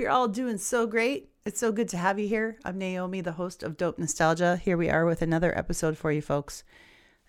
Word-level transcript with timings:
you're 0.00 0.10
all 0.10 0.28
doing 0.28 0.56
so 0.56 0.86
great. 0.86 1.28
It's 1.44 1.60
so 1.60 1.72
good 1.72 1.90
to 1.90 1.98
have 1.98 2.18
you 2.18 2.26
here. 2.26 2.56
I'm 2.64 2.78
Naomi, 2.78 3.20
the 3.20 3.32
host 3.32 3.62
of 3.62 3.76
Dope 3.76 3.98
Nostalgia. 3.98 4.56
Here 4.56 4.78
we 4.78 4.88
are 4.88 5.04
with 5.04 5.20
another 5.20 5.56
episode 5.56 5.98
for 5.98 6.10
you 6.10 6.22
folks. 6.22 6.64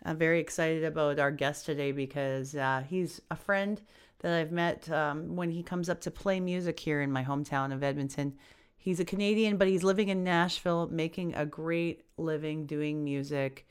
I'm 0.06 0.18
very 0.18 0.40
excited 0.40 0.86
about 0.86 1.20
our 1.20 1.32
guest 1.32 1.66
today 1.66 1.92
because 1.92 2.56
uh, 2.56 2.84
he's 2.88 3.20
a 3.30 3.36
friend 3.36 3.82
that 4.20 4.40
I've 4.40 4.54
met 4.54 4.90
um, 4.90 5.36
when 5.36 5.52
he 5.52 5.64
comes 5.64 5.90
up 5.90 6.00
to 6.02 6.12
play 6.12 6.40
music 6.40 6.80
here 6.80 7.02
in 7.02 7.12
my 7.12 7.26
hometown 7.26 7.74
of 7.74 7.84
Edmonton. 7.84 8.36
He's 8.78 9.02
a 9.02 9.06
Canadian, 9.06 9.58
but 9.58 9.68
he's 9.68 9.84
living 9.84 10.08
in 10.08 10.24
Nashville, 10.24 10.88
making 10.88 11.36
a 11.36 11.46
great 11.46 12.06
living 12.16 12.68
doing 12.68 13.04
music 13.04 13.68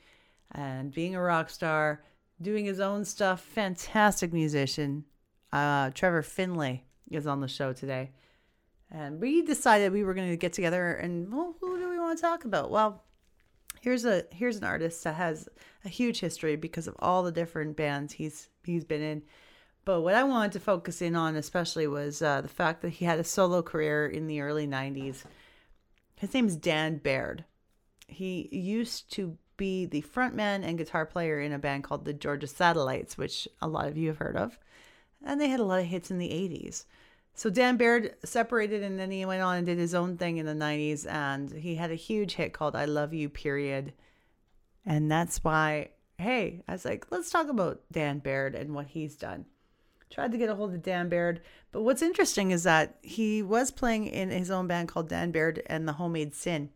and 0.51 0.93
being 0.93 1.15
a 1.15 1.21
rock 1.21 1.49
star, 1.49 2.03
doing 2.39 2.65
his 2.65 2.79
own 2.79 3.03
stuff. 3.05 3.41
Fantastic 3.41 4.31
musician. 4.31 5.05
Uh, 5.51 5.89
Trevor 5.89 6.21
Finlay 6.21 6.83
is 7.09 7.25
on 7.25 7.41
the 7.41 7.47
show 7.47 7.73
today. 7.73 8.11
And 8.91 9.21
we 9.21 9.41
decided 9.41 9.91
we 9.91 10.03
were 10.03 10.13
going 10.13 10.29
to 10.29 10.37
get 10.37 10.53
together 10.53 10.93
and, 10.93 11.31
well, 11.31 11.55
who 11.61 11.79
do 11.79 11.89
we 11.89 11.97
want 11.97 12.17
to 12.17 12.21
talk 12.21 12.43
about? 12.43 12.69
Well, 12.69 13.03
here's 13.79 14.05
a 14.05 14.25
here's 14.31 14.57
an 14.57 14.63
artist 14.63 15.03
that 15.03 15.15
has 15.15 15.47
a 15.85 15.89
huge 15.89 16.19
history 16.19 16.55
because 16.55 16.87
of 16.87 16.95
all 16.99 17.23
the 17.23 17.31
different 17.31 17.75
bands 17.75 18.13
he's 18.13 18.49
he's 18.63 18.83
been 18.83 19.01
in. 19.01 19.23
But 19.83 20.01
what 20.01 20.13
I 20.13 20.23
wanted 20.23 20.51
to 20.53 20.59
focus 20.59 21.01
in 21.01 21.15
on 21.15 21.35
especially 21.35 21.87
was 21.87 22.21
uh, 22.21 22.41
the 22.41 22.47
fact 22.47 22.81
that 22.81 22.89
he 22.89 23.05
had 23.05 23.19
a 23.19 23.23
solo 23.23 23.61
career 23.61 24.05
in 24.05 24.27
the 24.27 24.41
early 24.41 24.67
90s. 24.67 25.23
His 26.17 26.33
name 26.33 26.45
is 26.45 26.55
Dan 26.55 26.97
Baird. 26.97 27.45
He 28.07 28.47
used 28.51 29.11
to 29.13 29.37
be 29.57 29.85
the 29.85 30.03
frontman 30.03 30.63
and 30.63 30.77
guitar 30.77 31.05
player 31.05 31.39
in 31.39 31.51
a 31.51 31.57
band 31.57 31.83
called 31.83 32.05
the 32.05 32.13
Georgia 32.13 32.45
Satellites, 32.45 33.17
which 33.17 33.47
a 33.59 33.67
lot 33.67 33.87
of 33.87 33.97
you 33.97 34.09
have 34.09 34.17
heard 34.17 34.37
of. 34.37 34.59
And 35.23 35.41
they 35.41 35.47
had 35.47 35.59
a 35.59 35.65
lot 35.65 35.79
of 35.79 35.87
hits 35.87 36.11
in 36.11 36.19
the 36.19 36.29
80s. 36.29 36.85
So 37.33 37.49
Dan 37.49 37.77
Baird 37.77 38.15
separated 38.23 38.83
and 38.83 38.99
then 38.99 39.09
he 39.11 39.25
went 39.25 39.41
on 39.41 39.57
and 39.57 39.65
did 39.65 39.77
his 39.77 39.95
own 39.95 40.17
thing 40.17 40.37
in 40.37 40.45
the 40.45 40.53
90s 40.53 41.07
and 41.09 41.51
he 41.51 41.75
had 41.75 41.91
a 41.91 41.95
huge 41.95 42.35
hit 42.35 42.53
called 42.53 42.75
I 42.75 42.85
Love 42.85 43.13
You 43.13 43.29
period. 43.29 43.93
And 44.85 45.11
that's 45.11 45.43
why 45.43 45.91
hey, 46.21 46.63
I 46.67 46.73
was 46.73 46.85
like, 46.85 47.07
let's 47.09 47.29
talk 47.29 47.49
about 47.49 47.81
Dan 47.91 48.19
Baird 48.19 48.55
and 48.55 48.73
what 48.73 48.87
he's 48.87 49.15
done. 49.15 49.45
Tried 50.09 50.31
to 50.33 50.37
get 50.37 50.49
a 50.49 50.55
hold 50.55 50.73
of 50.73 50.83
Dan 50.83 51.09
Baird, 51.09 51.41
but 51.71 51.81
what's 51.81 52.01
interesting 52.01 52.51
is 52.51 52.63
that 52.63 52.97
he 53.01 53.41
was 53.41 53.71
playing 53.71 54.07
in 54.07 54.29
his 54.29 54.51
own 54.51 54.67
band 54.67 54.89
called 54.89 55.09
Dan 55.09 55.31
Baird 55.31 55.63
and 55.65 55.87
the 55.87 55.93
Homemade 55.93 56.35
Sin 56.35 56.69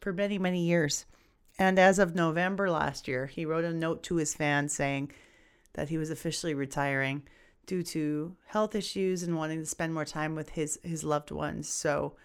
for 0.00 0.12
many, 0.12 0.38
many 0.38 0.66
years. 0.66 1.06
And 1.58 1.78
as 1.78 1.98
of 1.98 2.14
November 2.14 2.70
last 2.70 3.06
year, 3.06 3.26
he 3.26 3.46
wrote 3.46 3.64
a 3.64 3.72
note 3.72 4.02
to 4.04 4.16
his 4.16 4.34
fans 4.34 4.74
saying 4.74 5.12
that 5.74 5.88
he 5.88 5.98
was 5.98 6.10
officially 6.10 6.54
retiring 6.54 7.22
due 7.66 7.82
to 7.82 8.36
health 8.46 8.74
issues 8.74 9.22
and 9.22 9.36
wanting 9.36 9.60
to 9.60 9.66
spend 9.66 9.94
more 9.94 10.04
time 10.04 10.34
with 10.34 10.50
his 10.50 10.78
his 10.82 11.04
loved 11.04 11.30
ones. 11.30 11.68
So 11.68 12.16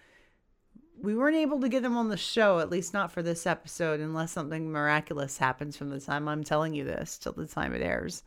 we 1.00 1.14
weren't 1.14 1.36
able 1.36 1.60
to 1.60 1.68
get 1.68 1.84
him 1.84 1.96
on 1.96 2.08
the 2.08 2.16
show, 2.16 2.58
at 2.58 2.70
least 2.70 2.92
not 2.92 3.12
for 3.12 3.22
this 3.22 3.46
episode, 3.46 4.00
unless 4.00 4.32
something 4.32 4.70
miraculous 4.70 5.38
happens 5.38 5.76
from 5.76 5.90
the 5.90 6.00
time 6.00 6.28
I'm 6.28 6.42
telling 6.42 6.74
you 6.74 6.84
this 6.84 7.18
till 7.18 7.32
the 7.32 7.46
time 7.46 7.72
it 7.72 7.82
airs. 7.82 8.22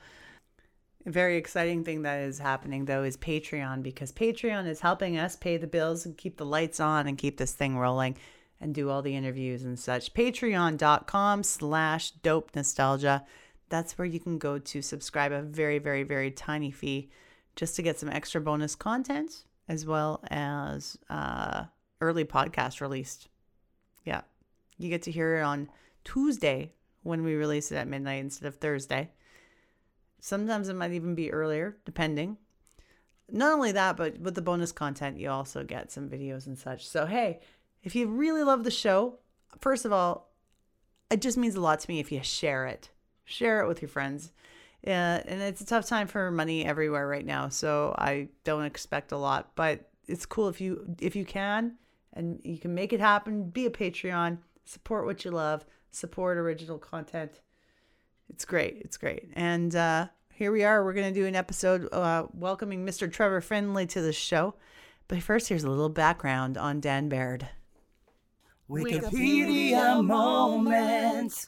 A 1.06 1.12
very 1.12 1.38
exciting 1.38 1.84
thing 1.84 2.04
that 2.04 2.22
is 2.22 2.40
happening 2.40 2.86
though 2.86 3.04
is 3.04 3.18
Patreon 3.18 3.82
because 3.82 4.12
Patreon 4.12 4.68
is 4.68 4.82
helping 4.82 5.18
us 5.18 5.36
pay 5.36 5.58
the 5.58 5.68
bills 5.68 6.06
and 6.06 6.18
keep 6.18 6.38
the 6.38 6.46
lights 6.46 6.80
on 6.80 7.08
and 7.08 7.18
keep 7.18 7.38
this 7.38 7.54
thing 7.54 7.78
rolling 7.78 8.16
and 8.62 8.76
do 8.76 8.90
all 8.90 9.02
the 9.02 9.16
interviews 9.16 9.64
and 9.64 9.80
such. 9.80 10.14
Patreon.com 10.14 11.44
slash 11.44 12.12
dope 12.12 12.52
nostalgia 12.56 13.26
that's 13.72 13.98
where 13.98 14.06
you 14.06 14.20
can 14.20 14.38
go 14.38 14.60
to 14.60 14.82
subscribe 14.82 15.32
a 15.32 15.42
very, 15.42 15.80
very, 15.80 16.04
very 16.04 16.30
tiny 16.30 16.70
fee 16.70 17.10
just 17.56 17.76
to 17.78 17.82
get 17.82 17.98
some 17.98 18.10
extra 18.10 18.40
bonus 18.40 18.76
content 18.76 19.46
as 19.68 19.86
well 19.86 20.22
as 20.30 20.98
uh, 21.10 21.64
early 22.02 22.26
podcast 22.26 22.82
released. 22.82 23.30
Yeah, 24.06 24.22
you 24.78 24.90
get 24.90 25.02
to 25.04 25.12
hear 25.12 25.38
it 25.38 25.44
on 25.44 25.70
Tuesday 26.04 26.74
when 27.04 27.24
we 27.24 27.34
release 27.36 27.72
it 27.72 27.78
at 27.78 27.88
midnight 27.88 28.20
instead 28.20 28.48
of 28.48 28.58
Thursday. 28.58 29.10
Sometimes 30.20 30.68
it 30.68 30.76
might 30.76 30.92
even 30.92 31.16
be 31.16 31.32
earlier, 31.32 31.78
depending. 31.86 32.38
Not 33.32 33.54
only 33.54 33.72
that, 33.72 33.96
but 33.96 34.20
with 34.20 34.36
the 34.36 34.42
bonus 34.42 34.74
content, 34.74 35.18
you 35.18 35.30
also 35.30 35.64
get 35.64 35.92
some 35.92 36.10
videos 36.10 36.46
and 36.46 36.58
such. 36.58 36.86
So, 36.86 37.06
hey, 37.06 37.40
if 37.84 37.96
you 37.96 38.08
really 38.08 38.44
love 38.44 38.66
the 38.66 38.72
show, 38.72 39.20
first 39.60 39.86
of 39.86 39.94
all, 39.94 40.30
it 41.10 41.22
just 41.22 41.38
means 41.38 41.56
a 41.56 41.62
lot 41.62 41.80
to 41.80 41.90
me 41.90 42.00
if 42.00 42.12
you 42.12 42.22
share 42.22 42.68
it 42.68 42.90
share 43.26 43.62
it 43.62 43.68
with 43.68 43.82
your 43.82 43.90
friends. 43.90 44.32
Yeah, 44.84 45.22
and 45.26 45.42
it's 45.42 45.62
a 45.62 45.66
tough 45.66 45.88
time 45.88 46.08
for 46.08 46.32
money 46.32 46.66
everywhere 46.66 47.08
right 47.08 47.26
now, 47.26 47.50
so 47.50 47.96
I 47.98 48.30
don't 48.44 48.66
expect 48.66 49.12
a 49.12 49.18
lot, 49.18 49.52
but 49.56 49.90
it's 50.08 50.26
cool 50.26 50.48
if 50.50 50.60
you 50.60 50.96
if 51.00 51.16
you 51.16 51.24
can 51.24 51.78
and 52.14 52.42
you 52.44 52.58
can 52.58 52.74
make 52.74 52.92
it 52.92 53.00
happen, 53.00 53.50
be 53.50 53.66
a 53.66 53.70
Patreon, 53.70 54.40
support 54.66 55.06
what 55.06 55.24
you 55.24 55.32
love, 55.32 55.66
support 55.92 56.38
original 56.38 56.78
content. 56.78 57.42
It's 58.30 58.44
great. 58.44 58.82
It's 58.82 58.98
great. 58.98 59.30
And 59.36 59.76
uh 59.76 60.08
here 60.42 60.52
we 60.52 60.64
are. 60.64 60.84
We're 60.84 60.94
going 60.94 61.14
to 61.14 61.20
do 61.20 61.28
an 61.28 61.36
episode 61.36 61.88
uh, 61.94 62.26
welcoming 62.34 62.84
Mr. 62.84 63.12
Trevor 63.12 63.42
Finlay 63.42 63.86
to 63.86 64.02
the 64.02 64.12
show. 64.12 64.56
But 65.08 65.22
first, 65.22 65.50
here's 65.50 65.64
a 65.64 65.70
little 65.70 65.88
background 65.88 66.58
on 66.58 66.80
Dan 66.80 67.10
Baird. 67.10 67.48
Wikipedia 68.68 70.04
moment. 70.04 71.48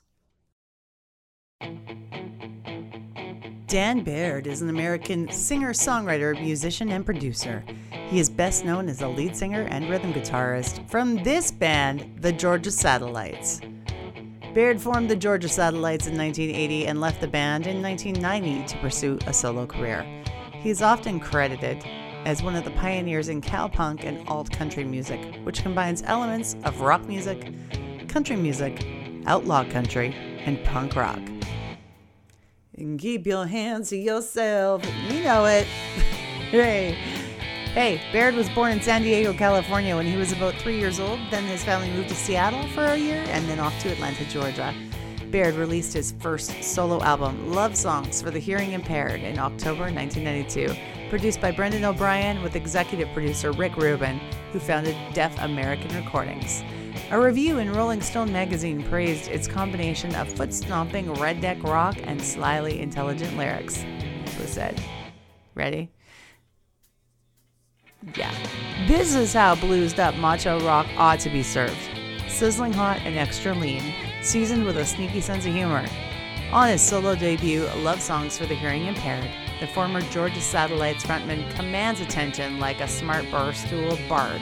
Dan 3.67 4.03
Baird 4.03 4.45
is 4.45 4.61
an 4.61 4.69
American 4.69 5.31
singer, 5.31 5.73
songwriter, 5.73 6.39
musician, 6.39 6.91
and 6.91 7.03
producer. 7.03 7.63
He 7.89 8.19
is 8.19 8.29
best 8.29 8.65
known 8.65 8.87
as 8.87 9.01
a 9.01 9.07
lead 9.07 9.35
singer 9.35 9.63
and 9.63 9.89
rhythm 9.89 10.13
guitarist 10.13 10.87
from 10.87 11.23
this 11.23 11.49
band, 11.49 12.07
the 12.19 12.31
Georgia 12.31 12.69
Satellites. 12.69 13.61
Baird 14.53 14.79
formed 14.79 15.09
the 15.09 15.15
Georgia 15.15 15.49
Satellites 15.49 16.05
in 16.05 16.15
1980 16.15 16.85
and 16.85 17.01
left 17.01 17.19
the 17.19 17.27
band 17.27 17.65
in 17.65 17.81
1990 17.81 18.67
to 18.67 18.77
pursue 18.77 19.17
a 19.25 19.33
solo 19.33 19.65
career. 19.65 20.05
He 20.51 20.69
is 20.69 20.83
often 20.83 21.19
credited 21.19 21.83
as 22.25 22.43
one 22.43 22.55
of 22.55 22.63
the 22.63 22.71
pioneers 22.71 23.29
in 23.29 23.41
cowpunk 23.41 24.03
and 24.03 24.27
alt 24.29 24.51
country 24.51 24.83
music, 24.83 25.19
which 25.43 25.63
combines 25.63 26.03
elements 26.03 26.55
of 26.63 26.81
rock 26.81 27.07
music, 27.07 27.51
country 28.07 28.35
music, 28.35 28.85
outlaw 29.25 29.63
country, 29.65 30.13
and 30.45 30.63
punk 30.63 30.95
rock. 30.95 31.19
And 32.75 32.99
keep 32.99 33.27
your 33.27 33.45
hands 33.45 33.89
to 33.89 33.97
yourself. 33.97 34.83
You 35.09 35.23
know 35.23 35.45
it. 35.45 35.65
hey. 36.51 36.97
Hey, 37.73 38.01
Baird 38.11 38.35
was 38.35 38.49
born 38.49 38.71
in 38.71 38.81
San 38.81 39.01
Diego, 39.01 39.33
California 39.33 39.95
when 39.95 40.05
he 40.05 40.15
was 40.15 40.31
about 40.31 40.53
three 40.55 40.77
years 40.77 40.99
old. 40.99 41.19
Then 41.31 41.43
his 41.45 41.63
family 41.63 41.89
moved 41.89 42.09
to 42.09 42.15
Seattle 42.15 42.67
for 42.69 42.83
a 42.83 42.97
year 42.97 43.23
and 43.29 43.49
then 43.49 43.59
off 43.59 43.77
to 43.81 43.91
Atlanta, 43.91 44.25
Georgia. 44.25 44.73
Baird 45.31 45.55
released 45.55 45.93
his 45.93 46.11
first 46.19 46.63
solo 46.63 47.01
album, 47.01 47.51
Love 47.51 47.75
Songs 47.75 48.21
for 48.21 48.29
the 48.29 48.37
Hearing 48.37 48.73
Impaired, 48.73 49.21
in 49.21 49.39
October 49.39 49.85
1992, 49.91 50.75
produced 51.09 51.41
by 51.41 51.49
Brendan 51.49 51.83
O'Brien 51.83 52.43
with 52.43 52.55
executive 52.55 53.09
producer 53.13 53.51
Rick 53.51 53.75
Rubin, 53.75 54.19
who 54.51 54.59
founded 54.59 54.95
Def 55.15 55.35
American 55.41 55.95
Recordings. 55.95 56.63
A 57.13 57.19
review 57.21 57.59
in 57.59 57.71
Rolling 57.71 58.01
Stone 58.01 58.33
magazine 58.33 58.81
praised 58.89 59.29
its 59.29 59.47
combination 59.47 60.15
of 60.15 60.33
foot 60.33 60.51
stomping 60.51 61.05
redneck 61.09 61.61
rock 61.61 61.95
and 62.01 62.19
slyly 62.19 62.79
intelligent 62.79 63.37
lyrics. 63.37 63.85
This 64.25 64.39
was 64.39 64.49
said. 64.49 64.81
Ready? 65.53 65.91
Yeah. 68.15 68.33
This 68.87 69.13
is 69.13 69.31
how 69.31 69.53
bluesed 69.53 69.99
up 69.99 70.15
macho 70.15 70.59
rock 70.61 70.87
ought 70.97 71.19
to 71.19 71.29
be 71.29 71.43
served. 71.43 71.77
Sizzling 72.27 72.73
hot 72.73 72.97
and 73.01 73.15
extra 73.15 73.53
lean, 73.53 73.93
seasoned 74.23 74.65
with 74.65 74.77
a 74.77 74.83
sneaky 74.83 75.21
sense 75.21 75.45
of 75.45 75.53
humor. 75.53 75.85
On 76.51 76.67
his 76.67 76.81
solo 76.81 77.13
debut, 77.13 77.67
Love 77.83 78.01
Songs 78.01 78.39
for 78.39 78.47
the 78.47 78.55
Hearing 78.55 78.87
Impaired, 78.87 79.29
the 79.59 79.67
former 79.67 80.01
Georgia 80.09 80.41
Satellites 80.41 81.03
frontman 81.03 81.47
commands 81.53 82.01
attention 82.01 82.59
like 82.59 82.81
a 82.81 82.87
smart 82.87 83.25
barstool 83.25 83.99
bard 84.09 84.41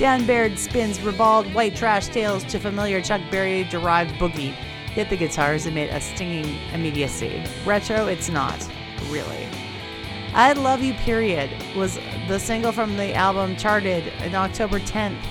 Dan 0.00 0.24
Baird 0.24 0.58
spins 0.58 0.98
ribald 1.02 1.52
white 1.52 1.76
trash 1.76 2.08
tales 2.08 2.42
to 2.44 2.58
familiar 2.58 3.02
Chuck 3.02 3.20
Berry 3.30 3.64
derived 3.64 4.14
boogie, 4.14 4.56
yet 4.96 5.10
the 5.10 5.16
guitars 5.18 5.66
emit 5.66 5.92
a 5.92 6.00
stinging 6.00 6.56
immediacy. 6.72 7.44
Retro, 7.66 8.06
it's 8.06 8.30
not, 8.30 8.66
really. 9.10 9.46
I 10.32 10.54
Love 10.54 10.82
You 10.82 10.94
Period 10.94 11.50
was 11.76 11.98
the 12.28 12.38
single 12.38 12.72
from 12.72 12.96
the 12.96 13.12
album 13.12 13.56
charted 13.56 14.06
in 14.24 14.34
October 14.34 14.80
10th 14.80 15.22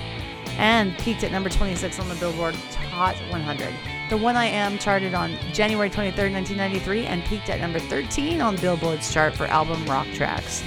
and 0.56 0.96
peaked 0.98 1.24
at 1.24 1.32
number 1.32 1.48
26 1.48 1.98
on 1.98 2.08
the 2.08 2.14
Billboard 2.14 2.54
Hot 2.92 3.16
100. 3.28 3.74
The 4.08 4.16
One 4.16 4.36
I 4.36 4.46
Am 4.46 4.78
charted 4.78 5.14
on 5.14 5.36
January 5.52 5.90
23, 5.90 6.32
1993 6.32 7.06
and 7.06 7.24
peaked 7.24 7.50
at 7.50 7.58
number 7.58 7.80
13 7.80 8.40
on 8.40 8.54
Billboard's 8.58 9.12
chart 9.12 9.34
for 9.34 9.46
album 9.46 9.84
rock 9.86 10.06
tracks. 10.14 10.62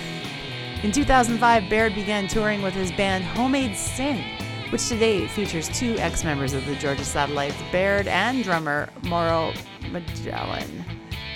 In 0.84 0.92
2005, 0.92 1.70
Baird 1.70 1.96
began 1.96 2.28
touring 2.28 2.62
with 2.62 2.74
his 2.74 2.92
band 2.92 3.24
Homemade 3.24 3.76
Sin, 3.76 4.22
which 4.70 4.88
today 4.88 5.28
features 5.28 5.70
two 5.70 5.98
ex 5.98 6.24
members 6.24 6.54
of 6.54 6.66
the 6.66 6.76
Georgia 6.76 7.06
Satellites, 7.06 7.56
Baird 7.72 8.08
and 8.08 8.44
drummer 8.44 8.90
Mauro 9.04 9.54
Magellan. 9.92 10.84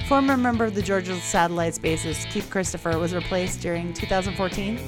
Former 0.07 0.37
member 0.37 0.65
of 0.65 0.75
the 0.75 0.81
Georgia 0.81 1.15
Satellites 1.15 1.79
bassist 1.79 2.29
Keith 2.29 2.49
Christopher 2.49 2.99
was 2.99 3.15
replaced 3.15 3.61
during 3.61 3.93
2014 3.93 4.79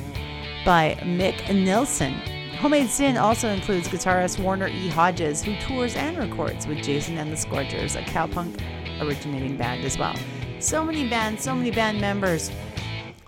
by 0.66 0.96
Mick 1.04 1.48
Nilsson, 1.56 2.14
Homemade 2.60 2.90
Sin 2.90 3.16
also 3.16 3.48
includes 3.48 3.88
guitarist 3.88 4.38
Warner 4.38 4.68
E. 4.68 4.90
Hodges, 4.90 5.42
who 5.42 5.56
tours 5.62 5.96
and 5.96 6.18
records 6.18 6.68
with 6.68 6.84
Jason 6.84 7.18
and 7.18 7.32
the 7.32 7.38
Scorchers, 7.38 7.96
a 7.96 8.02
cowpunk 8.02 8.62
originating 9.02 9.56
band 9.56 9.86
as 9.86 9.98
well. 9.98 10.14
So 10.60 10.84
many 10.84 11.08
bands, 11.08 11.42
so 11.42 11.56
many 11.56 11.72
band 11.72 12.02
members. 12.02 12.52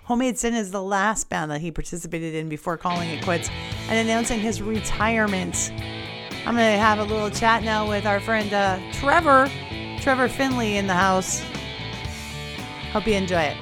Homemade 0.04 0.36
Sin 0.36 0.54
is 0.54 0.72
the 0.72 0.82
last 0.82 1.28
band 1.28 1.52
that 1.52 1.60
he 1.60 1.70
participated 1.70 2.34
in 2.34 2.48
before 2.48 2.76
calling 2.76 3.08
it 3.10 3.22
quits 3.22 3.48
and 3.88 3.98
announcing 3.98 4.40
his 4.40 4.60
retirement. 4.60 5.70
I'm 6.44 6.56
going 6.56 6.72
to 6.72 6.78
have 6.78 6.98
a 6.98 7.04
little 7.04 7.30
chat 7.30 7.62
now 7.62 7.88
with 7.88 8.04
our 8.04 8.18
friend 8.18 8.52
uh, 8.52 8.80
Trevor, 8.92 9.48
Trevor 10.00 10.28
Finlay 10.28 10.76
in 10.76 10.88
the 10.88 10.94
house. 10.94 11.40
Hope 12.90 13.06
you 13.06 13.14
enjoy 13.14 13.42
it. 13.42 13.56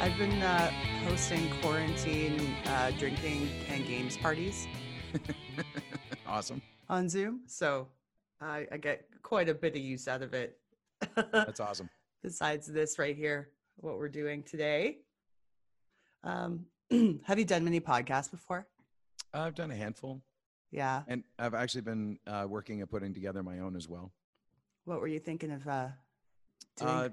I've 0.00 0.18
been 0.18 0.42
uh, 0.42 0.72
hosting 1.06 1.52
quarantine 1.60 2.56
uh, 2.66 2.90
drinking 2.98 3.48
and 3.68 3.86
games 3.86 4.16
parties 4.16 4.66
awesome. 6.26 6.60
on 6.88 7.08
Zoom, 7.08 7.42
so 7.46 7.86
I, 8.40 8.66
I 8.72 8.76
get 8.76 9.06
quite 9.22 9.48
a 9.48 9.54
bit 9.54 9.76
of 9.76 9.82
use 9.82 10.08
out 10.08 10.22
of 10.22 10.34
it. 10.34 10.58
That's 11.32 11.60
awesome. 11.60 11.88
Besides 12.22 12.66
this 12.68 12.98
right 12.98 13.16
here, 13.16 13.50
what 13.76 13.96
we're 13.98 14.08
doing 14.08 14.42
today. 14.44 14.98
Um, 16.22 16.66
have 17.24 17.38
you 17.38 17.44
done 17.44 17.64
many 17.64 17.80
podcasts 17.80 18.30
before? 18.30 18.66
I've 19.34 19.54
done 19.56 19.70
a 19.72 19.76
handful, 19.76 20.22
Yeah. 20.70 21.02
and 21.08 21.24
I've 21.38 21.54
actually 21.54 21.80
been 21.80 22.18
uh, 22.26 22.46
working 22.48 22.80
at 22.80 22.90
putting 22.90 23.12
together 23.12 23.42
my 23.42 23.58
own 23.58 23.74
as 23.74 23.88
well. 23.88 24.12
What 24.84 25.00
were 25.00 25.08
you 25.08 25.18
thinking 25.18 25.50
of 25.50 25.66
uh, 25.66 25.88
doing? 26.76 26.90
Uh, 26.90 27.08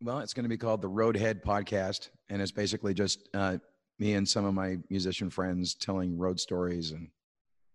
well, 0.00 0.20
it's 0.20 0.32
going 0.32 0.44
to 0.44 0.48
be 0.48 0.56
called 0.56 0.80
the 0.80 0.88
Roadhead 0.90 1.42
Podcast, 1.42 2.10
and 2.30 2.40
it's 2.40 2.52
basically 2.52 2.94
just 2.94 3.28
uh, 3.34 3.58
me 3.98 4.14
and 4.14 4.26
some 4.26 4.44
of 4.44 4.54
my 4.54 4.78
musician 4.88 5.28
friends 5.28 5.74
telling 5.74 6.16
road 6.16 6.38
stories, 6.40 6.92
and 6.92 7.08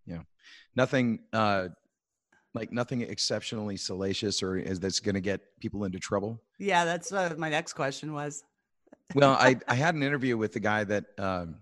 you 0.06 0.16
know, 0.16 0.24
nothing 0.76 1.20
uh, 1.34 1.68
like 2.54 2.72
nothing 2.72 3.02
exceptionally 3.02 3.78
salacious 3.78 4.42
or 4.44 4.58
is 4.58 4.80
that's 4.80 5.00
going 5.00 5.16
to 5.16 5.22
get 5.22 5.42
people 5.60 5.84
into 5.84 6.00
trouble. 6.00 6.42
Yeah, 6.62 6.86
that's 6.86 7.12
what 7.12 7.38
my 7.40 7.50
next 7.50 7.74
question 7.74 8.14
was. 8.14 8.44
Well, 9.16 9.32
I 9.34 9.58
I 9.68 9.76
had 9.76 9.96
an 9.96 10.04
interview 10.04 10.38
with 10.38 10.54
the 10.54 10.60
guy 10.60 10.84
that 10.86 11.06
um, 11.18 11.56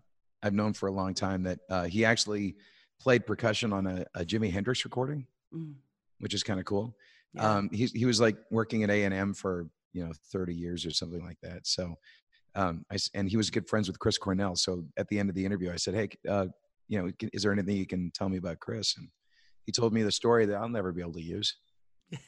I've 0.44 0.54
known 0.54 0.74
for 0.74 0.88
a 0.88 0.92
long 0.92 1.14
time. 1.14 1.44
That 1.44 1.60
uh, 1.70 1.84
he 1.86 2.06
actually 2.06 2.56
played 3.02 3.26
percussion 3.26 3.72
on 3.74 3.88
a, 3.88 4.06
a 4.14 4.26
Jimi 4.26 4.52
Hendrix 4.52 4.84
recording, 4.84 5.26
Mm, 5.56 5.76
which 6.20 6.34
is 6.34 6.44
kind 6.44 6.60
of 6.60 6.66
cool. 6.66 6.96
yeah. 7.34 7.56
Um, 7.58 7.70
he 7.72 7.86
he 7.88 8.06
was 8.06 8.20
like 8.22 8.38
working 8.52 8.84
at 8.84 8.90
A 8.92 9.04
and 9.06 9.14
M 9.14 9.34
for 9.34 9.68
you 9.94 10.06
know 10.06 10.12
30 10.32 10.54
years 10.54 10.86
or 10.86 10.92
something 10.92 11.24
like 11.26 11.40
that. 11.42 11.66
So, 11.66 11.96
um, 12.56 12.86
I 12.92 12.98
and 13.16 13.28
he 13.30 13.38
was 13.38 13.50
good 13.50 13.68
friends 13.68 13.88
with 13.88 13.98
Chris 14.00 14.18
Cornell. 14.18 14.56
So 14.56 14.86
at 14.98 15.08
the 15.08 15.18
end 15.18 15.30
of 15.30 15.36
the 15.36 15.46
interview, 15.46 15.72
I 15.72 15.78
said, 15.78 15.96
"Hey, 15.96 16.10
uh, 16.28 16.48
you 16.88 17.02
know, 17.02 17.12
is 17.34 17.42
there 17.44 17.52
anything 17.54 17.78
you 17.78 17.88
can 17.88 18.12
tell 18.12 18.30
me 18.30 18.38
about 18.38 18.60
Chris?" 18.60 18.96
And 18.98 19.08
he 19.66 19.72
told 19.72 19.94
me 19.94 20.04
the 20.04 20.12
story 20.12 20.46
that 20.46 20.56
I'll 20.58 20.70
never 20.70 20.92
be 20.92 21.02
able 21.02 21.14
to 21.14 21.22
use. 21.22 21.56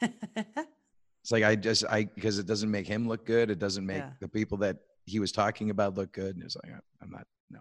It's 1.22 1.30
like 1.30 1.44
I 1.44 1.54
just 1.56 1.84
I 1.88 2.04
because 2.04 2.38
it 2.38 2.46
doesn't 2.46 2.70
make 2.70 2.86
him 2.86 3.06
look 3.08 3.24
good. 3.24 3.50
It 3.50 3.58
doesn't 3.58 3.86
make 3.86 3.98
Yeah. 3.98 4.10
the 4.20 4.28
people 4.28 4.58
that 4.58 4.78
he 5.06 5.20
was 5.20 5.32
talking 5.32 5.70
about 5.70 5.94
look 5.96 6.12
good. 6.12 6.34
And 6.36 6.44
it's 6.44 6.56
like 6.56 6.72
I'm 7.00 7.10
not 7.10 7.26
no. 7.50 7.60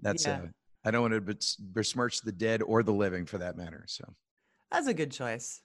That's 0.00 0.26
Yeah. 0.26 0.42
uh 0.42 0.46
I 0.84 0.92
don't 0.92 1.02
want 1.02 1.14
to 1.26 1.56
besmirch 1.58 2.20
the 2.20 2.30
dead 2.30 2.62
or 2.62 2.84
the 2.84 2.92
living 2.92 3.26
for 3.26 3.38
that 3.38 3.56
matter. 3.56 3.84
So 3.88 4.04
That's 4.70 4.86
a 4.86 4.94
good 4.94 5.10
choice. 5.10 5.60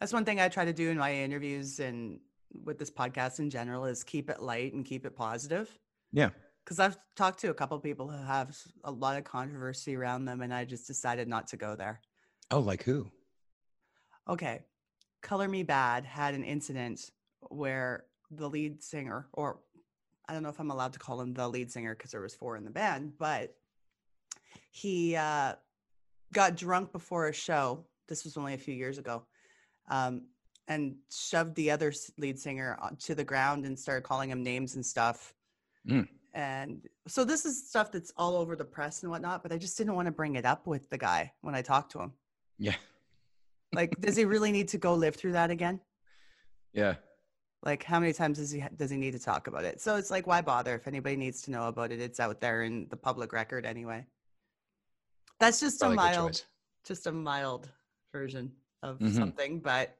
That's 0.00 0.12
one 0.12 0.26
thing 0.26 0.38
I 0.38 0.48
try 0.50 0.66
to 0.66 0.72
do 0.74 0.90
in 0.90 0.98
my 0.98 1.14
interviews 1.14 1.80
and 1.80 2.20
with 2.62 2.78
this 2.78 2.90
podcast 2.90 3.38
in 3.38 3.48
general 3.48 3.86
is 3.86 4.04
keep 4.04 4.28
it 4.28 4.40
light 4.42 4.74
and 4.74 4.84
keep 4.84 5.06
it 5.06 5.16
positive. 5.16 5.66
yeah, 6.12 6.28
Because 6.62 6.78
I've 6.78 6.98
talked 7.16 7.40
to 7.40 7.48
a 7.50 7.54
couple 7.54 7.78
people 7.80 8.08
who 8.10 8.22
have 8.22 8.54
a 8.84 8.90
lot 8.90 9.16
of 9.16 9.24
controversy 9.24 9.96
around 9.96 10.26
them, 10.26 10.42
and 10.42 10.52
I 10.52 10.64
just 10.66 10.86
decided 10.86 11.26
not 11.26 11.46
to 11.48 11.56
go 11.56 11.74
there. 11.74 12.00
oh 12.50 12.60
like 12.60 12.82
who? 12.82 13.10
Okay, 14.28 14.62
Color 15.24 15.48
Me 15.48 15.62
Bad 15.62 16.04
had 16.04 16.34
an 16.34 16.44
incident 16.44 17.10
where 17.48 18.04
the 18.30 18.48
lead 18.48 18.82
singer, 18.82 19.26
or 19.32 19.58
I 20.28 20.34
don't 20.34 20.42
know 20.42 20.50
if 20.50 20.60
I'm 20.60 20.70
allowed 20.70 20.92
to 20.92 20.98
call 20.98 21.20
him 21.20 21.32
the 21.32 21.48
lead 21.48 21.72
singer 21.72 21.94
because 21.94 22.10
there 22.10 22.20
was 22.20 22.34
four 22.34 22.56
in 22.56 22.64
the 22.64 22.70
band, 22.70 23.14
but 23.18 23.56
he 24.70 25.16
uh, 25.16 25.54
got 26.32 26.56
drunk 26.56 26.92
before 26.92 27.28
a 27.28 27.32
show. 27.32 27.84
This 28.06 28.24
was 28.24 28.36
only 28.36 28.52
a 28.52 28.58
few 28.58 28.74
years 28.74 28.98
ago, 28.98 29.24
um, 29.88 30.26
and 30.68 30.94
shoved 31.10 31.54
the 31.54 31.70
other 31.70 31.92
lead 32.18 32.38
singer 32.38 32.78
to 33.00 33.14
the 33.14 33.24
ground 33.24 33.64
and 33.64 33.78
started 33.78 34.02
calling 34.02 34.28
him 34.28 34.42
names 34.42 34.74
and 34.74 34.84
stuff. 34.84 35.32
Mm. 35.88 36.06
And 36.34 36.82
so 37.06 37.24
this 37.24 37.46
is 37.46 37.66
stuff 37.68 37.90
that's 37.90 38.12
all 38.18 38.36
over 38.36 38.56
the 38.56 38.64
press 38.64 39.02
and 39.02 39.10
whatnot, 39.10 39.42
but 39.42 39.52
I 39.52 39.56
just 39.56 39.78
didn't 39.78 39.94
want 39.94 40.06
to 40.06 40.12
bring 40.12 40.34
it 40.34 40.44
up 40.44 40.66
with 40.66 40.90
the 40.90 40.98
guy 40.98 41.32
when 41.40 41.54
I 41.54 41.62
talked 41.62 41.92
to 41.92 42.00
him. 42.00 42.12
Yeah, 42.58 42.74
Like, 43.74 44.00
does 44.00 44.16
he 44.16 44.24
really 44.24 44.52
need 44.52 44.68
to 44.68 44.78
go 44.78 44.94
live 44.94 45.16
through 45.16 45.32
that 45.32 45.50
again? 45.50 45.80
yeah. 46.72 46.94
Like, 47.62 47.82
how 47.82 47.98
many 47.98 48.12
times 48.12 48.36
does 48.38 48.50
he 48.50 48.62
does 48.76 48.90
he 48.90 48.98
need 48.98 49.12
to 49.12 49.18
talk 49.18 49.46
about 49.46 49.64
it? 49.64 49.80
So 49.80 49.96
it's 49.96 50.10
like, 50.10 50.26
why 50.26 50.42
bother? 50.42 50.74
If 50.74 50.86
anybody 50.86 51.16
needs 51.16 51.40
to 51.42 51.50
know 51.50 51.68
about 51.68 51.92
it, 51.92 51.98
it's 52.00 52.20
out 52.20 52.38
there 52.38 52.62
in 52.62 52.86
the 52.90 52.96
public 52.96 53.32
record 53.32 53.64
anyway. 53.64 54.04
That's 55.40 55.60
just 55.60 55.80
Probably 55.80 55.96
a 55.96 55.96
mild, 55.96 56.44
just 56.86 57.06
a 57.06 57.12
mild 57.12 57.70
version 58.12 58.52
of 58.82 58.98
Mhm. 58.98 59.14
something, 59.14 59.60
but 59.60 59.96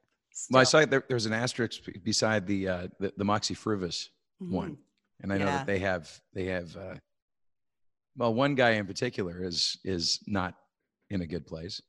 Well, 0.51 0.61
I 0.61 0.63
saw 0.63 0.85
there, 0.85 1.03
there's 1.09 1.25
an 1.25 1.33
asterisk 1.33 1.81
beside 2.03 2.45
the 2.45 2.67
uh, 2.67 2.87
the, 2.99 3.13
the 3.17 3.25
Moxy 3.25 3.55
Früvous 3.55 4.09
one, 4.37 4.77
and 5.21 5.33
I 5.33 5.37
know 5.39 5.45
that 5.45 5.65
they 5.65 5.79
have 5.79 6.21
they 6.33 6.45
have. 6.45 6.75
Uh, 6.77 6.95
well, 8.15 8.33
one 8.33 8.53
guy 8.53 8.71
in 8.71 8.85
particular 8.85 9.43
is 9.43 9.77
is 9.83 10.19
not 10.27 10.55
in 11.09 11.21
a 11.21 11.27
good 11.27 11.47
place. 11.47 11.81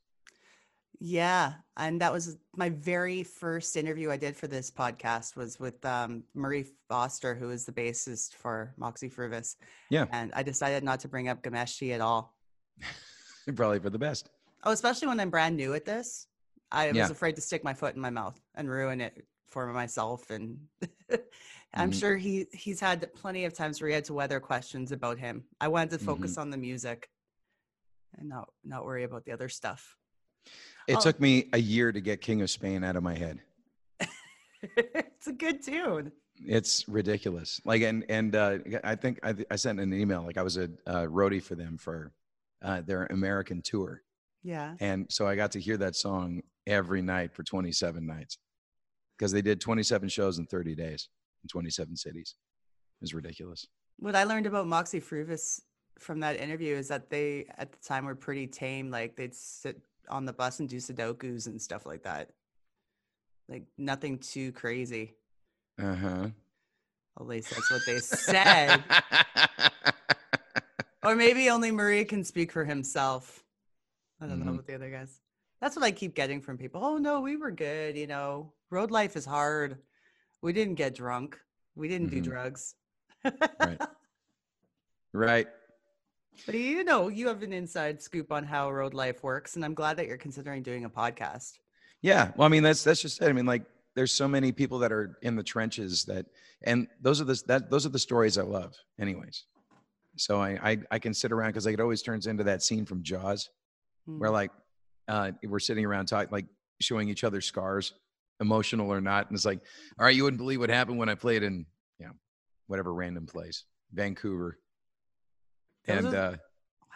Yeah, 0.99 1.53
and 1.75 2.01
that 2.01 2.11
was 2.11 2.37
my 2.55 2.69
very 2.69 3.21
first 3.23 3.77
interview 3.77 4.09
I 4.09 4.17
did 4.17 4.35
for 4.35 4.47
this 4.47 4.71
podcast 4.71 5.35
was 5.35 5.59
with 5.59 5.83
um, 5.85 6.23
Murray 6.33 6.65
Foster, 6.89 7.35
who 7.35 7.51
is 7.51 7.65
the 7.65 7.71
bassist 7.71 8.33
for 8.33 8.73
Moxy 8.77 9.09
Früvous. 9.09 9.55
Yeah. 9.91 10.05
and 10.11 10.31
I 10.35 10.41
decided 10.41 10.83
not 10.83 10.99
to 11.01 11.07
bring 11.07 11.27
up 11.27 11.43
Ghomeshi 11.43 11.93
at 11.93 12.01
all. 12.01 12.35
Probably 13.55 13.79
for 13.79 13.91
the 13.91 13.99
best. 13.99 14.29
Oh, 14.63 14.71
especially 14.71 15.07
when 15.07 15.19
I'm 15.19 15.29
brand 15.29 15.55
new 15.55 15.73
at 15.75 15.85
this. 15.85 16.27
I 16.71 16.91
was 16.91 17.11
afraid 17.11 17.35
to 17.35 17.41
stick 17.41 17.63
my 17.63 17.73
foot 17.73 17.95
in 17.95 18.01
my 18.01 18.09
mouth 18.09 18.37
and 18.55 18.69
ruin 18.69 18.99
it 18.99 19.25
for 19.47 19.67
myself. 19.67 20.29
And 20.31 20.57
I'm 21.73 21.91
Mhm. 21.91 21.99
sure 21.99 22.17
he 22.17 22.47
he's 22.51 22.79
had 22.79 23.13
plenty 23.13 23.45
of 23.45 23.53
times 23.53 23.79
where 23.79 23.87
he 23.89 23.93
had 23.93 24.03
to 24.05 24.13
weather 24.13 24.39
questions 24.39 24.91
about 24.91 25.17
him. 25.19 25.45
I 25.61 25.67
wanted 25.69 25.91
to 25.91 25.99
focus 26.05 26.31
Mm-hmm. 26.31 26.41
on 26.41 26.49
the 26.49 26.57
music 26.57 27.07
and 28.17 28.27
not 28.27 28.49
not 28.65 28.83
worry 28.83 29.03
about 29.03 29.23
the 29.25 29.31
other 29.31 29.47
stuff. 29.47 29.95
It 30.87 30.95
Oh. 30.97 31.01
took 31.01 31.19
me 31.19 31.49
a 31.53 31.57
year 31.59 31.91
to 31.91 31.99
get 31.99 32.21
King 32.21 32.41
of 32.41 32.49
Spain 32.49 32.83
out 32.83 32.95
of 32.95 33.03
my 33.03 33.15
head. 33.15 33.41
it's 34.61 35.27
a 35.27 35.33
good 35.33 35.61
tune. 35.61 36.11
It's 36.45 36.87
ridiculous. 36.87 37.59
Like, 37.65 37.81
and 37.81 38.05
and 38.09 38.35
uh, 38.35 38.59
I 38.83 38.95
think 38.95 39.19
I, 39.23 39.35
I 39.51 39.55
sent 39.55 39.79
an 39.79 39.93
email. 39.93 40.23
Like, 40.23 40.37
I 40.37 40.43
was 40.43 40.57
a 40.57 40.69
uh, 40.85 41.05
roadie 41.07 41.41
for 41.41 41.55
them 41.55 41.77
for 41.77 42.11
uh, 42.61 42.81
their 42.81 43.05
American 43.07 43.61
tour, 43.61 44.01
Yeah. 44.43 44.75
and 44.79 45.05
so 45.09 45.27
I 45.27 45.35
got 45.35 45.51
to 45.53 45.59
hear 45.59 45.77
that 45.77 45.95
song 45.95 46.41
every 46.65 47.01
night 47.01 47.33
for 47.33 47.43
27 47.43 48.05
nights 48.05 48.37
because 49.17 49.31
they 49.31 49.41
did 49.41 49.59
27 49.61 50.09
shows 50.09 50.37
in 50.37 50.45
30 50.45 50.75
days 50.75 51.09
in 51.43 51.47
27 51.49 51.95
cities. 51.95 52.35
It 52.99 53.03
was 53.03 53.13
ridiculous. 53.13 53.67
What 53.99 54.15
I 54.15 54.23
learned 54.23 54.45
about 54.47 54.67
Moxy 54.67 54.99
Früvous 55.01 55.61
from 55.99 56.19
that 56.21 56.35
interview 56.39 56.75
is 56.75 56.87
that 56.89 57.09
they 57.09 57.45
at 57.57 57.71
the 57.71 57.77
time 57.79 58.05
were 58.05 58.15
pretty 58.15 58.45
tame. 58.47 58.89
Like 58.91 59.15
they'd 59.15 59.33
sit 59.35 59.81
on 60.09 60.25
the 60.25 60.33
bus 60.33 60.59
and 60.59 60.69
do 60.69 60.77
Sudokus 60.77 61.47
and 61.47 61.61
stuff 61.61 61.85
like 61.85 62.03
that. 62.03 62.29
Like 63.49 63.63
nothing 63.77 64.19
too 64.19 64.51
crazy. 64.51 65.15
Uh 65.81 65.95
huh. 65.95 66.27
At 67.19 67.27
least 67.27 67.49
that's 67.49 67.71
what 67.71 67.85
they 67.85 67.99
said. 67.99 68.83
or 71.03 71.15
maybe 71.15 71.49
only 71.49 71.71
Murray 71.71 72.03
can 72.05 72.23
speak 72.23 72.51
for 72.51 72.65
himself. 72.65 73.43
I 74.21 74.27
don't 74.27 74.39
know 74.39 74.51
Mhm. 74.51 74.55
about 74.55 74.67
the 74.67 74.75
other 74.75 74.89
guys. 74.89 75.21
That's 75.61 75.75
what 75.75 75.85
I 75.85 75.91
keep 75.91 76.13
getting 76.13 76.41
from 76.41 76.57
people. 76.57 76.83
Oh 76.83 76.97
no, 76.97 77.21
we 77.21 77.37
were 77.37 77.51
good. 77.51 77.97
You 77.97 78.07
know, 78.07 78.53
road 78.69 78.91
life 78.91 79.15
is 79.15 79.25
hard. 79.25 79.77
We 80.41 80.53
didn't 80.53 80.75
get 80.75 80.95
drunk. 80.95 81.39
We 81.75 81.87
didn't 81.87 82.09
do 82.09 82.21
Mhm. 82.21 82.25
drugs. 82.25 82.75
Right. 83.23 83.81
right. 85.13 85.47
But 86.45 86.55
you 86.55 86.83
know, 86.83 87.07
you 87.09 87.27
have 87.27 87.43
an 87.43 87.53
inside 87.53 88.01
scoop 88.01 88.31
on 88.31 88.43
how 88.43 88.71
road 88.71 88.93
life 88.93 89.23
works, 89.23 89.55
and 89.55 89.65
I'm 89.65 89.73
glad 89.73 89.97
that 89.97 90.07
you're 90.07 90.17
considering 90.17 90.63
doing 90.63 90.85
a 90.85 90.89
podcast. 90.89 91.53
Yeah. 92.01 92.31
Well, 92.35 92.45
I 92.45 92.49
mean, 92.49 92.63
that's 92.63 92.83
that's 92.83 93.01
just 93.01 93.21
it. 93.21 93.27
I 93.29 93.33
mean, 93.33 93.45
like, 93.45 93.63
there's 93.95 94.11
so 94.11 94.27
many 94.27 94.51
people 94.51 94.79
that 94.79 94.91
are 94.91 95.17
in 95.23 95.35
the 95.35 95.43
trenches 95.43 96.05
that, 96.05 96.25
and 96.63 96.87
those 97.01 97.19
are 97.19 97.25
the 97.25 97.41
that 97.47 97.69
those 97.71 97.85
are 97.85 97.89
the 97.89 97.99
stories 97.99 98.37
I 98.37 98.43
love, 98.43 98.75
anyways. 98.99 99.45
So 100.15 100.39
I 100.41 100.49
I, 100.63 100.77
I 100.91 100.99
can 100.99 101.13
sit 101.13 101.31
around 101.31 101.49
because 101.49 101.65
like 101.65 101.73
it 101.73 101.79
always 101.81 102.01
turns 102.01 102.27
into 102.27 102.43
that 102.45 102.61
scene 102.63 102.85
from 102.85 103.03
Jaws 103.03 103.49
where 104.05 104.29
Mm. 104.29 104.33
like 104.33 104.51
uh, 105.09 105.31
we're 105.43 105.59
sitting 105.59 105.85
around 105.85 106.05
talking, 106.05 106.31
like 106.31 106.45
showing 106.79 107.09
each 107.09 107.23
other 107.23 107.41
scars, 107.41 107.93
emotional 108.39 108.91
or 108.91 109.01
not, 109.01 109.27
and 109.27 109.35
it's 109.35 109.45
like, 109.45 109.59
all 109.99 110.05
right, 110.05 110.15
you 110.15 110.23
wouldn't 110.23 110.39
believe 110.39 110.59
what 110.59 110.69
happened 110.69 110.97
when 110.97 111.09
I 111.09 111.15
played 111.15 111.43
in, 111.43 111.65
you 111.99 112.05
know, 112.05 112.13
whatever 112.67 112.93
random 112.93 113.25
place, 113.25 113.65
Vancouver. 113.93 114.59
And 115.87 116.07
are- 116.07 116.15
uh, 116.15 116.35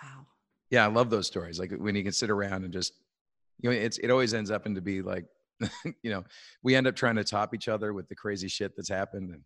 Wow. 0.03 0.25
yeah, 0.69 0.83
I 0.86 0.88
love 0.88 1.10
those 1.10 1.27
stories. 1.27 1.60
Like 1.60 1.71
when 1.71 1.95
you 1.95 2.03
can 2.03 2.12
sit 2.12 2.29
around 2.29 2.63
and 2.63 2.74
just, 2.74 2.93
you 3.60 3.69
know, 3.69 3.75
it's 3.75 3.98
it 4.00 4.10
always 4.10 4.33
ends 4.33 4.50
up 4.51 4.65
into 4.65 4.81
be 4.81 5.01
like, 5.01 5.25
you 6.01 6.10
know, 6.12 6.24
we 6.63 6.75
end 6.75 6.88
up 6.88 6.95
trying 6.95 7.15
to 7.15 7.24
top 7.24 7.53
each 7.53 7.67
other 7.67 7.93
with 7.93 8.07
the 8.10 8.15
crazy 8.15 8.48
shit 8.48 8.75
that's 8.75 8.89
happened, 8.89 9.29
and 9.31 9.41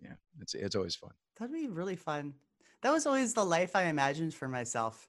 yeah, 0.00 0.12
it's 0.40 0.54
it's 0.54 0.76
always 0.76 0.94
fun. 0.94 1.10
That'd 1.38 1.52
be 1.54 1.66
really 1.68 1.96
fun. 1.96 2.34
That 2.82 2.92
was 2.92 3.06
always 3.06 3.34
the 3.34 3.44
life 3.44 3.74
I 3.74 3.84
imagined 3.84 4.32
for 4.34 4.46
myself. 4.48 5.08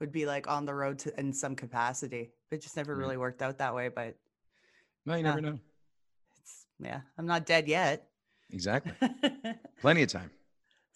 Would 0.00 0.12
be 0.12 0.26
like 0.26 0.46
on 0.46 0.64
the 0.64 0.74
road 0.74 1.00
to 1.00 1.18
in 1.18 1.32
some 1.32 1.56
capacity. 1.56 2.30
It 2.52 2.60
just 2.62 2.76
never 2.76 2.92
Right. 2.94 3.00
really 3.00 3.16
worked 3.16 3.42
out 3.42 3.58
that 3.58 3.74
way, 3.74 3.88
but 3.88 4.16
No, 5.04 5.14
you 5.14 5.18
Yeah. 5.24 5.28
never 5.30 5.40
know. 5.40 5.58
it's 6.40 6.66
yeah, 6.78 7.00
I'm 7.18 7.26
not 7.26 7.44
dead 7.46 7.66
yet. 7.66 8.08
Exactly. 8.50 8.92
Plenty 9.80 10.02
of 10.04 10.08
time. 10.10 10.30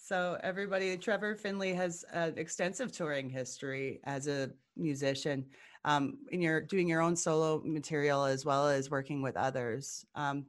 So 0.05 0.37
everybody, 0.43 0.97
Trevor 0.97 1.33
Finlay 1.33 1.71
has 1.75 2.03
an 2.11 2.37
extensive 2.37 2.91
touring 2.91 3.29
history 3.29 4.01
as 4.03 4.27
a 4.27 4.51
musician. 4.75 5.45
Um, 5.85 6.17
and 6.29 6.43
you're 6.43 6.59
doing 6.59 6.89
your 6.89 6.99
own 6.99 7.15
solo 7.15 7.61
material 7.63 8.25
as 8.25 8.43
well 8.43 8.67
as 8.67 8.91
working 8.91 9.21
with 9.21 9.37
others. 9.37 10.05
Um, 10.13 10.41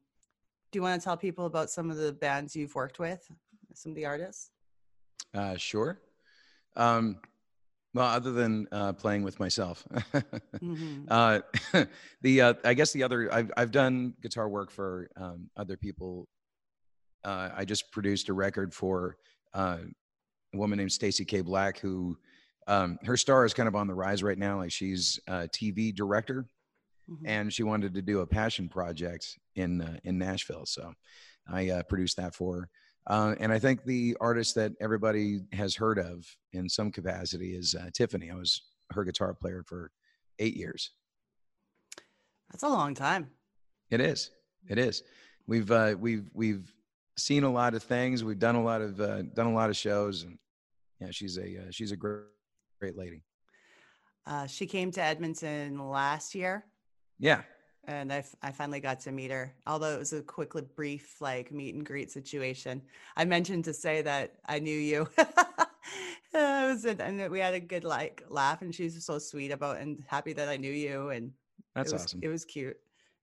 do 0.72 0.78
you 0.78 0.82
want 0.82 1.00
to 1.00 1.04
tell 1.04 1.16
people 1.16 1.46
about 1.46 1.70
some 1.70 1.88
of 1.88 1.98
the 1.98 2.12
bands 2.12 2.56
you've 2.56 2.74
worked 2.74 2.98
with, 2.98 3.30
some 3.74 3.92
of 3.92 3.96
the 3.96 4.06
artists? 4.06 4.50
Uh, 5.32 5.56
sure. 5.56 6.00
Um, 6.74 7.20
well, 7.94 8.06
other 8.06 8.32
than 8.32 8.66
uh, 8.72 8.92
playing 8.94 9.22
with 9.22 9.38
myself, 9.38 9.86
Mhm. 10.60 11.06
uh, 11.08 11.42
the 12.22 12.40
uh, 12.40 12.54
I 12.64 12.74
guess 12.74 12.92
the 12.92 13.04
other 13.04 13.32
I've 13.32 13.52
I've 13.56 13.70
done 13.70 14.14
guitar 14.20 14.48
work 14.48 14.72
for 14.72 15.08
um, 15.16 15.48
other 15.56 15.76
people. 15.76 16.26
Uh, 17.22 17.50
I 17.54 17.64
just 17.64 17.92
produced 17.92 18.28
a 18.28 18.32
record 18.32 18.74
for 18.74 19.16
uh, 19.54 19.78
a 20.52 20.56
woman 20.56 20.78
named 20.78 20.92
Stacy 20.92 21.24
K. 21.24 21.40
Black, 21.40 21.78
who 21.78 22.16
um, 22.66 22.98
her 23.04 23.16
star 23.16 23.44
is 23.44 23.54
kind 23.54 23.68
of 23.68 23.74
on 23.74 23.86
the 23.86 23.94
rise 23.94 24.22
right 24.22 24.38
now. 24.38 24.58
Like 24.58 24.72
she's 24.72 25.18
a 25.26 25.48
TV 25.48 25.94
director, 25.94 26.46
Mhm. 27.10 27.18
and 27.26 27.52
she 27.52 27.62
wanted 27.62 27.92
to 27.94 28.02
do 28.02 28.20
a 28.20 28.26
passion 28.26 28.68
project 28.68 29.38
in 29.56 29.82
uh, 29.82 29.98
in 30.04 30.16
Nashville. 30.18 30.64
So 30.66 30.92
I 31.46 31.68
uh, 31.70 31.82
produced 31.82 32.16
that 32.16 32.34
for 32.34 32.54
her. 32.60 32.68
Uh, 33.06 33.34
and 33.38 33.52
I 33.52 33.58
think 33.58 33.84
the 33.84 34.16
artist 34.18 34.54
that 34.54 34.72
everybody 34.80 35.40
has 35.52 35.74
heard 35.76 35.98
of 35.98 36.24
in 36.54 36.66
some 36.70 36.90
capacity 36.90 37.54
is 37.54 37.74
uh, 37.74 37.90
Tiffany. 37.92 38.30
I 38.30 38.34
was 38.34 38.62
her 38.92 39.04
guitar 39.04 39.34
player 39.34 39.62
for 39.66 39.90
eight 40.38 40.56
years. 40.56 40.92
That's 42.50 42.62
a 42.62 42.68
long 42.68 42.94
time. 42.94 43.28
It 43.90 44.00
is. 44.00 44.30
It 44.68 44.78
is. 44.78 45.02
We've 45.46 45.70
uh, 45.70 45.96
we've 45.98 46.30
we've 46.32 46.72
seen 47.16 47.44
a 47.44 47.50
lot 47.52 47.74
of 47.74 47.82
things. 47.82 48.24
We've 48.24 48.38
done 48.38 48.54
a 48.56 48.62
lot 48.62 48.80
of 48.82 49.00
uh, 49.00 49.22
done 49.22 49.46
a 49.46 49.52
lot 49.54 49.70
of 49.70 49.76
shows, 49.76 50.22
and 50.24 50.38
yeah, 51.00 51.08
she's 51.10 51.38
a 51.38 51.42
uh, 51.66 51.70
she's 51.70 51.92
a 51.92 51.96
great 51.96 52.24
great 52.80 52.96
lady. 52.96 53.22
Uh, 54.26 54.46
she 54.46 54.66
came 54.66 54.90
to 54.92 55.02
Edmonton 55.02 55.78
last 55.90 56.34
year, 56.34 56.64
Yeah. 57.18 57.42
and 57.86 58.10
I, 58.10 58.24
I 58.42 58.52
finally 58.52 58.80
got 58.80 59.00
to 59.00 59.12
meet 59.12 59.30
her. 59.30 59.54
Although 59.66 59.94
it 59.94 59.98
was 59.98 60.14
a 60.14 60.22
quick, 60.22 60.54
li- 60.54 60.62
brief, 60.74 61.20
like 61.20 61.52
meet 61.52 61.74
and 61.74 61.84
greet 61.84 62.10
situation. 62.10 62.80
I 63.18 63.26
mentioned 63.26 63.64
to 63.66 63.74
say 63.74 64.00
that 64.00 64.36
I 64.46 64.58
knew 64.60 64.76
you. 64.78 65.08
It 66.36 66.68
was, 66.68 66.84
a- 66.84 67.00
and 67.00 67.30
we 67.30 67.38
had 67.38 67.54
a 67.54 67.60
good 67.60 67.84
like 67.84 68.24
laugh, 68.28 68.62
and 68.62 68.74
she's 68.74 69.04
so 69.04 69.18
sweet 69.18 69.52
about 69.52 69.76
and 69.78 70.02
happy 70.08 70.32
that 70.32 70.48
I 70.48 70.56
knew 70.56 70.72
you, 70.72 71.10
and 71.10 71.30
That's 71.76 71.90
it 71.90 71.94
was, 71.94 72.02
awesome. 72.04 72.20
It 72.24 72.28
was 72.28 72.44
cute. 72.44 72.76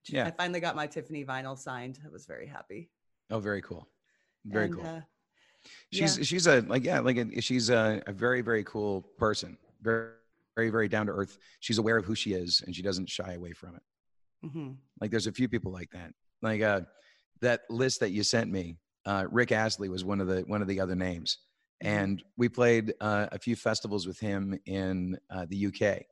Yeah. 0.08 0.28
I 0.28 0.32
finally 0.32 0.60
got 0.62 0.76
my 0.78 0.88
Tiffany 0.88 1.26
vinyl 1.26 1.58
signed. 1.58 2.00
I 2.06 2.10
was 2.10 2.26
very 2.26 2.48
happy. 2.48 2.90
Oh, 3.32 3.40
very 3.40 3.62
cool. 3.62 3.88
Very 4.46 4.66
And, 4.66 4.76
cool. 4.76 4.86
uh, 4.86 5.02
she's 5.92 6.18
yeah. 6.18 6.24
she's 6.24 6.48
a 6.48 6.62
like 6.62 6.84
yeah 6.84 7.00
like 7.00 7.18
a, 7.18 7.42
she's 7.42 7.70
a, 7.70 8.02
a 8.08 8.12
very 8.12 8.42
very 8.42 8.64
cool 8.64 9.04
person 9.18 9.58
very 9.82 10.10
very 10.56 10.70
very 10.70 10.88
down 10.88 11.06
to 11.06 11.12
earth 11.12 11.38
she's 11.60 11.78
aware 11.78 11.98
of 11.98 12.06
who 12.06 12.16
she 12.16 12.34
is 12.34 12.62
and 12.66 12.76
she 12.76 12.82
doesn't 12.82 13.10
shy 13.10 13.34
away 13.34 13.52
from 13.54 13.76
it 13.76 13.84
mhm. 14.46 14.76
like 15.00 15.12
there's 15.12 15.28
a 15.28 15.32
few 15.32 15.48
people 15.48 15.72
like 15.72 15.90
that 15.92 16.12
like 16.42 16.62
uh 16.62 16.82
that 17.42 17.62
list 17.70 18.00
that 18.00 18.10
you 18.12 18.24
sent 18.24 18.52
me 18.52 18.78
uh 19.06 19.26
rick 19.32 19.52
astley 19.52 19.88
was 19.90 20.04
one 20.04 20.20
of 20.20 20.28
the 20.28 20.42
one 20.42 20.62
of 20.62 20.68
the 20.68 20.80
other 20.80 20.96
names 20.96 21.38
Mhm. 21.84 21.88
and 21.88 22.24
we 22.38 22.50
played 22.50 22.94
uh, 23.02 23.28
a 23.32 23.40
few 23.40 23.56
festivals 23.56 24.06
with 24.08 24.20
him 24.20 24.58
in 24.66 25.18
uh, 25.30 25.46
the 25.50 25.68
uk 25.68 25.74
Mhm. 25.74 26.06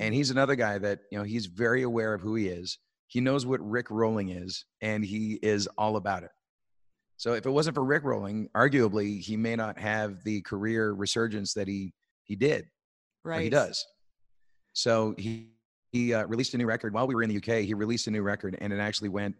and 0.00 0.14
he's 0.14 0.30
another 0.30 0.56
guy 0.56 0.78
that 0.78 1.00
you 1.12 1.18
know 1.18 1.24
he's 1.24 1.46
very 1.46 1.82
aware 1.82 2.14
of 2.14 2.20
who 2.20 2.34
he 2.34 2.48
is 2.48 2.78
he 3.06 3.20
knows 3.20 3.46
what 3.46 3.60
rick 3.68 3.90
rolling 3.90 4.30
is 4.30 4.64
and 4.80 5.04
he 5.04 5.38
is 5.42 5.66
all 5.78 5.96
about 5.96 6.22
it 6.24 6.30
so 7.22 7.34
if 7.34 7.46
it 7.46 7.50
wasn't 7.50 7.74
for 7.74 7.84
rick 7.84 8.02
rolling 8.02 8.48
arguably 8.56 9.20
he 9.20 9.36
may 9.36 9.54
not 9.54 9.78
have 9.78 10.24
the 10.24 10.40
career 10.42 10.92
resurgence 10.92 11.54
that 11.54 11.68
he 11.68 11.92
he 12.24 12.34
did 12.34 12.66
right. 13.24 13.42
he 13.42 13.50
does. 13.50 13.86
So 14.72 15.14
he 15.18 15.48
he 15.90 16.14
uh, 16.14 16.24
released 16.24 16.54
a 16.54 16.58
new 16.58 16.66
record. 16.66 16.94
While 16.94 17.06
we 17.06 17.14
were 17.14 17.22
in 17.22 17.28
the 17.28 17.36
uk 17.36 17.64
he 17.64 17.74
released 17.74 18.06
a 18.06 18.10
new 18.10 18.22
record 18.22 18.56
and 18.60 18.72
it 18.72 18.78
actually 18.78 19.10
went 19.10 19.36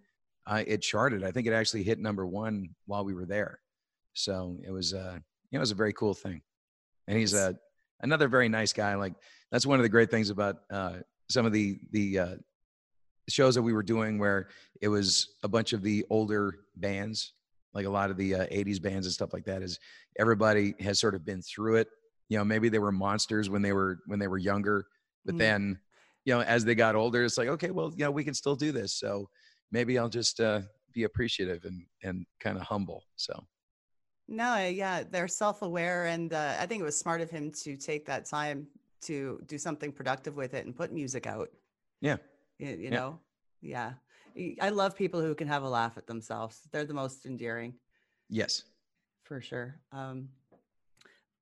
uh, 0.46 0.62
it 0.66 0.82
charted. 0.82 1.24
I 1.24 1.30
think 1.30 1.46
it 1.46 1.52
actually 1.52 1.82
hit 1.82 1.98
number 1.98 2.26
one 2.26 2.70
while 2.86 3.04
we 3.04 3.14
were 3.14 3.26
there. 3.26 3.60
So 4.14 4.58
it 4.66 4.70
was 4.70 4.94
uh 4.94 5.18
you 5.50 5.56
know, 5.56 5.60
it 5.60 5.60
was 5.60 5.70
a 5.70 5.76
very 5.76 5.92
cool 5.92 6.14
thing. 6.14 6.42
And 7.08 7.18
he's 7.18 7.34
a 7.34 7.56
another 8.00 8.28
very 8.28 8.48
nice 8.48 8.72
guy 8.72 8.94
like 8.94 9.14
that's 9.50 9.66
one 9.66 9.78
of 9.78 9.82
the 9.82 9.88
great 9.88 10.10
things 10.10 10.30
about 10.30 10.58
uh 10.70 10.98
some 11.28 11.46
of 11.46 11.52
the 11.52 11.78
the 11.90 12.18
uh 12.18 12.36
shows 13.28 13.54
that 13.54 13.62
we 13.62 13.72
were 13.72 13.82
doing 13.82 14.18
where 14.18 14.48
it 14.80 14.88
was 14.88 15.34
a 15.42 15.48
bunch 15.48 15.72
of 15.72 15.82
the 15.82 16.04
older 16.10 16.58
bands 16.76 17.32
like 17.74 17.86
a 17.86 17.90
lot 17.90 18.10
of 18.10 18.16
the 18.16 18.34
uh, 18.34 18.46
80s 18.50 18.78
bands 18.78 19.06
and 19.06 19.12
stuff 19.14 19.32
like 19.32 19.44
that 19.44 19.62
is 19.62 19.78
everybody 20.18 20.74
has 20.80 20.98
sort 21.00 21.14
of 21.14 21.24
been 21.24 21.42
through 21.42 21.76
it 21.76 21.88
you 22.28 22.38
know 22.38 22.44
maybe 22.44 22.68
they 22.68 22.78
were 22.78 22.92
monsters 22.92 23.48
when 23.50 23.62
they 23.62 23.72
were 23.72 23.98
when 24.06 24.18
they 24.18 24.28
were 24.28 24.38
younger 24.38 24.86
but 25.24 25.34
Mhm. 25.34 25.38
then 25.38 25.80
you 26.24 26.34
know 26.34 26.40
as 26.42 26.64
they 26.64 26.74
got 26.74 26.94
older 26.94 27.24
it's 27.24 27.38
like 27.38 27.48
okay 27.48 27.70
well 27.70 27.90
you 27.96 28.04
know 28.04 28.10
we 28.10 28.24
can 28.24 28.34
still 28.34 28.56
do 28.56 28.72
this 28.72 28.94
so 28.94 29.28
maybe 29.70 29.98
i'll 29.98 30.08
just 30.08 30.40
uh 30.40 30.60
be 30.92 31.04
appreciative 31.04 31.64
and 31.64 31.86
and 32.02 32.26
kind 32.40 32.56
of 32.56 32.62
humble 32.64 33.02
so 33.16 33.46
No, 34.28 34.56
yeah, 34.66 35.02
they're 35.02 35.28
self-aware, 35.28 36.06
and 36.06 36.32
uh, 36.32 36.56
I 36.58 36.66
think 36.66 36.80
it 36.80 36.84
was 36.84 36.98
smart 36.98 37.20
of 37.20 37.30
him 37.30 37.50
to 37.62 37.76
take 37.76 38.06
that 38.06 38.24
time 38.24 38.68
to 39.02 39.40
do 39.46 39.58
something 39.58 39.92
productive 39.92 40.36
with 40.36 40.54
it 40.54 40.64
and 40.64 40.74
put 40.74 40.92
music 40.92 41.26
out. 41.26 41.48
yeah 42.00 42.16
You, 42.58 42.68
you 42.68 42.90
Yeah. 42.90 42.90
know, 42.90 43.20
yeah. 43.60 43.94
I 44.60 44.70
love 44.70 44.96
people 44.96 45.20
who 45.20 45.34
can 45.34 45.48
have 45.48 45.62
a 45.62 45.68
laugh 45.68 45.96
at 45.98 46.06
themselves. 46.06 46.60
They're 46.70 46.84
the 46.84 46.94
most 46.94 47.26
endearing, 47.26 47.74
yes 48.28 48.64
for 49.24 49.40
sure. 49.40 49.80
Um, 49.92 50.28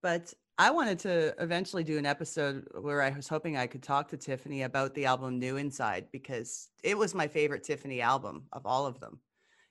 but 0.03 0.33
I 0.59 0.71
wanted 0.71 0.99
to 1.01 1.35
eventually 1.43 1.85
do 1.85 1.99
an 1.99 2.07
episode 2.07 2.69
where 2.81 3.03
I 3.03 3.11
was 3.11 3.29
hoping 3.29 3.57
I 3.57 3.67
could 3.67 3.83
talk 3.83 4.09
to 4.09 4.17
Tiffany 4.17 4.63
about 4.63 4.95
the 4.95 5.07
album 5.07 5.39
New 5.39 5.57
Inside 5.57 6.07
because 6.13 6.69
it 6.85 6.97
was 6.97 7.15
my 7.15 7.27
favorite 7.27 7.65
Tiffany 7.65 8.01
album 8.01 8.45
of 8.53 8.67
all 8.67 8.87
of 8.87 9.01
them. 9.01 9.21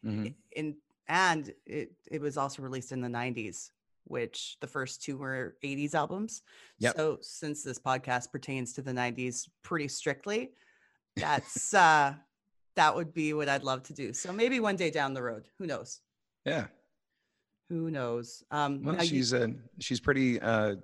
Mhm. 0.03 0.33
In 0.51 0.77
and 1.07 1.53
it 1.65 1.91
it 2.11 2.21
was 2.21 2.37
also 2.37 2.61
released 2.61 2.91
in 2.91 3.01
the 3.01 3.09
90s 3.09 3.71
which 4.05 4.57
the 4.61 4.67
first 4.67 5.03
two 5.03 5.17
were 5.17 5.55
80s 5.63 5.93
albums 5.93 6.41
Yep. 6.79 6.95
so 6.95 7.17
since 7.21 7.63
this 7.63 7.77
podcast 7.79 8.31
pertains 8.31 8.73
to 8.73 8.81
the 8.81 8.93
90s 8.93 9.49
pretty 9.63 9.87
strictly 9.87 10.53
that's 11.15 11.73
uh 11.73 12.13
that 12.79 12.95
would 12.95 13.13
be 13.13 13.33
what 13.33 13.49
i'd 13.49 13.63
love 13.63 13.83
to 13.83 13.93
do 13.93 14.13
so 14.13 14.31
maybe 14.31 14.59
one 14.61 14.77
day 14.77 14.89
down 14.89 15.13
the 15.13 15.21
road 15.21 15.43
who 15.57 15.65
knows 15.67 15.99
yeah 16.45 16.65
who 17.67 17.91
knows 17.91 18.41
um 18.51 18.81
well 18.83 18.95
now 18.95 19.01
you- 19.03 19.09
she's 19.09 19.33
uh 19.33 19.47
she's 19.79 19.99
pretty 19.99 20.39
uh 20.39 20.75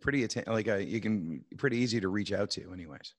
pretty 0.00 0.24
atta- 0.24 0.44
like 0.52 0.68
uh, 0.68 0.76
you 0.76 1.00
can 1.00 1.42
pretty 1.56 1.78
easy 1.78 1.98
to 2.00 2.08
reach 2.08 2.32
out 2.32 2.50
to 2.50 2.70
anyways 2.72 3.14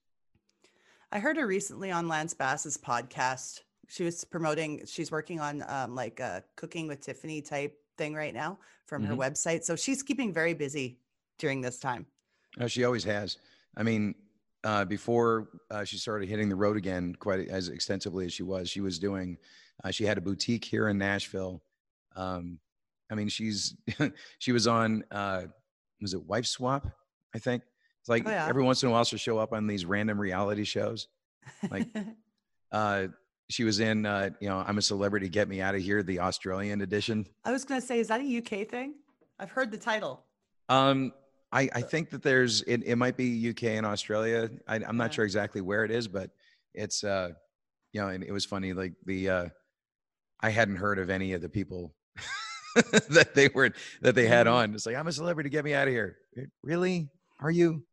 I 1.11 1.19
heard 1.19 1.37
her 1.37 1.45
recently 1.45 1.91
on 1.91 2.07
Lance 2.07 2.33
Bass's 2.33 2.75
podcast. 2.75 3.59
She 3.87 4.03
was 4.03 4.23
promoting, 4.25 4.81
she's 4.87 5.11
working 5.11 5.39
on 5.39 5.63
um, 5.67 5.93
like 5.93 6.19
a 6.19 6.43
cooking 6.55 6.87
with 6.87 7.01
Tiffany 7.01 7.39
type 7.39 7.77
thing 7.99 8.15
right 8.15 8.33
now 8.33 8.57
from 8.87 9.03
her 9.03 9.13
Mhm. 9.13 9.19
website. 9.19 9.63
So 9.63 9.75
she's 9.75 10.01
keeping 10.01 10.33
very 10.33 10.55
busy 10.55 10.97
during 11.37 11.61
this 11.61 11.77
time. 11.77 12.07
Oh, 12.59 12.65
she 12.65 12.83
always 12.83 13.03
has. 13.03 13.37
I 13.77 13.83
mean, 13.83 14.15
uh, 14.63 14.85
before 14.85 15.49
uh, 15.71 15.83
she 15.83 15.97
started 15.97 16.29
hitting 16.29 16.49
the 16.49 16.55
road 16.55 16.77
again, 16.77 17.15
quite 17.19 17.47
as 17.49 17.69
extensively 17.69 18.25
as 18.25 18.33
she 18.33 18.43
was, 18.43 18.69
she 18.69 18.81
was 18.81 18.99
doing. 18.99 19.37
Uh, 19.83 19.91
she 19.91 20.05
had 20.05 20.17
a 20.17 20.21
boutique 20.21 20.63
here 20.65 20.87
in 20.89 20.97
Nashville. 20.97 21.61
Um, 22.15 22.59
I 23.11 23.15
mean, 23.15 23.27
she's 23.29 23.75
she 24.39 24.51
was 24.51 24.67
on. 24.67 25.03
Uh, 25.11 25.43
was 26.01 26.13
it 26.13 26.23
Wife 26.25 26.45
Swap? 26.45 26.87
I 27.35 27.39
think 27.39 27.63
it's 28.01 28.09
like 28.09 28.27
Oh, 28.27 28.29
yeah. 28.29 28.47
every 28.47 28.63
once 28.63 28.83
in 28.83 28.89
a 28.89 28.91
while 28.91 29.03
she'll 29.03 29.19
show 29.19 29.37
up 29.39 29.53
on 29.53 29.67
these 29.67 29.85
random 29.85 30.19
reality 30.19 30.63
shows. 30.63 31.07
Like- 31.69 31.87
Uh, 32.71 33.05
she 33.51 33.63
was 33.63 33.79
in. 33.79 34.03
Uh, 34.03 34.31
you 34.39 34.49
know, 34.49 34.57
I'm 34.65 34.79
a 34.79 34.81
celebrity. 34.81 35.29
Get 35.29 35.47
me 35.47 35.61
out 35.61 35.75
of 35.75 35.81
here. 35.81 36.01
The 36.01 36.21
Australian 36.21 36.81
edition. 36.81 37.27
I 37.45 37.51
was 37.51 37.65
going 37.65 37.79
to 37.79 37.85
say, 37.85 37.99
is 37.99 38.07
that 38.07 38.19
a 38.19 38.37
UK 38.39 38.67
thing? 38.67 38.95
I've 39.37 39.51
heard 39.51 39.69
the 39.69 39.77
title. 39.77 40.23
Um, 40.69 41.13
I, 41.53 41.69
I 41.73 41.81
think 41.81 42.09
that 42.09 42.23
there's 42.23 42.61
it, 42.63 42.83
it 42.83 42.95
might 42.95 43.15
be 43.15 43.49
UK 43.49 43.63
and 43.77 43.85
Australia. 43.85 44.49
I, 44.67 44.77
I'm 44.77 44.97
not 44.97 45.11
Yeah. 45.11 45.15
sure 45.17 45.25
exactly 45.25 45.61
where 45.61 45.85
it 45.85 45.91
is, 45.91 46.07
but 46.07 46.31
it's 46.73 47.03
uh, 47.03 47.29
you 47.91 48.01
know, 48.01 48.07
and 48.09 48.23
it 48.23 48.31
was 48.31 48.43
funny. 48.43 48.73
Like 48.73 48.93
the 49.05 49.29
uh, 49.29 49.45
I 50.41 50.49
hadn't 50.49 50.77
heard 50.77 50.97
of 50.99 51.09
any 51.11 51.33
of 51.33 51.41
the 51.41 51.49
people 51.49 51.93
that 53.09 53.35
they 53.35 53.49
were 53.53 53.71
that 54.01 54.15
they 54.15 54.27
had 54.27 54.47
Mhm. 54.47 54.53
on. 54.53 54.73
It's 54.73 54.85
like 54.87 54.95
I'm 54.95 55.07
a 55.07 55.11
celebrity. 55.11 55.49
Get 55.49 55.63
me 55.63 55.73
out 55.75 55.87
of 55.87 55.93
here. 55.93 56.17
Really? 56.63 57.09
Are 57.39 57.51
you? 57.51 57.83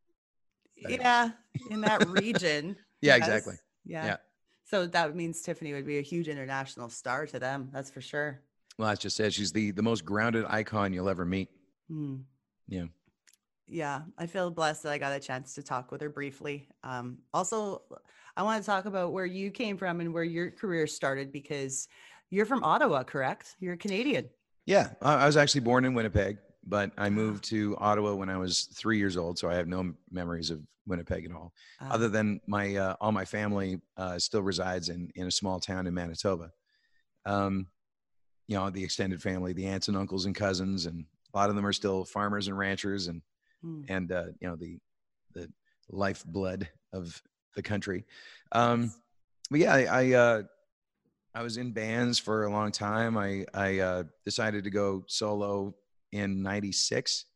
Yeah, 0.77 1.31
in 1.71 1.83
that 1.83 2.09
region. 2.09 2.77
Yeah, 3.03 3.17
yes. 3.17 3.29
exactly. 3.29 3.55
Yeah. 3.87 4.05
Yeah. 4.05 4.17
So 4.67 4.87
that 4.87 5.17
means 5.17 5.41
Tiffany 5.41 5.73
would 5.73 5.87
be 5.87 5.97
a 5.99 6.03
huge 6.03 6.29
international 6.29 6.91
star 6.91 7.27
to 7.27 7.39
them. 7.39 7.71
That's 7.73 7.91
for 7.91 8.03
sure. 8.03 8.43
Well, 8.77 8.89
that's 8.89 9.01
just 9.01 9.19
it. 9.21 9.33
She's 9.33 9.53
the 9.53 9.71
the 9.71 9.83
most 9.83 10.05
grounded 10.05 10.45
icon 10.49 10.93
you'll 10.93 11.09
ever 11.09 11.25
meet. 11.25 11.49
Hmm. 11.89 12.17
Yeah. 12.69 12.85
Yeah, 13.71 14.03
I 14.19 14.27
feel 14.27 14.51
blessed 14.51 14.83
that 14.83 14.93
I 14.93 14.99
got 14.99 15.13
a 15.13 15.21
chance 15.21 15.55
to 15.55 15.63
talk 15.63 15.93
with 15.93 16.01
her 16.01 16.11
briefly. 16.11 16.67
Um, 16.83 17.19
also, 17.33 17.83
I 18.37 18.43
want 18.43 18.61
to 18.61 18.67
talk 18.67 18.85
about 18.85 19.13
where 19.13 19.27
you 19.27 19.51
came 19.51 19.77
from 19.77 20.01
and 20.01 20.13
where 20.13 20.25
your 20.25 20.51
career 20.51 20.89
started 20.89 21.31
because 21.31 21.87
you're 22.31 22.47
from 22.47 22.65
Ottawa, 22.65 23.05
correct? 23.05 23.55
You're 23.61 23.77
Canadian. 23.77 24.29
Yeah, 24.67 24.91
I 25.01 25.27
was 25.27 25.37
actually 25.37 25.63
born 25.63 25.85
in 25.85 25.95
Winnipeg, 25.95 26.39
but 26.67 26.91
I 26.99 27.11
moved 27.11 27.45
to 27.45 27.77
Ottawa 27.79 28.15
when 28.15 28.29
I 28.29 28.37
was 28.37 28.65
three 28.75 28.99
years 28.99 29.17
old, 29.17 29.39
so 29.39 29.49
I 29.49 29.55
have 29.55 29.69
no 29.69 29.95
memories 30.11 30.51
of 30.51 30.61
Winnipeg 30.87 31.25
at 31.25 31.33
all. 31.33 31.53
Um, 31.81 31.93
other 31.93 32.09
than 32.09 32.41
my 32.47 32.77
uh, 32.77 32.97
all 33.01 33.13
my 33.13 33.25
family 33.25 33.81
uh, 33.97 34.19
still 34.19 34.43
resides 34.43 34.89
in 34.89 35.11
in 35.15 35.27
a 35.27 35.31
small 35.31 35.61
town 35.61 35.87
in 35.87 35.95
Manitoba. 35.95 36.51
Um, 37.25 37.69
you 38.49 38.57
know, 38.57 38.69
the 38.69 38.83
extended 38.83 39.23
family, 39.23 39.53
the 39.53 39.67
aunts 39.67 39.89
and 39.89 39.97
uncles 39.97 40.27
and 40.27 40.35
cousins, 40.35 40.87
and 40.87 41.05
a 41.33 41.39
lot 41.39 41.51
of 41.51 41.57
them 41.57 41.67
are 41.67 41.73
still 41.73 42.05
farmers 42.05 42.49
and 42.49 42.59
ranchers, 42.59 43.07
and 43.07 43.23
hmm. 43.63 43.83
and 43.89 44.13
uh, 44.13 44.27
you 44.41 44.49
know 44.49 44.57
the 44.57 44.79
the 45.35 45.49
lifeblood 45.89 46.69
of 46.93 47.23
the 47.57 47.63
country. 47.63 48.05
Um, 48.53 48.93
but 49.51 49.61
yeah, 49.61 49.75
I 49.75 49.85
I, 49.85 50.13
uh, 50.13 50.43
I 51.35 51.43
was 51.43 51.57
in 51.57 51.73
bands 51.73 52.19
for 52.19 52.45
a 52.45 52.51
long 52.51 52.73
time. 52.73 53.17
I 53.17 53.47
I 53.55 53.79
uh, 53.79 54.03
decided 54.25 54.65
to 54.65 54.71
go 54.71 55.05
solo 55.07 55.75
in 56.13 56.43
'96 56.43 57.27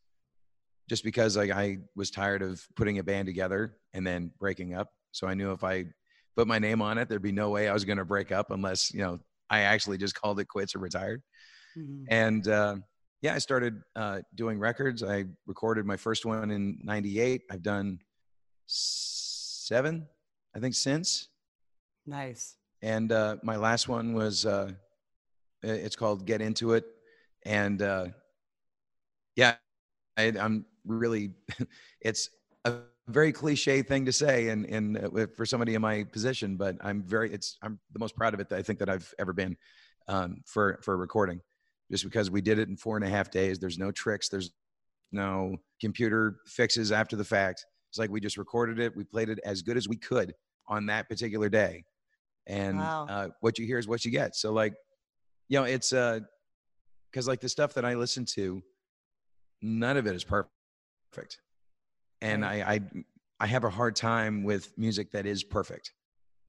just 0.88 1.04
because 1.04 1.36
like 1.36 1.50
I 1.50 1.78
was 1.96 2.10
tired 2.10 2.42
of 2.42 2.62
putting 2.76 2.98
a 2.98 3.04
band 3.04 3.26
together 3.26 3.76
and 3.94 4.06
then 4.06 4.30
breaking 4.38 4.74
up. 4.74 4.90
So 5.12 5.26
I 5.26 5.34
knew 5.34 5.52
if 5.52 5.64
I 5.64 5.86
put 6.36 6.46
my 6.46 6.58
name 6.58 6.82
on 6.82 6.98
it, 6.98 7.08
there'd 7.08 7.22
be 7.22 7.32
no 7.32 7.50
way 7.50 7.68
I 7.68 7.72
was 7.72 7.84
going 7.84 7.98
to 7.98 8.04
break 8.04 8.32
up 8.32 8.50
unless 8.50 8.92
you 8.92 9.00
know 9.00 9.20
I 9.48 9.60
actually 9.60 9.98
just 9.98 10.14
called 10.14 10.40
it 10.40 10.48
quits 10.48 10.74
or 10.74 10.80
retired. 10.80 11.22
Mhm. 11.76 12.04
And 12.08 12.48
uh, 12.48 12.76
yeah, 13.24 13.32
I 13.32 13.38
started 13.38 13.80
uh, 13.96 14.20
doing 14.34 14.58
records. 14.58 15.02
I 15.02 15.24
recorded 15.46 15.86
my 15.86 15.96
first 15.96 16.26
one 16.26 16.50
in 16.50 16.78
'98. 16.82 17.44
I've 17.50 17.62
done 17.62 17.98
seven, 18.66 20.06
I 20.54 20.58
think, 20.58 20.74
since. 20.74 21.28
Nice. 22.04 22.56
And 22.82 23.10
uh, 23.10 23.36
my 23.42 23.56
last 23.56 23.88
one 23.88 24.12
was 24.12 24.44
uh, 24.44 24.72
it's 25.62 25.96
called 25.96 26.26
Get 26.26 26.42
Into 26.42 26.74
It, 26.74 26.84
and 27.46 27.80
uh, 27.80 28.08
yeah, 29.36 29.54
I, 30.18 30.24
I'm 30.38 30.66
really 30.84 31.30
it's 32.02 32.28
a 32.66 32.74
very 33.08 33.32
cliche 33.32 33.80
thing 33.80 34.04
to 34.04 34.12
say, 34.12 34.48
and 34.48 34.66
and 34.66 34.98
uh, 34.98 35.26
for 35.34 35.46
somebody 35.46 35.74
in 35.74 35.80
my 35.80 36.04
position, 36.04 36.58
but 36.58 36.76
I'm 36.82 37.02
very 37.02 37.32
it's 37.32 37.56
I'm 37.62 37.78
the 37.90 38.00
most 38.00 38.16
proud 38.16 38.34
of 38.34 38.40
it 38.40 38.50
that 38.50 38.58
I 38.58 38.62
think 38.62 38.80
that 38.80 38.90
I've 38.90 39.14
ever 39.18 39.32
been 39.32 39.56
um, 40.08 40.42
for 40.44 40.78
for 40.82 40.98
recording, 40.98 41.40
just 41.90 42.04
because 42.04 42.30
we 42.30 42.40
did 42.40 42.58
it 42.58 42.68
in 42.68 42.76
four 42.76 42.96
and 42.96 43.04
a 43.04 43.08
half 43.08 43.30
days. 43.30 43.58
There's 43.58 43.78
no 43.78 43.90
tricks. 43.92 44.28
There's 44.28 44.50
no 45.12 45.56
computer 45.80 46.36
fixes 46.46 46.92
after 46.92 47.16
the 47.16 47.24
fact. 47.24 47.64
It's 47.90 47.98
like 47.98 48.10
we 48.10 48.20
just 48.20 48.36
recorded 48.36 48.80
it. 48.80 48.96
We 48.96 49.04
played 49.04 49.28
it 49.28 49.38
as 49.44 49.62
good 49.62 49.76
as 49.76 49.88
we 49.88 49.96
could 49.96 50.34
on 50.66 50.86
that 50.86 51.08
particular 51.08 51.48
day, 51.48 51.84
and 52.46 52.78
Wow. 52.78 53.06
uh, 53.08 53.28
what 53.40 53.58
you 53.58 53.66
hear 53.66 53.78
is 53.78 53.86
what 53.86 54.04
you 54.04 54.10
get. 54.10 54.34
So 54.34 54.52
like, 54.52 54.74
you 55.48 55.58
know, 55.58 55.64
it's 55.64 55.92
uh, 55.92 56.20
because 57.10 57.28
like 57.28 57.40
the 57.40 57.48
stuff 57.48 57.74
that 57.74 57.84
I 57.84 57.94
listen 57.94 58.24
to, 58.34 58.62
none 59.62 59.96
of 59.96 60.06
it 60.06 60.16
is 60.16 60.24
perfect, 60.24 61.38
and 62.20 62.44
I 62.44 62.74
I 62.74 62.80
I 63.40 63.46
have 63.46 63.64
a 63.64 63.70
hard 63.70 63.94
time 63.94 64.42
with 64.42 64.72
music 64.78 65.12
that 65.12 65.26
is 65.26 65.44
perfect 65.44 65.92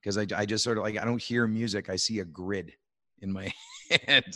because 0.02 0.18
I 0.18 0.26
I 0.36 0.46
just 0.46 0.64
sort 0.64 0.78
of 0.78 0.84
like 0.84 0.98
I 0.98 1.06
don't 1.06 1.22
hear 1.22 1.46
music. 1.46 1.90
I 1.90 1.98
see 1.98 2.20
a 2.20 2.26
grid 2.26 2.74
in 3.22 3.32
my 3.32 3.54
head. 4.08 4.34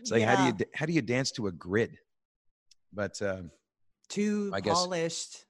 It's 0.00 0.10
like 0.10 0.22
how 0.22 0.36
do 0.36 0.44
you 0.58 0.66
how 0.74 0.86
do 0.86 0.92
you 0.92 1.02
dance 1.02 1.30
to 1.32 1.46
a 1.46 1.52
grid? 1.52 1.98
But 2.92 3.20
uh, 3.22 3.42
too 4.08 4.50
I 4.54 4.60
guess- 4.60 4.74
polished. 4.74 5.44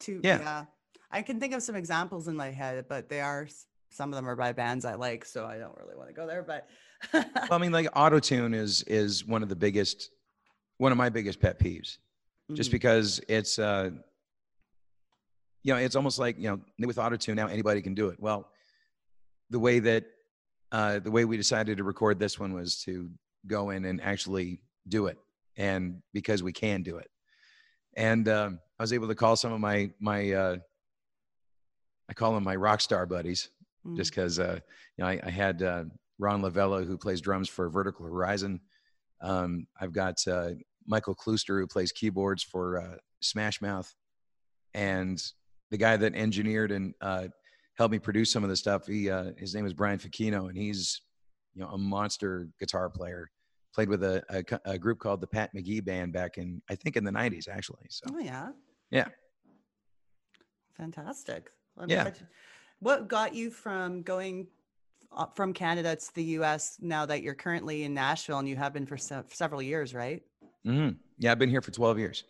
Too 0.00 0.20
Yeah. 0.22 0.38
yeah. 0.40 0.64
I 1.10 1.22
can 1.22 1.40
think 1.40 1.54
of 1.54 1.62
some 1.62 1.74
examples 1.74 2.28
in 2.28 2.36
my 2.36 2.50
head, 2.50 2.84
but 2.88 3.08
they 3.08 3.20
are 3.20 3.48
some 3.90 4.12
of 4.12 4.16
them 4.16 4.28
are 4.28 4.36
by 4.36 4.52
bands 4.52 4.84
I 4.84 4.94
like, 4.94 5.24
so 5.24 5.46
I 5.46 5.58
don't 5.58 5.76
really 5.78 5.96
want 5.96 6.08
to 6.08 6.14
go 6.14 6.26
there. 6.26 6.42
But 6.42 6.68
well, 7.12 7.24
I 7.52 7.58
mean, 7.58 7.72
like 7.72 7.88
auto 7.96 8.18
tune 8.20 8.54
is 8.54 8.82
is 8.84 9.24
one 9.26 9.42
of 9.42 9.48
the 9.48 9.56
biggest, 9.56 10.10
one 10.76 10.92
of 10.92 10.98
my 10.98 11.08
biggest 11.08 11.40
pet 11.40 11.58
peeves, 11.58 11.96
just 12.54 12.68
Mhm. 12.68 12.72
because 12.72 13.20
it's 13.28 13.58
uh, 13.58 13.90
you 15.62 15.72
know, 15.74 15.78
it's 15.80 15.96
almost 15.96 16.18
like 16.18 16.36
you 16.38 16.48
know, 16.78 16.86
with 16.86 16.98
auto 16.98 17.16
tune 17.16 17.36
now 17.36 17.46
anybody 17.46 17.82
can 17.82 17.94
do 17.94 18.08
it. 18.08 18.20
Well, 18.20 18.48
the 19.50 19.58
way 19.58 19.78
that 19.80 20.04
uh, 20.72 20.98
the 20.98 21.10
way 21.10 21.24
we 21.24 21.36
decided 21.36 21.78
to 21.78 21.84
record 21.84 22.18
this 22.18 22.38
one 22.38 22.52
was 22.52 22.82
to 22.84 23.10
go 23.46 23.70
in 23.70 23.84
and 23.84 24.00
actually 24.02 24.60
do 24.88 25.06
it, 25.06 25.18
and 25.56 26.02
because 26.12 26.42
we 26.42 26.52
can 26.52 26.82
do 26.82 26.98
it, 26.98 27.10
and 27.96 28.28
um, 28.28 28.60
I 28.78 28.82
was 28.82 28.92
able 28.92 29.08
to 29.08 29.14
call 29.14 29.36
some 29.36 29.52
of 29.52 29.60
my 29.60 29.90
my 30.00 30.32
uh, 30.32 30.56
I 32.08 32.14
call 32.14 32.34
them 32.34 32.44
my 32.44 32.56
rock 32.56 32.80
star 32.80 33.06
buddies 33.06 33.50
Mm. 33.86 33.96
just 33.96 34.10
because 34.10 34.38
uh, 34.38 34.58
you 34.96 35.04
know 35.04 35.08
I, 35.08 35.20
I 35.24 35.30
had 35.30 35.62
uh, 35.62 35.84
Ron 36.18 36.42
Lavella 36.42 36.86
who 36.86 36.98
plays 36.98 37.20
drums 37.20 37.48
for 37.48 37.68
Vertical 37.68 38.06
Horizon. 38.06 38.60
Um, 39.20 39.66
I've 39.80 39.92
got 39.92 40.16
uh, 40.26 40.50
Michael 40.86 41.14
Klooster 41.14 41.60
who 41.60 41.66
plays 41.66 41.92
keyboards 41.92 42.42
for 42.42 42.80
uh, 42.80 42.96
Smash 43.20 43.60
Mouth, 43.60 43.94
and 44.74 45.22
the 45.70 45.76
guy 45.76 45.96
that 45.96 46.14
engineered 46.14 46.72
and 46.72 46.94
uh, 47.00 47.28
helped 47.76 47.92
me 47.92 47.98
produce 47.98 48.32
some 48.32 48.42
of 48.42 48.50
the 48.50 48.56
stuff. 48.56 48.86
He 48.86 49.10
uh, 49.10 49.32
his 49.38 49.54
name 49.54 49.66
is 49.66 49.74
Brian 49.74 49.98
Fechino, 49.98 50.48
and 50.48 50.56
he's 50.56 51.02
you 51.54 51.62
know 51.62 51.68
a 51.68 51.78
monster 51.78 52.48
guitar 52.58 52.88
player. 52.90 53.30
Played 53.74 53.90
with 53.90 54.02
a, 54.02 54.22
a, 54.30 54.72
a 54.72 54.78
group 54.78 54.98
called 54.98 55.20
the 55.20 55.26
Pat 55.26 55.54
McGee 55.54 55.84
Band 55.84 56.12
back 56.12 56.38
in 56.38 56.62
I 56.68 56.74
think 56.74 56.96
in 56.96 57.04
the 57.04 57.10
'90s 57.12 57.48
actually. 57.48 57.86
So 57.90 58.06
Oh 58.12 58.18
yeah. 58.18 58.48
Yeah. 58.90 59.08
Fantastic. 60.76 61.50
I'm 61.76 61.88
Yeah. 61.88 62.02
glad 62.04 62.18
What 62.80 63.08
got 63.08 63.34
you 63.34 63.50
from 63.50 64.02
going 64.02 64.46
uh, 65.16 65.26
from 65.34 65.52
Canada 65.52 65.96
to 65.96 66.14
the 66.14 66.24
US 66.24 66.78
now 66.80 67.06
that 67.06 67.22
you're 67.22 67.34
currently 67.34 67.84
in 67.84 67.94
Nashville 67.94 68.38
and 68.38 68.48
you 68.48 68.56
have 68.56 68.72
been 68.72 68.86
for 68.86 68.96
se- 68.96 69.24
several 69.32 69.62
years, 69.62 69.94
right? 69.94 70.22
mhm. 70.66 70.96
yeah, 71.18 71.32
I've 71.32 71.38
been 71.38 71.50
here 71.50 71.62
for 71.62 71.70
12 71.70 71.98
years. 71.98 72.24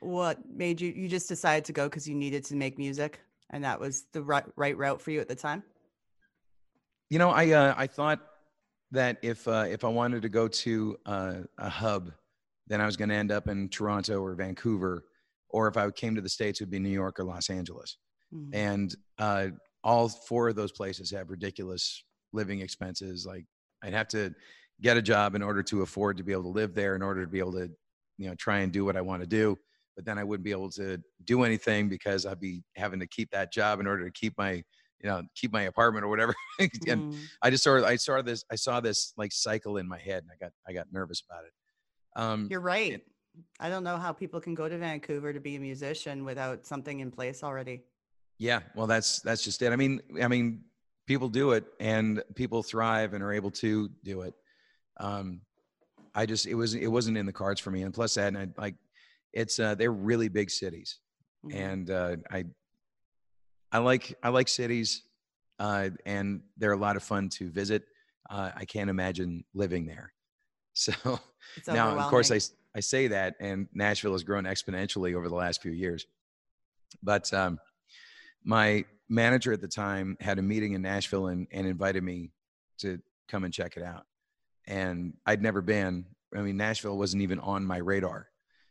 What 0.00 0.38
made 0.48 0.80
you 0.80 0.92
you 0.92 1.08
just 1.08 1.28
decided 1.28 1.64
to 1.66 1.72
go 1.72 1.88
because 1.88 2.08
you 2.08 2.14
needed 2.14 2.44
to 2.46 2.56
make 2.56 2.78
music 2.78 3.20
and 3.50 3.62
that 3.64 3.78
was 3.78 4.06
the 4.12 4.22
right, 4.22 4.44
right 4.56 4.76
route 4.76 5.00
for 5.00 5.10
you 5.10 5.20
at 5.20 5.28
the 5.28 5.34
time? 5.34 5.62
You 7.12 7.18
know, 7.18 7.28
I 7.28 7.50
uh, 7.50 7.74
I 7.76 7.88
thought 7.88 8.20
that 8.90 9.18
if 9.20 9.46
uh, 9.46 9.66
if 9.68 9.84
I 9.84 9.88
wanted 9.88 10.22
to 10.22 10.30
go 10.30 10.48
to 10.48 10.96
uh, 11.04 11.34
a 11.58 11.68
hub, 11.68 12.10
then 12.68 12.80
I 12.80 12.86
was 12.86 12.96
going 12.96 13.10
to 13.10 13.14
end 13.14 13.30
up 13.30 13.48
in 13.48 13.68
Toronto 13.68 14.22
or 14.24 14.34
Vancouver, 14.34 15.04
or 15.50 15.68
if 15.68 15.76
I 15.76 15.90
came 15.90 16.14
to 16.14 16.22
the 16.22 16.28
states, 16.30 16.62
it 16.62 16.64
would 16.64 16.70
be 16.70 16.78
New 16.78 16.88
York 16.88 17.20
or 17.20 17.24
Los 17.24 17.50
Angeles. 17.50 17.98
Mhm. 18.34 18.48
And 18.54 18.96
uh, 19.18 19.48
all 19.84 20.08
four 20.08 20.48
of 20.48 20.56
those 20.56 20.72
places 20.72 21.10
have 21.10 21.28
ridiculous 21.28 22.02
living 22.32 22.60
expenses. 22.60 23.26
Like 23.26 23.44
I'd 23.82 23.92
have 23.92 24.08
to 24.08 24.34
get 24.80 24.96
a 24.96 25.02
job 25.02 25.34
in 25.34 25.42
order 25.42 25.62
to 25.64 25.82
afford 25.82 26.16
to 26.16 26.22
be 26.22 26.32
able 26.32 26.44
to 26.44 26.48
live 26.48 26.74
there, 26.74 26.96
in 26.96 27.02
order 27.02 27.20
to 27.20 27.30
be 27.30 27.40
able 27.40 27.52
to, 27.52 27.70
you 28.16 28.30
know, 28.30 28.34
try 28.36 28.60
and 28.60 28.72
do 28.72 28.86
what 28.86 28.96
I 28.96 29.02
want 29.02 29.22
to 29.22 29.28
do. 29.28 29.58
But 29.96 30.06
then 30.06 30.16
I 30.16 30.24
wouldn't 30.24 30.44
be 30.44 30.52
able 30.52 30.70
to 30.70 30.98
do 31.24 31.42
anything 31.42 31.90
because 31.90 32.24
I'd 32.24 32.40
be 32.40 32.62
having 32.74 33.00
to 33.00 33.06
keep 33.06 33.30
that 33.32 33.52
job 33.52 33.80
in 33.80 33.86
order 33.86 34.06
to 34.06 34.10
keep 34.10 34.32
my, 34.38 34.64
you 35.02 35.10
know, 35.10 35.22
keep 35.34 35.52
my 35.52 35.62
apartment 35.62 36.04
or 36.04 36.08
whatever. 36.08 36.34
and 36.60 36.70
Mhm. 37.12 37.26
I 37.42 37.50
just 37.50 37.64
sort 37.64 37.80
of 37.80 37.84
I 37.84 37.96
saw 37.96 38.22
this 38.22 38.44
I 38.50 38.54
saw 38.56 38.80
this 38.80 39.12
like 39.16 39.32
cycle 39.32 39.76
in 39.78 39.88
my 39.88 39.98
head 39.98 40.22
and 40.22 40.30
I 40.32 40.36
got 40.42 40.52
I 40.66 40.72
got 40.72 40.92
nervous 40.92 41.22
about 41.28 41.44
it. 41.44 41.52
Um 42.16 42.48
You're 42.50 42.60
right. 42.60 43.02
I 43.58 43.68
don't 43.68 43.82
know 43.84 43.96
how 43.96 44.12
people 44.12 44.40
can 44.40 44.54
go 44.54 44.68
to 44.68 44.76
Vancouver 44.78 45.32
to 45.32 45.40
be 45.40 45.56
a 45.56 45.60
musician 45.60 46.24
without 46.24 46.66
something 46.66 47.00
in 47.00 47.10
place 47.10 47.42
already. 47.42 47.82
yeah, 48.38 48.60
well 48.74 48.86
that's 48.86 49.20
that's 49.20 49.42
just 49.42 49.62
it. 49.62 49.72
I 49.72 49.76
mean 49.76 50.00
I 50.22 50.28
mean 50.28 50.64
people 51.06 51.28
do 51.28 51.52
it 51.52 51.64
and 51.80 52.22
people 52.36 52.62
thrive 52.62 53.12
and 53.14 53.24
are 53.24 53.32
able 53.32 53.50
to 53.50 53.88
do 54.04 54.22
it. 54.22 54.34
Um 55.00 55.40
I 56.14 56.26
just 56.26 56.46
it 56.46 56.54
was 56.54 56.74
it 56.74 56.86
wasn't 56.88 57.16
in 57.16 57.26
the 57.26 57.32
cards 57.32 57.60
for 57.60 57.70
me 57.70 57.82
and 57.82 57.92
plus 57.94 58.14
that 58.14 58.28
and 58.28 58.38
I 58.38 58.48
like 58.60 58.76
it's 59.32 59.58
uh 59.58 59.74
they're 59.74 59.92
really 59.92 60.28
big 60.28 60.50
cities 60.50 61.00
Mhm. 61.44 61.54
and 61.54 61.90
uh 61.90 62.16
I 62.30 62.44
I 63.72 63.78
like 63.78 64.14
I 64.22 64.28
like 64.28 64.48
cities 64.48 65.02
uh 65.58 65.90
and 66.06 66.42
they're 66.56 66.72
a 66.72 66.76
lot 66.76 66.96
of 66.96 67.02
fun 67.02 67.28
to 67.30 67.50
visit. 67.50 67.84
Uh 68.30 68.50
I 68.54 68.64
can't 68.64 68.90
imagine 68.90 69.44
living 69.54 69.86
there. 69.86 70.12
So 70.74 71.20
It's 71.56 71.68
now 71.68 71.98
of 71.98 72.08
course 72.08 72.30
I, 72.30 72.40
I 72.74 72.80
say 72.80 73.08
that 73.08 73.34
and 73.40 73.68
nashville 73.74 74.12
has 74.12 74.24
grown 74.24 74.44
exponentially 74.44 75.14
over 75.14 75.28
the 75.28 75.34
last 75.34 75.60
few 75.60 75.72
years 75.72 76.06
but 77.02 77.32
um, 77.34 77.58
my 78.42 78.84
manager 79.10 79.52
at 79.52 79.60
the 79.60 79.68
time 79.68 80.16
had 80.20 80.38
a 80.38 80.42
meeting 80.42 80.72
in 80.72 80.80
nashville 80.80 81.26
and, 81.26 81.46
and 81.52 81.66
invited 81.66 82.02
me 82.02 82.30
to 82.78 82.98
come 83.28 83.44
and 83.44 83.52
check 83.52 83.76
it 83.76 83.82
out 83.82 84.06
and 84.66 85.12
i'd 85.26 85.42
never 85.42 85.60
been 85.60 86.06
I 86.36 86.40
mean, 86.40 86.56
Nashville 86.56 86.96
wasn't 86.96 87.22
even 87.22 87.38
on 87.40 87.64
my 87.64 87.78
radar. 87.78 88.28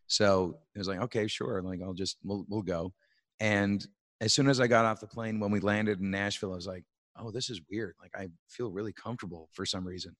So 0.07 0.57
it 0.75 0.79
was 0.79 0.87
like, 0.87 1.01
okay, 1.01 1.27
sure. 1.27 1.61
Like 1.61 1.81
I'll 1.81 1.93
just, 1.93 2.17
we'll, 2.23 2.45
we'll 2.49 2.61
go. 2.61 2.93
And 3.39 3.85
as 4.21 4.33
soon 4.33 4.47
as 4.47 4.59
I 4.59 4.67
got 4.67 4.85
off 4.85 5.01
the 5.01 5.07
plane, 5.07 5.39
when 5.39 5.51
we 5.51 5.59
landed 5.59 5.99
in 5.99 6.11
Nashville, 6.11 6.53
I 6.53 6.55
was 6.55 6.67
like, 6.67 6.85
oh, 7.17 7.31
this 7.31 7.49
is 7.49 7.59
weird. 7.69 7.95
Like 7.99 8.15
I 8.15 8.29
feel 8.47 8.69
really 8.69 8.93
comfortable 8.93 9.49
for 9.51 9.65
some 9.65 9.85
reason. 9.85 10.15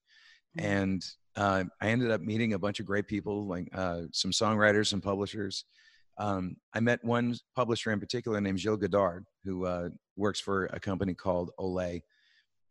Mm-hmm. 0.58 0.68
And 0.68 1.06
uh, 1.36 1.64
I 1.80 1.90
ended 1.90 2.12
up 2.12 2.20
meeting 2.20 2.54
a 2.54 2.60
bunch 2.60 2.80
of 2.80 2.86
great 2.86 3.08
people, 3.08 3.48
like 3.48 3.70
uh, 3.74 4.02
some 4.12 4.32
songwriters, 4.32 4.88
some 4.88 5.02
publishers. 5.02 5.66
Um, 6.18 6.58
I 6.74 6.80
met 6.80 7.04
one 7.06 7.36
publisher 7.56 7.92
in 7.92 8.00
particular 8.00 8.42
named 8.42 8.60
Gilles 8.60 8.78
Godard, 8.78 9.26
who 9.46 9.66
uh, 9.66 9.90
works 10.18 10.40
for 10.42 10.66
a 10.66 10.80
company 10.80 11.14
called 11.14 11.52
Olé, 11.60 12.02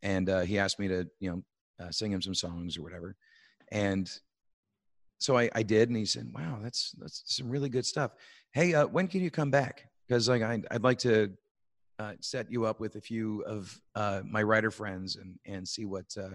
and 0.02 0.28
uh, 0.28 0.40
he 0.40 0.58
asked 0.58 0.78
me 0.78 0.88
to, 0.88 1.06
you 1.20 1.30
know, 1.30 1.42
uh, 1.84 1.90
sing 1.90 2.12
him 2.12 2.20
some 2.20 2.34
songs 2.34 2.76
or 2.76 2.82
whatever. 2.82 3.16
And 3.72 4.10
so 5.18 5.38
I, 5.38 5.48
I, 5.54 5.62
did, 5.62 5.88
and 5.88 5.96
he 5.96 6.04
said, 6.04 6.30
"Wow, 6.34 6.58
that's 6.62 6.92
that's 6.98 7.22
some 7.26 7.48
really 7.48 7.68
good 7.68 7.86
stuff. 7.86 8.12
Hey, 8.52 8.74
uh, 8.74 8.86
when 8.86 9.06
can 9.06 9.22
you 9.22 9.30
come 9.30 9.50
back? 9.50 9.89
Because 10.10 10.28
like 10.28 10.42
I, 10.42 10.60
would 10.72 10.82
like 10.82 10.98
to 10.98 11.30
uh, 12.00 12.14
set 12.20 12.50
you 12.50 12.64
up 12.64 12.80
with 12.80 12.96
a 12.96 13.00
few 13.00 13.42
of 13.42 13.80
uh, 13.94 14.22
my 14.28 14.42
writer 14.42 14.72
friends 14.72 15.14
and 15.14 15.38
and 15.46 15.66
see 15.66 15.84
what 15.84 16.06
uh, 16.18 16.34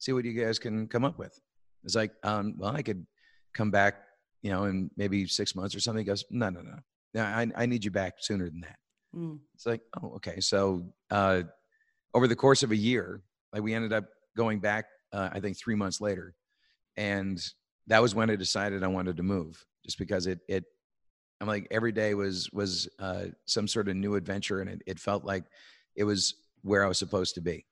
see 0.00 0.12
what 0.12 0.24
you 0.24 0.32
guys 0.32 0.58
can 0.58 0.88
come 0.88 1.04
up 1.04 1.20
with." 1.20 1.38
It's 1.84 1.94
like, 1.94 2.10
um, 2.24 2.56
well, 2.58 2.74
I 2.74 2.82
could 2.82 3.06
come 3.54 3.70
back, 3.70 3.94
you 4.42 4.50
know, 4.50 4.64
in 4.64 4.90
maybe 4.96 5.28
six 5.28 5.54
months 5.54 5.72
or 5.72 5.78
something. 5.78 6.00
He 6.00 6.04
goes, 6.04 6.24
"No, 6.32 6.50
no, 6.50 6.62
no, 6.62 6.74
no. 7.14 7.22
I 7.22 7.46
I 7.54 7.66
need 7.66 7.84
you 7.84 7.92
back 7.92 8.14
sooner 8.18 8.46
than 8.46 8.62
that." 8.62 8.76
Mm. 9.14 9.38
It's 9.54 9.66
like, 9.66 9.82
oh, 10.02 10.14
okay. 10.16 10.40
So 10.40 10.92
uh, 11.12 11.42
over 12.14 12.26
the 12.26 12.34
course 12.34 12.64
of 12.64 12.72
a 12.72 12.76
year, 12.76 13.22
like 13.52 13.62
we 13.62 13.72
ended 13.72 13.92
up 13.92 14.06
going 14.36 14.58
back, 14.58 14.86
uh, 15.12 15.28
I 15.32 15.38
think 15.38 15.56
three 15.56 15.76
months 15.76 16.00
later, 16.00 16.34
and 16.96 17.40
that 17.86 18.02
was 18.02 18.16
when 18.16 18.30
I 18.30 18.36
decided 18.36 18.82
I 18.82 18.88
wanted 18.88 19.16
to 19.18 19.22
move, 19.22 19.64
just 19.84 19.96
because 19.96 20.26
it 20.26 20.40
it 20.48 20.64
I'm 21.42 21.48
like 21.48 21.66
every 21.72 21.90
day 21.90 22.14
was 22.14 22.48
was 22.52 22.88
uh, 23.00 23.24
some 23.46 23.66
sort 23.66 23.88
of 23.88 23.96
new 23.96 24.14
adventure, 24.14 24.60
and 24.60 24.70
it, 24.70 24.82
it 24.86 25.00
felt 25.00 25.24
like 25.24 25.42
it 25.96 26.04
was 26.04 26.36
where 26.62 26.84
I 26.84 26.88
was 26.88 26.98
supposed 26.98 27.34
to 27.34 27.40
be. 27.40 27.66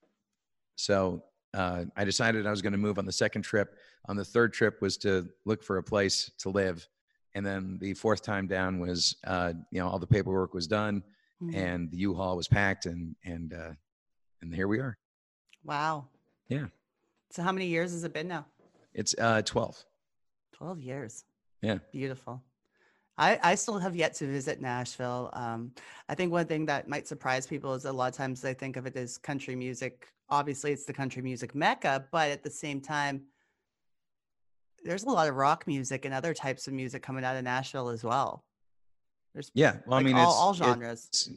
So 0.75 1.23
uh, 1.55 1.85
I 1.97 2.05
decided 2.05 2.49
I 2.49 2.51
was 2.51 2.63
going 2.63 2.73
to 2.73 2.79
move 2.79 2.99
on 2.99 3.07
the 3.07 3.13
second 3.13 3.43
trip. 3.43 3.77
On 4.09 4.17
the 4.17 4.25
third 4.25 4.53
trip 4.53 4.83
was 4.83 4.97
to 4.99 5.29
look 5.45 5.63
for 5.63 5.77
a 5.77 5.85
place 5.85 6.33
to 6.39 6.51
live, 6.51 6.85
and 7.37 7.47
then 7.47 7.79
the 7.81 7.95
fourth 7.95 8.23
time 8.23 8.49
down 8.49 8.81
was 8.81 9.15
uh, 9.25 9.53
you 9.71 9.79
know 9.79 9.89
all 9.89 10.01
the 10.01 10.07
paperwork 10.07 10.53
was 10.53 10.67
done, 10.67 11.05
mm-hmm. 11.41 11.57
and 11.57 11.93
the 11.93 11.99
U-Haul 11.99 12.37
was 12.37 12.49
packed, 12.49 12.87
and 12.87 13.15
and 13.25 13.55
uh, 13.55 13.73
and 14.43 14.53
here 14.53 14.67
we 14.67 14.81
are. 14.81 14.99
Wow. 15.63 16.09
Yeah. 16.49 16.67
So 17.31 17.43
how 17.43 17.53
many 17.53 17.67
years 17.67 17.93
has 17.93 18.03
it 18.03 18.13
been 18.13 18.27
now? 18.27 18.47
It's 18.95 19.15
uh, 19.17 19.43
twelve. 19.43 19.85
12 20.55 20.81
years. 20.81 21.25
Yeah. 21.63 21.79
Beautiful. 21.91 22.43
I, 23.21 23.39
I 23.43 23.55
still 23.55 23.79
have 23.79 23.95
yet 23.95 24.15
to 24.15 24.27
visit 24.27 24.63
Nashville. 24.63 25.29
Um, 25.35 25.73
I 26.09 26.15
think 26.15 26.33
one 26.33 26.47
thing 26.47 26.65
that 26.67 26.89
might 26.89 27.07
surprise 27.07 27.47
people 27.47 27.75
is 27.75 27.85
a 27.85 27.93
lot 27.93 28.09
of 28.09 28.17
times 28.17 28.41
they 28.41 28.55
think 28.55 28.79
of 28.79 28.87
it 28.87 28.97
as 28.97 29.19
country 29.19 29.55
music. 29.55 30.09
Obviously, 30.31 30.73
it's 30.73 30.87
the 30.87 30.95
country 30.95 31.21
music 31.21 31.55
mecca, 31.55 32.07
but 32.13 32.31
at 32.31 32.43
the 32.43 32.51
same 32.51 32.81
time, 32.81 33.21
there's 34.85 35.05
a 35.05 35.11
lot 35.11 35.29
of 35.29 35.37
rock 35.37 35.67
music 35.67 36.07
and 36.07 36.15
other 36.15 36.33
types 36.33 36.67
of 36.67 36.73
music 36.73 37.03
coming 37.03 37.23
out 37.23 37.37
of 37.37 37.45
Nashville 37.45 37.91
as 37.91 38.03
well. 38.03 38.43
There's 39.35 39.51
yeah, 39.53 39.77
well, 39.87 39.99
like 39.99 40.01
I 40.01 40.05
mean, 40.05 40.17
all, 40.17 40.31
it's, 40.31 40.39
all 40.39 40.55
genres. 40.55 41.31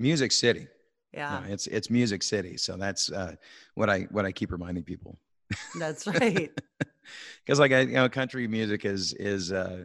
Music 0.00 0.32
city. 0.32 0.66
Yeah, 1.14 1.40
know, 1.46 1.52
it's 1.52 1.68
it's 1.68 1.90
music 1.90 2.24
city. 2.24 2.56
So 2.56 2.76
that's 2.76 3.12
uh, 3.12 3.36
what 3.74 3.88
I 3.88 4.08
what 4.10 4.26
I 4.26 4.32
keep 4.32 4.50
reminding 4.50 4.82
people. 4.82 5.16
That's 5.78 6.08
right. 6.08 6.50
because 7.44 7.60
like 7.60 7.70
I, 7.70 7.80
you 7.82 7.92
know, 7.92 8.08
country 8.08 8.48
music 8.48 8.84
is 8.84 9.12
is 9.14 9.52
uh, 9.52 9.84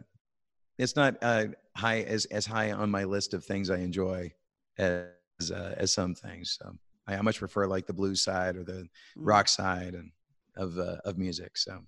it's 0.78 0.96
not 0.96 1.16
uh, 1.22 1.46
high 1.76 2.02
as 2.02 2.26
as 2.26 2.46
high 2.46 2.72
on 2.72 2.90
my 2.90 3.04
list 3.04 3.34
of 3.34 3.44
things 3.44 3.70
I 3.70 3.78
enjoy 3.78 4.32
as 4.78 5.06
uh, 5.50 5.74
as 5.76 5.92
some 5.92 6.14
things. 6.14 6.58
So 6.60 6.72
I, 7.06 7.16
I 7.16 7.22
much 7.22 7.38
prefer 7.38 7.66
like 7.66 7.86
the 7.86 7.92
blues 7.92 8.22
side 8.22 8.56
or 8.56 8.64
the 8.64 8.72
mm. 8.72 8.88
rock 9.16 9.48
side 9.48 9.94
and 9.94 10.10
of 10.56 10.78
uh, 10.78 10.96
of 11.04 11.18
music. 11.18 11.56
So 11.56 11.80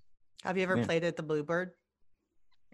have 0.43 0.57
you 0.57 0.63
ever 0.63 0.77
yeah. 0.77 0.85
played 0.85 1.03
at 1.03 1.15
the 1.15 1.23
Bluebird? 1.23 1.71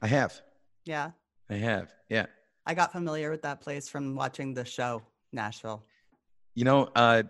I 0.02 0.08
have. 0.08 0.40
Yeah. 0.86 1.12
I 1.50 1.56
have. 1.56 1.94
Yeah. 2.10 2.26
I 2.66 2.74
got 2.74 2.92
familiar 2.92 3.32
with 3.32 3.42
that 3.44 3.62
place 3.62 3.90
from 3.90 4.16
watching 4.16 4.54
the 4.54 4.66
show 4.66 5.02
Nashville. 5.32 5.84
You 6.54 6.64
know, 6.64 6.90
uh, 6.96 7.24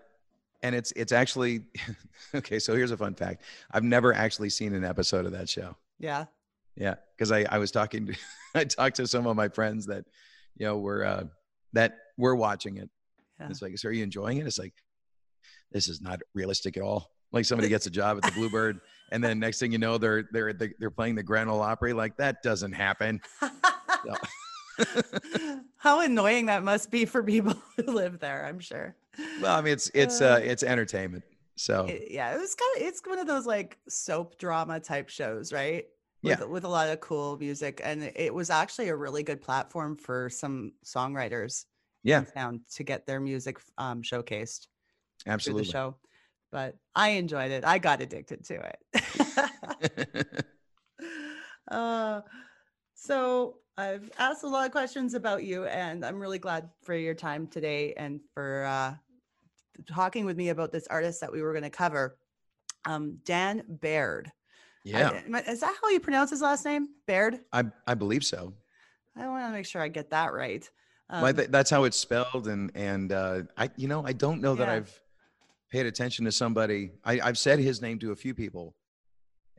and 0.61 0.75
it's 0.75 0.91
it's 0.95 1.11
actually 1.11 1.61
okay. 2.35 2.59
So 2.59 2.75
here's 2.75 2.91
a 2.91 2.97
fun 2.97 3.15
fact: 3.15 3.43
I've 3.71 3.83
never 3.83 4.13
actually 4.13 4.49
seen 4.49 4.73
an 4.73 4.83
episode 4.83 5.25
of 5.25 5.31
that 5.33 5.49
show. 5.49 5.75
Yeah. 5.99 6.25
Yeah, 6.75 6.95
because 7.15 7.31
I 7.31 7.45
I 7.49 7.57
was 7.57 7.71
talking 7.71 8.07
to 8.07 8.15
I 8.55 8.65
talked 8.65 8.97
to 8.97 9.07
some 9.07 9.27
of 9.27 9.35
my 9.35 9.49
friends 9.49 9.85
that 9.87 10.05
you 10.57 10.65
know 10.65 10.77
were 10.77 11.05
uh, 11.05 11.23
that 11.73 11.97
were 12.17 12.35
watching 12.35 12.77
it. 12.77 12.89
Yeah. 13.39 13.47
It's 13.49 13.61
like, 13.61 13.77
so 13.77 13.89
are 13.89 13.91
you 13.91 14.03
enjoying 14.03 14.37
it? 14.37 14.47
It's 14.47 14.59
like 14.59 14.73
this 15.71 15.87
is 15.87 16.01
not 16.01 16.21
realistic 16.33 16.77
at 16.77 16.83
all. 16.83 17.11
Like 17.31 17.45
somebody 17.45 17.69
gets 17.69 17.85
a 17.85 17.89
job 17.89 18.17
at 18.17 18.23
the 18.23 18.31
Bluebird, 18.31 18.79
and 19.11 19.23
then 19.23 19.39
next 19.39 19.59
thing 19.59 19.71
you 19.71 19.77
know, 19.77 19.97
they're 19.97 20.27
they're 20.31 20.53
they're 20.53 20.91
playing 20.91 21.15
the 21.15 21.23
Grand 21.23 21.49
Ole 21.49 21.61
Opry. 21.61 21.93
Like 21.93 22.17
that 22.17 22.41
doesn't 22.43 22.71
happen. 22.71 23.21
How 25.77 26.01
annoying 26.01 26.47
that 26.47 26.63
must 26.63 26.91
be 26.91 27.05
for 27.05 27.23
people 27.23 27.55
who 27.75 27.91
live 27.91 28.19
there. 28.19 28.45
I'm 28.45 28.59
sure. 28.59 28.95
Well, 29.41 29.57
I 29.57 29.61
mean, 29.61 29.73
it's 29.73 29.91
it's 29.93 30.21
uh, 30.21 30.35
uh 30.35 30.39
it's 30.43 30.63
entertainment. 30.63 31.23
So 31.55 31.85
it, 31.85 32.07
yeah, 32.09 32.33
it 32.33 32.39
was 32.39 32.55
kind 32.55 32.77
of 32.77 32.87
it's 32.87 33.01
one 33.05 33.19
of 33.19 33.27
those 33.27 33.45
like 33.45 33.77
soap 33.89 34.37
drama 34.37 34.79
type 34.79 35.09
shows, 35.09 35.51
right? 35.51 35.85
With, 36.25 36.39
yeah. 36.39 36.45
with 36.45 36.63
a 36.63 36.67
lot 36.67 36.89
of 36.89 36.99
cool 37.01 37.37
music, 37.37 37.81
and 37.83 38.01
it 38.15 38.33
was 38.33 38.49
actually 38.49 38.89
a 38.89 38.95
really 38.95 39.21
good 39.21 39.41
platform 39.41 39.95
for 39.95 40.29
some 40.29 40.73
songwriters. 40.83 41.65
Yeah, 42.03 42.21
town 42.21 42.61
to 42.75 42.83
get 42.83 43.05
their 43.05 43.19
music 43.19 43.59
um, 43.77 44.01
showcased. 44.01 44.67
Absolutely. 45.27 45.65
the 45.65 45.71
show, 45.71 45.95
but 46.51 46.77
I 46.95 47.09
enjoyed 47.09 47.51
it. 47.51 47.63
I 47.63 47.77
got 47.77 48.01
addicted 48.01 48.43
to 48.45 48.71
it. 48.71 48.79
uh, 51.71 52.21
so 52.95 53.57
I've 53.77 54.09
asked 54.17 54.43
a 54.43 54.47
lot 54.47 54.65
of 54.65 54.71
questions 54.71 55.13
about 55.13 55.43
you, 55.43 55.65
and 55.65 56.05
I'm 56.05 56.19
really 56.19 56.39
glad 56.39 56.69
for 56.81 56.95
your 56.95 57.13
time 57.13 57.45
today 57.45 57.93
and 57.97 58.19
for 58.33 58.65
uh, 58.65 58.95
talking 59.87 60.25
with 60.25 60.37
me 60.37 60.49
about 60.49 60.71
this 60.71 60.87
artist 60.87 61.21
that 61.21 61.31
we 61.31 61.41
were 61.41 61.51
going 61.51 61.63
to 61.63 61.69
cover, 61.69 62.17
um, 62.85 63.17
Dan 63.25 63.63
Baird. 63.67 64.31
Yeah, 64.85 65.19
I, 65.33 65.39
is 65.41 65.61
that 65.61 65.75
how 65.81 65.89
you 65.89 65.99
pronounce 65.99 66.29
his 66.29 66.41
last 66.41 66.63
name? 66.63 66.89
Baird. 67.07 67.39
I 67.51 67.63
I 67.87 67.95
believe 67.95 68.23
so. 68.23 68.53
I 69.17 69.27
want 69.27 69.45
to 69.45 69.51
make 69.51 69.65
sure 69.65 69.81
I 69.81 69.87
get 69.87 70.11
that 70.11 70.31
right. 70.31 70.69
Um, 71.09 71.21
well, 71.21 71.33
that's 71.33 71.71
how 71.71 71.85
it's 71.85 71.97
spelled, 71.97 72.47
and 72.47 72.71
and 72.75 73.11
uh, 73.11 73.41
I 73.57 73.71
you 73.77 73.87
know 73.87 74.05
I 74.05 74.13
don't 74.13 74.41
know 74.41 74.53
that 74.53 74.67
yeah. 74.67 74.75
I've 74.75 75.01
paid 75.71 75.87
attention 75.87 76.23
to 76.25 76.31
somebody. 76.31 76.91
I, 77.03 77.19
I've 77.19 77.37
said 77.37 77.57
his 77.59 77.81
name 77.81 77.97
to 77.99 78.11
a 78.11 78.15
few 78.15 78.35
people, 78.35 78.75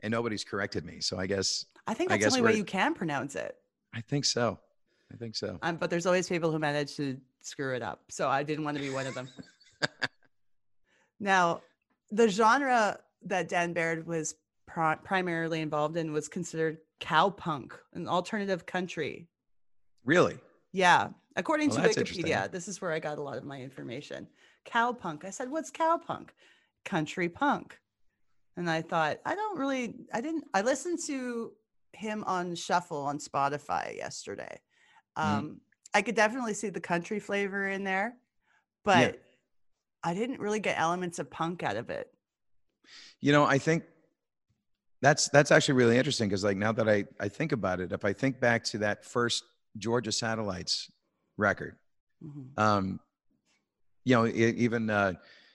and 0.01 0.11
nobody's 0.11 0.45
corrected 0.45 0.85
me. 0.85 1.01
So 1.01 1.19
I 1.19 1.27
guess 1.27 1.65
I 1.87 1.93
think 1.93 2.09
that's 2.09 2.25
I 2.25 2.29
the 2.29 2.37
only 2.37 2.51
way 2.53 2.57
you 2.57 2.63
can 2.63 2.93
pronounce 2.93 3.35
it. 3.35 3.57
I 3.93 3.99
think 3.99 4.23
so. 4.23 4.57
I 5.13 5.17
think 5.17 5.35
so. 5.35 5.59
Um, 5.61 5.75
but 5.75 5.89
there's 5.89 6.05
always 6.05 6.29
people 6.29 6.51
who 6.51 6.59
manage 6.59 6.95
to 6.95 7.17
screw 7.41 7.75
it 7.75 7.81
up. 7.81 8.01
So 8.09 8.29
I 8.29 8.43
didn't 8.43 8.63
want 8.63 8.77
to 8.77 8.83
be 8.83 8.89
one 8.89 9.07
of 9.07 9.13
them. 9.13 9.29
now, 11.19 11.61
the 12.11 12.29
genre 12.29 12.99
that 13.23 13.49
Dan 13.49 13.73
Baird 13.73 14.05
was 14.05 14.35
pr- 14.67 15.01
primarily 15.03 15.61
involved 15.61 15.97
in 15.97 16.13
was 16.13 16.27
considered 16.27 16.77
cowpunk, 16.99 17.71
an 17.93 18.07
alternative 18.07 18.65
country. 18.65 19.27
Really? 20.05 20.37
Yeah. 20.71 21.09
According 21.35 21.69
well, 21.69 21.83
to 21.83 21.89
Wikipedia, 21.89 22.51
this 22.51 22.67
is 22.67 22.81
where 22.81 22.91
I 22.91 22.99
got 22.99 23.17
a 23.17 23.21
lot 23.21 23.37
of 23.37 23.43
my 23.43 23.61
information. 23.61 24.27
Cowpunk. 24.65 25.25
I 25.25 25.29
said, 25.29 25.49
what's 25.49 25.71
cowpunk? 25.71 26.29
Country 26.85 27.29
punk. 27.29 27.79
And 28.55 28.69
I 28.69 28.81
thought, 28.81 29.19
I 29.25 29.35
don't 29.35 29.59
really, 29.59 29.93
I 30.13 30.21
didn't, 30.21 30.45
I 30.53 30.61
listened 30.61 30.99
to 31.07 31.53
him 31.93 32.23
on 32.25 32.55
shuffle 32.55 32.97
on 32.97 33.19
Spotify 33.19 33.95
yesterday. 33.95 34.59
Mm-hmm. 35.17 35.37
Um, 35.37 35.45
mm. 35.45 35.55
I 35.93 36.01
could 36.01 36.15
definitely 36.15 36.53
see 36.53 36.69
the 36.69 36.79
country 36.79 37.19
flavor 37.19 37.67
in 37.67 37.83
there, 37.83 38.15
but 38.83 39.15
yeah. 39.15 39.21
I 40.03 40.13
didn't 40.13 40.39
really 40.39 40.59
get 40.59 40.79
elements 40.79 41.19
of 41.19 41.29
punk 41.29 41.63
out 41.63 41.75
of 41.75 41.89
it. 41.89 42.11
You 43.19 43.31
know, 43.31 43.43
I 43.43 43.57
think 43.57 43.83
that's 45.01 45.29
that's 45.29 45.51
actually 45.51 45.75
really 45.75 45.97
interesting 45.97 46.27
because 46.27 46.43
like 46.43 46.57
now 46.57 46.71
that 46.71 46.89
I 46.89 47.05
I 47.19 47.27
think 47.27 47.51
about 47.51 47.79
it, 47.79 47.91
if 47.91 48.03
I 48.03 48.13
think 48.13 48.39
back 48.39 48.63
to 48.65 48.79
that 48.79 49.05
first 49.05 49.43
Georgia 49.77 50.11
Satellites 50.11 50.89
record, 51.37 51.75
mm-hmm. 52.23 52.59
um, 52.61 52.99
you 54.05 54.15
know, 54.15 54.23
it, 54.23 54.55
even 54.55 54.89
uh, 54.89 55.13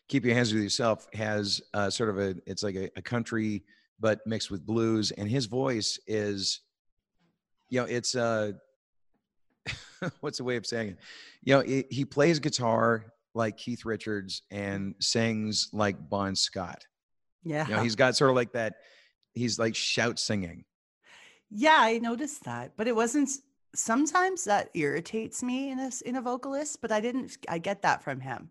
keep 0.09 0.25
your 0.25 0.35
hands 0.35 0.53
with 0.53 0.63
yourself 0.63 1.09
has 1.15 1.61
uh, 1.75 1.91
sort 1.91 2.11
of 2.11 2.19
a 2.19 2.37
it's 2.47 2.63
like 2.63 2.77
a, 2.77 2.91
a 2.97 3.03
country 3.03 3.65
but 4.03 4.21
mixed 4.27 4.51
with 4.51 4.67
blues. 4.67 5.13
And 5.13 5.29
his 5.29 5.47
voice 5.47 5.99
is, 6.07 6.61
you 7.71 7.81
know, 7.81 7.87
it's 7.87 8.15
uh 8.15 8.53
what's 10.21 10.39
the 10.39 10.45
way 10.45 10.57
of 10.57 10.67
saying 10.67 10.89
it? 10.89 10.99
You 11.43 11.55
know, 11.55 11.61
it, 11.61 11.87
he 11.91 12.05
plays 12.05 12.41
guitar 12.41 13.07
like 13.35 13.57
Keith 13.57 13.85
Richards 13.87 14.43
and 14.51 14.95
sings 15.01 15.71
like 15.73 15.97
Bon 16.11 16.35
Scott. 16.35 16.85
Yeah. 17.45 17.67
You 17.67 17.77
know, 17.77 17.83
he's 17.83 17.97
got 17.97 18.17
sort 18.17 18.31
of 18.31 18.37
like 18.37 18.53
that, 18.53 18.75
he's 19.35 19.59
like 19.59 19.75
shout 19.75 20.19
singing. 20.19 20.65
Yeah, 21.51 21.79
I 21.79 21.99
noticed 21.99 22.45
that, 22.45 22.73
but 22.77 22.89
it 22.89 22.97
wasn't. 22.97 23.31
Sometimes 23.75 24.45
that 24.45 24.71
irritates 24.75 25.43
me 25.43 25.71
in 25.71 25.79
a 25.79 25.91
in 26.05 26.17
a 26.17 26.23
vocalist, 26.23 26.81
but 26.81 26.93
I 26.93 27.01
didn't. 27.01 27.39
I 27.49 27.59
get 27.59 27.83
that 27.83 28.03
from 28.03 28.21
him. 28.21 28.51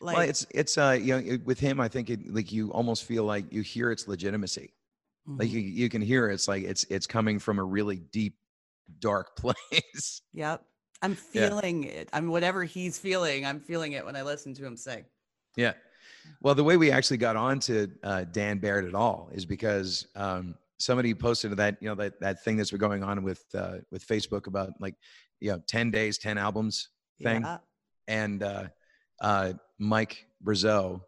Like, 0.00 0.16
well, 0.16 0.28
it's 0.28 0.46
it's 0.50 0.78
uh 0.78 0.98
you 1.00 1.14
know 1.18 1.32
it, 1.34 1.44
with 1.44 1.58
him, 1.58 1.80
I 1.80 1.88
think 1.88 2.10
it 2.10 2.32
like 2.32 2.52
you 2.52 2.70
almost 2.72 3.04
feel 3.04 3.24
like 3.24 3.52
you 3.52 3.62
hear 3.62 3.90
its 3.90 4.06
legitimacy. 4.08 4.74
Like 5.26 5.48
mhm. 5.48 5.52
you 5.52 5.60
you 5.60 5.88
can 5.88 6.02
hear 6.02 6.30
it's 6.30 6.48
like 6.48 6.64
it's 6.64 6.84
it's 6.84 7.06
coming 7.06 7.38
from 7.38 7.58
a 7.58 7.64
really 7.64 7.96
deep, 7.96 8.36
dark 8.98 9.36
place. 9.42 10.22
Yep. 10.32 10.64
I'm 11.02 11.16
Yeah. 11.32 11.48
feeling 11.48 11.84
it. 11.84 12.08
I'm 12.12 12.28
whatever 12.28 12.62
he's 12.64 12.98
feeling. 12.98 13.44
I'm 13.44 13.60
feeling 13.60 13.92
it 13.92 14.04
when 14.04 14.16
I 14.16 14.22
listen 14.22 14.54
to 14.54 14.64
him 14.64 14.76
sing. 14.76 15.04
Yeah. 15.56 15.72
Well, 16.40 16.54
the 16.54 16.64
way 16.64 16.76
we 16.76 16.90
actually 16.90 17.18
got 17.18 17.36
on 17.36 17.60
to 17.60 17.90
uh, 18.02 18.24
Dan 18.24 18.58
Barrett 18.58 18.86
at 18.86 18.94
all 18.94 19.28
is 19.32 19.44
because 19.44 20.06
um, 20.16 20.54
somebody 20.78 21.14
posted 21.14 21.56
that 21.56 21.76
you 21.80 21.88
know 21.88 21.94
that 21.96 22.20
that 22.20 22.42
thing 22.44 22.56
that's 22.56 22.70
been 22.70 22.80
going 22.80 23.02
on 23.02 23.22
with 23.22 23.44
uh, 23.54 23.76
with 23.90 24.06
Facebook 24.06 24.46
about 24.46 24.70
like 24.80 24.94
you 25.40 25.50
know 25.52 25.62
ten 25.66 25.90
days, 25.90 26.18
ten 26.18 26.38
albums 26.38 26.88
thing, 27.22 27.42
Yeah. 27.42 27.58
and 28.08 28.42
uh, 28.42 28.68
uh, 29.20 29.52
Mike 29.78 30.26
Brazeau 30.44 31.00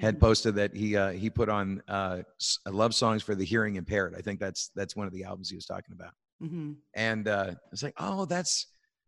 had 0.00 0.16
Mhm. 0.16 0.20
posted 0.20 0.54
that 0.56 0.74
he 0.74 0.96
uh, 0.96 1.10
he 1.12 1.30
put 1.30 1.48
on 1.48 1.82
uh, 1.88 2.22
love 2.66 2.94
songs 2.94 3.22
for 3.22 3.34
the 3.34 3.44
hearing 3.44 3.76
impaired. 3.76 4.14
I 4.16 4.20
think 4.20 4.40
that's 4.40 4.70
that's 4.74 4.96
one 4.96 5.06
of 5.06 5.12
the 5.12 5.24
albums 5.24 5.48
he 5.48 5.56
was 5.56 5.66
talking 5.66 5.92
about, 5.94 6.12
Mhm. 6.42 6.76
and 6.94 7.28
uh, 7.28 7.54
it's 7.72 7.82
like, 7.84 7.94
oh, 7.98 8.24
that's 8.26 8.66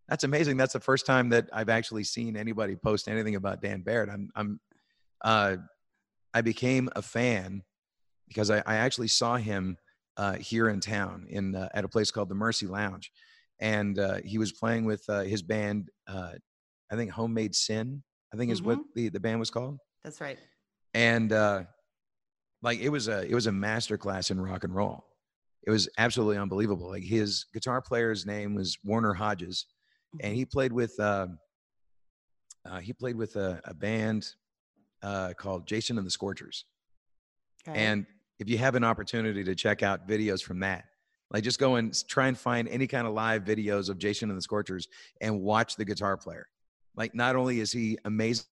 that's 0.09 0.24
amazing. 0.24 0.57
That's 0.57 0.72
the 0.72 0.81
first 0.81 1.05
time 1.05 1.29
that 1.31 1.48
I've 1.53 1.68
actually 1.68 2.05
seen 2.05 2.37
anybody 2.37 2.77
post 2.77 3.09
anything 3.09 3.35
about 3.35 3.61
Dan 3.61 3.83
Barrett. 3.83 4.09
I'm 4.09 4.31
I'm 4.37 4.61
uh, 5.22 5.57
I 6.35 6.40
became 6.40 6.88
a 6.94 7.02
fan 7.02 7.62
because 8.28 8.50
I, 8.50 8.59
I 8.66 8.76
actually 8.76 9.09
saw 9.09 9.37
him 9.37 9.76
uh, 10.16 10.35
here 10.35 10.68
in 10.68 10.81
town 10.81 11.26
in 11.28 11.54
uh, 11.54 11.68
at 11.74 11.85
a 11.85 11.88
place 11.88 12.11
called 12.11 12.28
the 12.28 12.35
Mercy 12.35 12.66
Lounge, 12.66 13.11
and 13.61 13.98
uh, 13.98 14.18
he 14.24 14.38
was 14.38 14.52
playing 14.52 14.85
with 14.85 15.02
uh, 15.09 15.20
his 15.20 15.42
band. 15.42 15.90
Uh, 16.07 16.33
I 16.90 16.96
think 16.96 17.11
Homemade 17.11 17.54
Sin. 17.54 18.02
I 18.33 18.37
think 18.37 18.52
is 18.52 18.61
what 18.61 18.78
the, 18.94 19.09
the 19.09 19.20
band 19.20 19.40
was 19.40 19.48
called, 19.48 19.78
That's 20.04 20.20
right. 20.20 20.38
and 20.92 21.33
uh, 21.33 21.62
like 22.62 22.78
it 22.81 22.90
was 22.90 23.09
a 23.09 23.22
it 23.26 23.35
was 23.35 23.46
a 23.46 23.52
master 23.52 23.96
class 23.96 24.31
in 24.31 24.38
rock 24.40 24.64
and 24.64 24.74
roll. 24.74 25.04
It 25.66 25.70
was 25.70 25.88
absolutely 25.98 26.37
unbelievable. 26.37 26.88
Like 26.88 27.04
his 27.04 27.46
guitar 27.54 27.81
player's 27.81 28.26
name 28.26 28.54
was 28.54 28.76
Warner 28.85 29.14
Hodges, 29.14 29.64
and 30.20 30.35
he 30.35 30.44
played 30.44 30.72
with 30.72 30.98
uh, 31.00 31.28
uh, 32.66 32.81
he 32.81 32.92
played 32.92 33.16
with 33.16 33.37
a, 33.37 33.61
a 33.64 33.72
band 33.72 34.26
uh, 35.02 35.32
called 35.37 35.66
Jason 35.66 35.98
and 35.98 36.06
the 36.06 36.11
Scorchers. 36.11 36.64
Okay. 37.68 37.78
And 37.78 38.06
if 38.38 38.48
you 38.48 38.58
have 38.58 38.74
an 38.74 38.84
opportunity 38.84 39.44
to 39.44 39.54
check 39.54 39.82
out 39.82 40.08
videos 40.08 40.42
from 40.42 40.61
that, 40.61 40.84
like 41.30 41.44
just 41.44 41.58
go 41.58 41.76
and 41.76 41.94
try 42.08 42.28
and 42.28 42.38
find 42.38 42.68
any 42.68 42.87
kind 42.87 43.06
of 43.06 43.12
live 43.12 43.44
videos 43.44 43.90
of 43.90 43.98
Jason 43.98 44.30
and 44.30 44.38
the 44.38 44.42
Scorchers 44.42 44.88
and 45.20 45.40
watch 45.40 45.76
the 45.76 45.84
guitar 45.84 46.16
player. 46.16 46.46
Like 46.96 47.14
not 47.14 47.37
only 47.37 47.61
is 47.61 47.70
he 47.70 47.98
amazing 48.04 48.44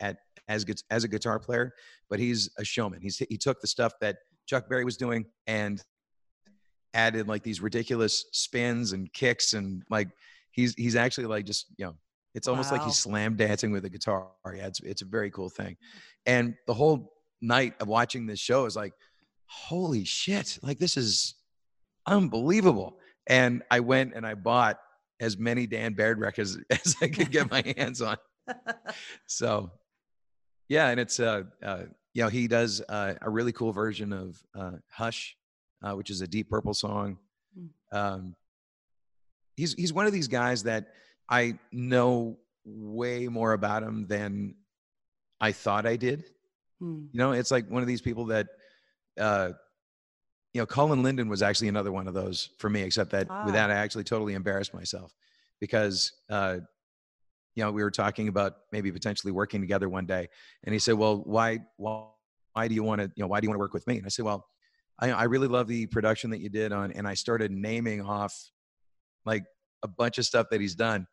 at 0.00 0.18
as 0.48 0.64
as 0.90 1.04
a 1.04 1.08
guitar 1.08 1.38
player, 1.38 1.72
but 2.10 2.18
he's 2.18 2.50
a 2.58 2.64
showman. 2.64 3.00
He's 3.00 3.18
he 3.18 3.36
took 3.36 3.60
the 3.60 3.66
stuff 3.66 3.92
that 4.00 4.16
Chuck 4.46 4.68
Berry 4.68 4.84
was 4.84 4.96
doing 4.96 5.26
and 5.46 5.82
added 6.94 7.28
like 7.28 7.42
these 7.42 7.60
ridiculous 7.60 8.24
spins 8.32 8.92
and 8.92 9.12
kicks 9.12 9.52
and 9.52 9.82
like 9.90 10.08
he's 10.52 10.74
he's 10.74 10.96
actually 10.96 11.26
like 11.26 11.44
just 11.44 11.66
you 11.76 11.84
know 11.84 11.94
it's 12.38 12.46
almost 12.46 12.70
like 12.70 12.84
he's 12.84 12.96
slam 12.96 13.34
dancing 13.34 13.72
with 13.72 13.84
a 13.84 13.90
guitar. 13.90 14.28
Yeah, 14.46 14.68
it's 14.68 14.78
it's 14.80 15.02
a 15.02 15.04
very 15.04 15.28
cool 15.28 15.50
thing. 15.50 15.76
And 16.24 16.54
the 16.68 16.74
whole 16.74 17.14
night 17.42 17.74
of 17.80 17.88
watching 17.88 18.26
this 18.26 18.38
show 18.38 18.64
is 18.64 18.76
like, 18.76 18.92
holy 19.46 20.04
shit, 20.04 20.56
like 20.62 20.78
this 20.78 20.96
is 20.96 21.34
unbelievable. 22.06 23.00
And 23.26 23.64
I 23.72 23.80
went 23.80 24.14
and 24.14 24.24
I 24.24 24.34
bought 24.34 24.78
as 25.18 25.36
many 25.36 25.66
Dan 25.66 25.94
Baird 25.94 26.20
records 26.20 26.56
as 26.70 26.94
I 27.02 27.08
could 27.08 27.32
get 27.32 27.50
my 27.50 27.64
hands 27.76 28.00
on. 28.00 28.16
So 29.26 29.72
yeah, 30.68 30.90
and 30.90 31.00
it's 31.00 31.18
uh, 31.18 31.42
uh 31.60 31.82
you 32.14 32.22
know, 32.22 32.28
he 32.28 32.46
does 32.46 32.80
uh, 32.88 33.14
a 33.20 33.28
really 33.28 33.52
cool 33.52 33.72
version 33.72 34.12
of 34.12 34.38
uh 34.54 34.76
Hush, 34.90 35.36
uh, 35.82 35.94
which 35.96 36.10
is 36.10 36.20
a 36.20 36.28
deep 36.28 36.48
purple 36.48 36.72
song. 36.72 37.18
Mm. 37.58 37.68
Um 37.98 38.36
he's 39.56 39.74
he's 39.74 39.92
one 39.92 40.06
of 40.06 40.12
these 40.12 40.28
guys 40.28 40.62
that 40.62 40.86
I 41.28 41.58
know 41.72 42.38
way 42.64 43.28
more 43.28 43.52
about 43.52 43.82
him 43.82 44.06
than 44.06 44.54
I 45.40 45.52
thought 45.52 45.86
I 45.86 45.96
did. 45.96 46.24
Hmm. 46.80 47.06
You 47.12 47.18
know, 47.18 47.32
it's 47.32 47.50
like 47.50 47.68
one 47.70 47.82
of 47.82 47.88
these 47.88 48.00
people 48.00 48.26
that, 48.26 48.48
uh, 49.18 49.50
you 50.54 50.60
know, 50.60 50.66
Colin 50.66 51.02
Linden 51.02 51.28
was 51.28 51.42
actually 51.42 51.68
another 51.68 51.92
one 51.92 52.08
of 52.08 52.14
those 52.14 52.50
for 52.58 52.70
me, 52.70 52.82
except 52.82 53.10
that 53.10 53.28
with 53.28 53.30
Ah. 53.30 53.52
that, 53.52 53.70
I 53.70 53.74
actually 53.74 54.04
totally 54.04 54.34
embarrassed 54.34 54.74
myself 54.74 55.14
because, 55.60 56.12
uh, 56.30 56.58
you 57.54 57.64
know, 57.64 57.72
we 57.72 57.82
were 57.82 57.90
talking 57.90 58.28
about 58.28 58.56
maybe 58.72 58.90
potentially 58.92 59.32
working 59.32 59.60
together 59.60 59.88
one 59.88 60.06
day. 60.06 60.28
And 60.64 60.72
he 60.72 60.78
said, 60.78 60.94
well, 60.94 61.22
why, 61.24 61.58
why, 61.76 62.06
why 62.52 62.68
do 62.68 62.74
you 62.74 62.82
want 62.82 63.00
to, 63.00 63.10
you 63.16 63.22
know, 63.22 63.26
why 63.26 63.40
do 63.40 63.44
you 63.44 63.50
want 63.50 63.56
to 63.56 63.60
work 63.60 63.74
with 63.74 63.86
me? 63.86 63.98
And 63.98 64.06
I 64.06 64.08
said, 64.08 64.24
well, 64.24 64.46
I, 64.98 65.10
I 65.10 65.24
really 65.24 65.48
love 65.48 65.68
the 65.68 65.86
production 65.86 66.30
that 66.30 66.40
you 66.40 66.48
did 66.48 66.72
on, 66.72 66.92
and 66.92 67.06
I 67.06 67.14
started 67.14 67.50
naming 67.52 68.00
off 68.00 68.34
like 69.24 69.44
a 69.82 69.88
bunch 69.88 70.18
of 70.18 70.24
stuff 70.24 70.46
that 70.50 70.60
he's 70.60 70.74
done. 70.74 71.06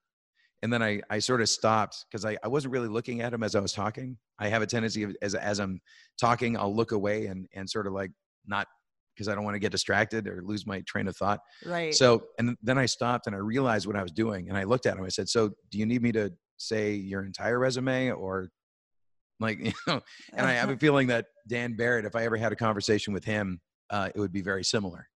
And 0.62 0.72
then 0.72 0.82
I, 0.82 1.02
I 1.10 1.20
sort 1.20 1.42
of 1.42 1.50
stopped 1.50 2.06
because 2.10 2.26
I, 2.26 2.38
I 2.44 2.48
wasn't 2.48 2.74
really 2.74 2.88
looking 2.88 3.22
at 3.22 3.34
him 3.34 3.44
as 3.44 3.56
I 3.56 3.60
was 3.60 3.74
talking. 3.74 4.18
I 4.40 4.48
have 4.48 4.62
a 4.62 4.68
tendency 4.68 5.04
of, 5.04 5.16
as, 5.22 5.36
as 5.36 5.60
I'm 5.60 5.80
talking, 6.20 6.58
I'll 6.58 6.74
look 6.76 6.92
away 6.92 7.28
and, 7.28 7.48
and 7.54 7.70
sort 7.70 7.88
of 7.88 7.94
like 7.94 8.12
not 8.48 8.68
because 9.16 9.30
I 9.30 9.36
don't 9.36 9.44
want 9.44 9.56
to 9.56 9.60
get 9.60 9.72
distracted 9.72 10.28
or 10.28 10.42
lose 10.44 10.66
my 10.66 10.82
train 10.82 11.08
of 11.08 11.16
thought. 11.16 11.40
Right. 11.66 11.94
So, 11.94 12.24
and 12.38 12.58
then 12.62 12.78
I 12.78 12.86
stopped 12.86 13.28
and 13.28 13.36
I 13.36 13.40
realized 13.40 13.88
what 13.88 13.96
I 13.96 14.02
was 14.02 14.12
doing. 14.12 14.50
And 14.50 14.58
I 14.58 14.64
looked 14.64 14.86
at 14.86 14.98
him. 14.98 15.06
I 15.06 15.10
said, 15.10 15.30
So, 15.30 15.52
do 15.72 15.78
you 15.78 15.86
need 15.86 16.02
me 16.02 16.12
to 16.14 16.32
say 16.58 16.94
your 16.94 17.24
entire 17.24 17.60
resume 17.60 18.12
or 18.12 18.50
like, 19.40 19.60
you 19.60 19.74
know? 19.88 20.02
And 20.34 20.46
I 20.46 20.54
have 20.54 20.70
a 20.70 20.78
feeling 20.78 21.08
that 21.08 21.26
Dan 21.48 21.74
Barrett, 21.74 22.06
if 22.06 22.16
I 22.16 22.24
ever 22.24 22.38
had 22.38 22.52
a 22.52 22.56
conversation 22.56 23.14
with 23.14 23.24
him, 23.24 23.60
uh, 23.90 24.10
it 24.14 24.20
would 24.20 24.32
be 24.32 24.42
very 24.42 24.64
similar. 24.64 25.08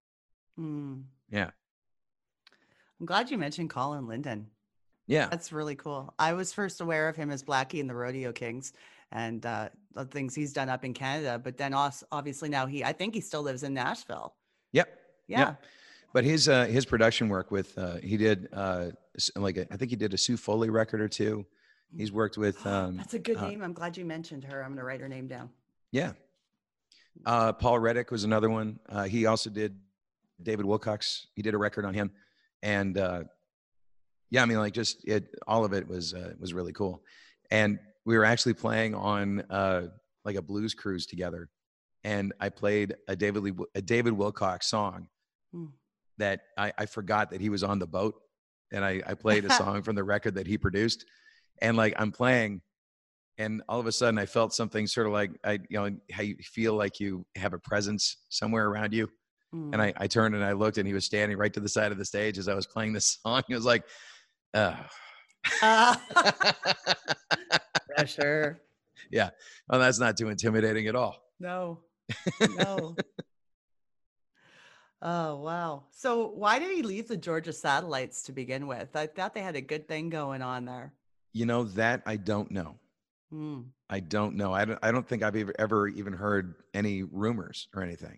Hmm. 0.58 1.02
Yeah. 1.30 1.49
I'm 2.99 3.06
glad 3.06 3.32
you 3.32 3.38
mentioned 3.38 3.69
Colin 3.69 4.08
Linden. 4.08 4.47
Yeah. 5.10 5.28
That's 5.28 5.52
really 5.52 5.76
cool. 5.76 6.13
I 6.19 6.34
was 6.34 6.54
first 6.54 6.82
aware 6.82 7.10
of 7.10 7.15
him 7.15 7.32
as 7.32 7.43
Blackie 7.43 7.80
and 7.80 7.89
the 7.89 7.95
Rodeo 7.95 8.32
Kings 8.32 8.74
and 9.12 9.43
uh, 9.43 9.69
the 9.95 10.06
things 10.06 10.36
he's 10.36 10.54
done 10.54 10.69
up 10.69 10.86
in 10.86 10.93
Canada. 10.93 11.41
But 11.43 11.58
then 11.58 11.74
also, 11.74 12.06
obviously 12.12 12.48
now 12.48 12.67
he, 12.67 12.84
I 12.84 12.93
think 12.93 13.15
he 13.15 13.22
still 13.22 13.41
lives 13.41 13.63
in 13.63 13.74
Nashville. 13.74 14.36
Yep. 14.72 14.88
Yeah. 15.28 15.39
Yep. 15.39 15.63
But 16.13 16.24
his 16.26 16.48
uh, 16.48 16.65
his 16.65 16.86
production 16.86 17.28
work 17.30 17.52
with 17.52 17.78
uh, 17.78 17.98
he 18.04 18.17
did 18.17 18.50
uh, 18.54 18.88
like 19.36 19.58
a, 19.58 19.72
I 19.74 19.78
think 19.78 19.91
he 19.91 19.95
did 19.95 20.13
a 20.13 20.17
Sue 20.17 20.38
Foley 20.38 20.69
record 20.69 21.02
or 21.02 21.08
two. 21.08 21.45
He's 21.95 22.12
worked 22.12 22.38
with 22.38 22.65
um, 22.65 22.98
That's 22.98 23.15
a 23.15 23.19
good 23.19 23.38
uh, 23.38 23.48
name. 23.48 23.62
I'm 23.63 23.74
glad 23.74 23.98
you 23.98 24.06
mentioned 24.06 24.43
her. 24.43 24.62
I'm 24.62 24.69
going 24.69 24.78
to 24.78 24.84
write 24.84 25.02
her 25.02 25.10
name 25.10 25.28
down. 25.28 25.50
yeah. 25.91 26.13
Uh, 27.26 27.52
Paul 27.52 27.80
Reddick 27.80 28.12
was 28.12 28.24
another 28.24 28.50
one. 28.50 28.80
Uh, 28.88 29.04
he 29.04 29.26
also 29.26 29.50
did 29.50 29.78
David 30.41 30.65
Wilcox. 30.65 31.28
He 31.36 31.41
did 31.41 31.54
a 31.54 31.58
record 31.58 31.84
on 31.84 31.93
him, 31.93 32.12
and 32.63 32.98
uh, 32.98 33.24
yeah, 34.31 34.41
I 34.43 34.45
mean 34.45 34.57
like 34.57 34.73
just 34.73 35.07
it 35.07 35.35
all 35.47 35.65
of 35.65 35.73
it 35.73 35.87
was 35.87 36.13
uh, 36.13 36.33
was 36.39 36.53
really 36.53 36.73
cool. 36.73 37.03
And 37.51 37.79
we 38.05 38.17
were 38.17 38.25
actually 38.25 38.53
playing 38.53 38.95
on 38.95 39.41
uh, 39.49 39.87
like 40.25 40.35
a 40.35 40.41
blues 40.41 40.73
cruise 40.73 41.05
together, 41.05 41.49
and 42.03 42.33
I 42.39 42.49
played 42.49 42.95
a 43.07 43.15
David 43.15 43.43
Lee, 43.43 43.53
a 43.75 43.81
David 43.81 44.13
Wilcox 44.13 44.67
song 44.67 45.07
Hmm. 45.51 45.65
that 46.17 46.41
I, 46.57 46.73
I 46.77 46.85
forgot 46.85 47.31
that 47.31 47.41
he 47.41 47.49
was 47.49 47.63
on 47.63 47.79
the 47.79 47.87
boat 47.87 48.15
and 48.71 48.85
I, 48.85 49.01
I 49.07 49.13
played 49.15 49.45
a 49.45 49.49
song 49.61 49.81
from 49.81 49.95
the 49.95 50.03
record 50.03 50.35
that 50.35 50.45
he 50.45 50.57
produced 50.57 51.05
and 51.61 51.75
like 51.75 51.93
I'm 51.97 52.11
playing 52.11 52.61
and 53.39 53.63
all 53.67 53.79
of 53.79 53.87
a 53.87 53.91
sudden 53.91 54.19
I 54.19 54.25
felt 54.27 54.53
something 54.53 54.85
sort 54.85 55.07
of 55.07 55.13
like 55.13 55.31
I 55.43 55.53
you 55.69 55.79
know 55.79 55.89
how 56.11 56.21
you 56.21 56.35
feel 56.43 56.75
like 56.75 56.99
you 56.99 57.25
have 57.35 57.53
a 57.53 57.59
presence 57.59 58.17
somewhere 58.29 58.67
around 58.67 58.93
you 58.93 59.09
Hmm. 59.51 59.73
and 59.73 59.81
I, 59.81 59.91
I 59.97 60.05
turned 60.05 60.35
and 60.35 60.43
I 60.43 60.51
looked 60.51 60.77
and 60.77 60.87
he 60.87 60.93
was 60.93 61.05
standing 61.05 61.35
right 61.35 61.53
to 61.53 61.59
the 61.59 61.69
side 61.69 61.91
of 61.91 61.97
the 61.97 62.05
stage 62.05 62.37
as 62.37 62.47
I 62.47 62.53
was 62.53 62.67
playing 62.67 62.93
this 62.93 63.17
song 63.25 63.41
it 63.49 63.55
was 63.55 63.65
like 63.65 63.83
uh. 64.53 64.75
Ah. 65.62 65.99
yeah, 69.12 69.29
well 69.67 69.79
that's 69.79 69.99
not 69.99 70.17
too 70.17 70.29
intimidating 70.29 70.88
at 70.88 70.95
all 70.95 71.17
No, 71.39 71.79
no. 72.57 72.95
oh, 75.01 75.35
wow. 75.38 75.83
So, 75.91 76.27
why 76.29 76.59
did 76.59 76.71
he 76.75 76.83
leave 76.83 77.07
the 77.07 77.17
Georgia 77.17 77.53
satellites 77.53 78.23
to 78.23 78.31
begin 78.31 78.67
with? 78.67 78.95
I 78.95 79.07
thought 79.07 79.33
they 79.33 79.41
had 79.41 79.55
a 79.55 79.62
good 79.62 79.88
thing 79.88 80.09
going 80.09 80.41
on 80.41 80.65
there. 80.65 80.93
you 81.33 81.45
know 81.45 81.63
that 81.63 82.01
I 82.05 82.17
don't 82.17 82.51
know 82.51 82.75
Hmm. 83.31 83.62
I 83.89 83.99
don't 83.99 84.35
know 84.35 84.53
I 84.53 84.65
don't 84.65 84.79
I 84.81 84.91
don't 84.91 85.07
think 85.07 85.21
I've 85.23 85.35
ever, 85.35 85.53
ever 85.59 85.88
even 85.88 86.13
heard 86.13 86.55
any 86.73 87.03
rumors 87.03 87.67
or 87.75 87.83
anything 87.83 88.17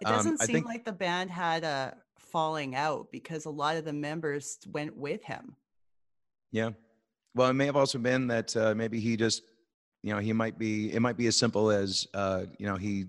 It 0.00 0.06
Um, 0.08 0.14
doesn't 0.14 0.42
I 0.42 0.46
seem 0.46 0.54
think- 0.54 0.66
like 0.66 0.84
the 0.86 0.92
band 0.92 1.30
had 1.30 1.64
a 1.64 1.96
falling 2.32 2.74
out 2.74 3.08
because 3.12 3.44
a 3.44 3.50
lot 3.50 3.76
of 3.76 3.84
the 3.84 3.92
members 3.92 4.58
went 4.70 4.96
with 4.96 5.22
him. 5.24 5.56
Yeah. 6.52 6.70
Well, 7.34 7.48
it 7.50 7.54
may 7.54 7.66
have 7.66 7.76
also 7.76 7.98
been 7.98 8.26
that 8.28 8.56
uh, 8.56 8.74
maybe 8.74 9.00
he 9.00 9.16
just, 9.16 9.42
you 10.02 10.12
know, 10.12 10.18
he 10.18 10.32
might 10.32 10.58
be, 10.58 10.92
it 10.92 11.00
might 11.00 11.16
be 11.16 11.26
as 11.26 11.36
simple 11.36 11.70
as, 11.70 12.06
uh, 12.14 12.44
you 12.58 12.66
know, 12.66 12.76
he 12.76 13.06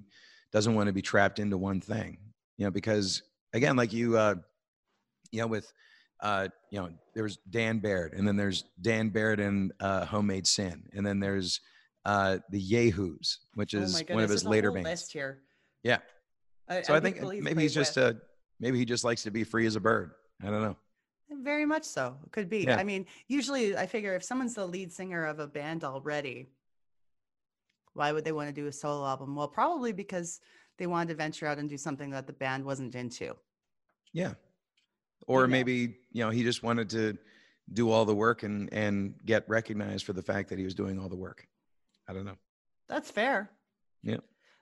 doesn't 0.51 0.75
want 0.75 0.87
to 0.87 0.93
be 0.93 1.01
trapped 1.01 1.39
into 1.39 1.57
one 1.57 1.79
thing, 1.81 2.17
you 2.57 2.65
know, 2.65 2.71
because 2.71 3.23
again, 3.53 3.75
like 3.75 3.93
you, 3.93 4.17
uh, 4.17 4.35
you 5.31 5.41
know, 5.41 5.47
with, 5.47 5.71
uh, 6.21 6.47
you 6.71 6.79
know, 6.79 6.89
there 7.13 7.23
was 7.23 7.37
Dan 7.49 7.79
Baird, 7.79 8.13
and 8.13 8.27
then 8.27 8.35
there's 8.35 8.65
Dan 8.81 9.09
Baird 9.09 9.39
and 9.39 9.71
uh, 9.79 10.05
Homemade 10.05 10.45
Sin, 10.47 10.83
and 10.93 11.05
then 11.05 11.19
there's 11.19 11.61
uh, 12.05 12.39
the 12.49 12.61
Yayhoos, 12.61 13.37
which 13.53 13.73
Oh 13.73 13.79
is 13.79 13.93
one 13.93 14.03
goodness, 14.05 14.23
of 14.25 14.29
his 14.31 14.45
later 14.45 14.71
bands. 14.71 14.89
list 14.89 15.13
here. 15.13 15.39
Yeah. 15.83 15.99
I, 16.67 16.81
So 16.81 16.93
I, 16.93 16.97
I 16.97 16.99
think 16.99 17.21
maybe 17.41 17.61
he's 17.61 17.73
just 17.73 17.95
with. 17.95 18.15
uh 18.15 18.19
maybe 18.59 18.77
he 18.77 18.85
just 18.85 19.03
likes 19.03 19.23
to 19.23 19.31
be 19.31 19.43
free 19.43 19.65
as 19.65 19.75
a 19.75 19.79
bird. 19.79 20.11
I 20.41 20.47
don't 20.47 20.61
know. 20.61 20.77
Very 21.31 21.65
much 21.65 21.83
so. 21.83 22.17
Could 22.31 22.49
be. 22.49 22.59
Yeah. 22.63 22.77
I 22.77 22.83
mean, 22.83 23.05
usually 23.27 23.77
I 23.77 23.85
figure 23.85 24.15
if 24.15 24.23
someone's 24.23 24.55
the 24.55 24.65
lead 24.65 24.91
singer 24.91 25.25
of 25.25 25.39
a 25.39 25.47
band 25.47 25.83
already, 25.83 26.49
why 27.93 28.11
would 28.11 28.25
they 28.25 28.31
want 28.31 28.49
to 28.49 28.53
do 28.53 28.67
a 28.67 28.71
solo 28.71 29.05
album? 29.05 29.35
Well, 29.35 29.47
probably 29.47 29.91
because 29.91 30.39
they 30.77 30.87
wanted 30.87 31.09
to 31.09 31.15
venture 31.15 31.45
out 31.45 31.57
and 31.57 31.69
do 31.69 31.77
something 31.77 32.09
that 32.11 32.25
the 32.25 32.33
band 32.33 32.65
wasn't 32.65 32.95
into. 32.95 33.35
Yeah. 34.13 34.33
Or 35.27 35.47
maybe, 35.47 35.97
you 36.11 36.23
know, 36.23 36.29
he 36.29 36.43
just 36.43 36.63
wanted 36.63 36.89
to 36.91 37.17
do 37.71 37.91
all 37.91 38.05
the 38.05 38.15
work 38.15 38.41
and 38.41 38.71
and 38.73 39.13
get 39.25 39.47
recognized 39.47 40.05
for 40.05 40.13
the 40.13 40.23
fact 40.23 40.49
that 40.49 40.57
he 40.57 40.63
was 40.63 40.73
doing 40.73 40.97
all 40.97 41.09
the 41.09 41.15
work. 41.15 41.47
I 42.07 42.13
don't 42.13 42.25
know. 42.25 42.37
That's 42.87 43.11
fair. 43.11 43.51
Yeah. 44.01 44.17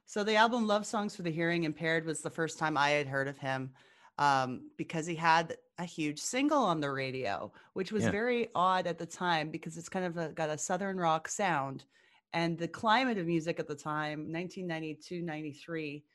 So 0.07 0.23
the 0.23 0.35
album 0.35 0.65
Love 0.65 0.85
Songs 0.85 1.15
for 1.17 1.21
the 1.21 1.31
Hearing 1.31 1.65
Impaired 1.65 2.05
was 2.05 2.21
the 2.21 2.29
first 2.29 2.57
time 2.57 2.77
I 2.77 2.91
had 2.91 3.07
heard 3.07 3.27
of 3.27 3.37
him 3.37 3.73
um, 4.17 4.71
because 4.77 5.05
he 5.05 5.15
had 5.15 5.57
a 5.77 5.83
huge 5.83 6.19
single 6.19 6.63
on 6.63 6.79
the 6.79 6.89
radio, 6.89 7.51
which 7.73 7.91
was 7.91 8.05
Yeah. 8.05 8.11
very 8.11 8.47
odd 8.55 8.87
at 8.87 8.97
the 8.97 9.05
time 9.05 9.51
because 9.51 9.77
it's 9.77 9.89
kind 9.89 10.05
of 10.05 10.15
a, 10.17 10.29
got 10.29 10.49
a 10.49 10.57
Southern 10.57 10.97
rock 10.97 11.27
sound. 11.27 11.83
And 12.31 12.57
the 12.57 12.69
climate 12.69 13.17
of 13.17 13.27
music 13.27 13.59
at 13.59 13.67
the 13.67 13.75
time, 13.75 14.31
1992, 14.31 15.21
93, 15.21 16.05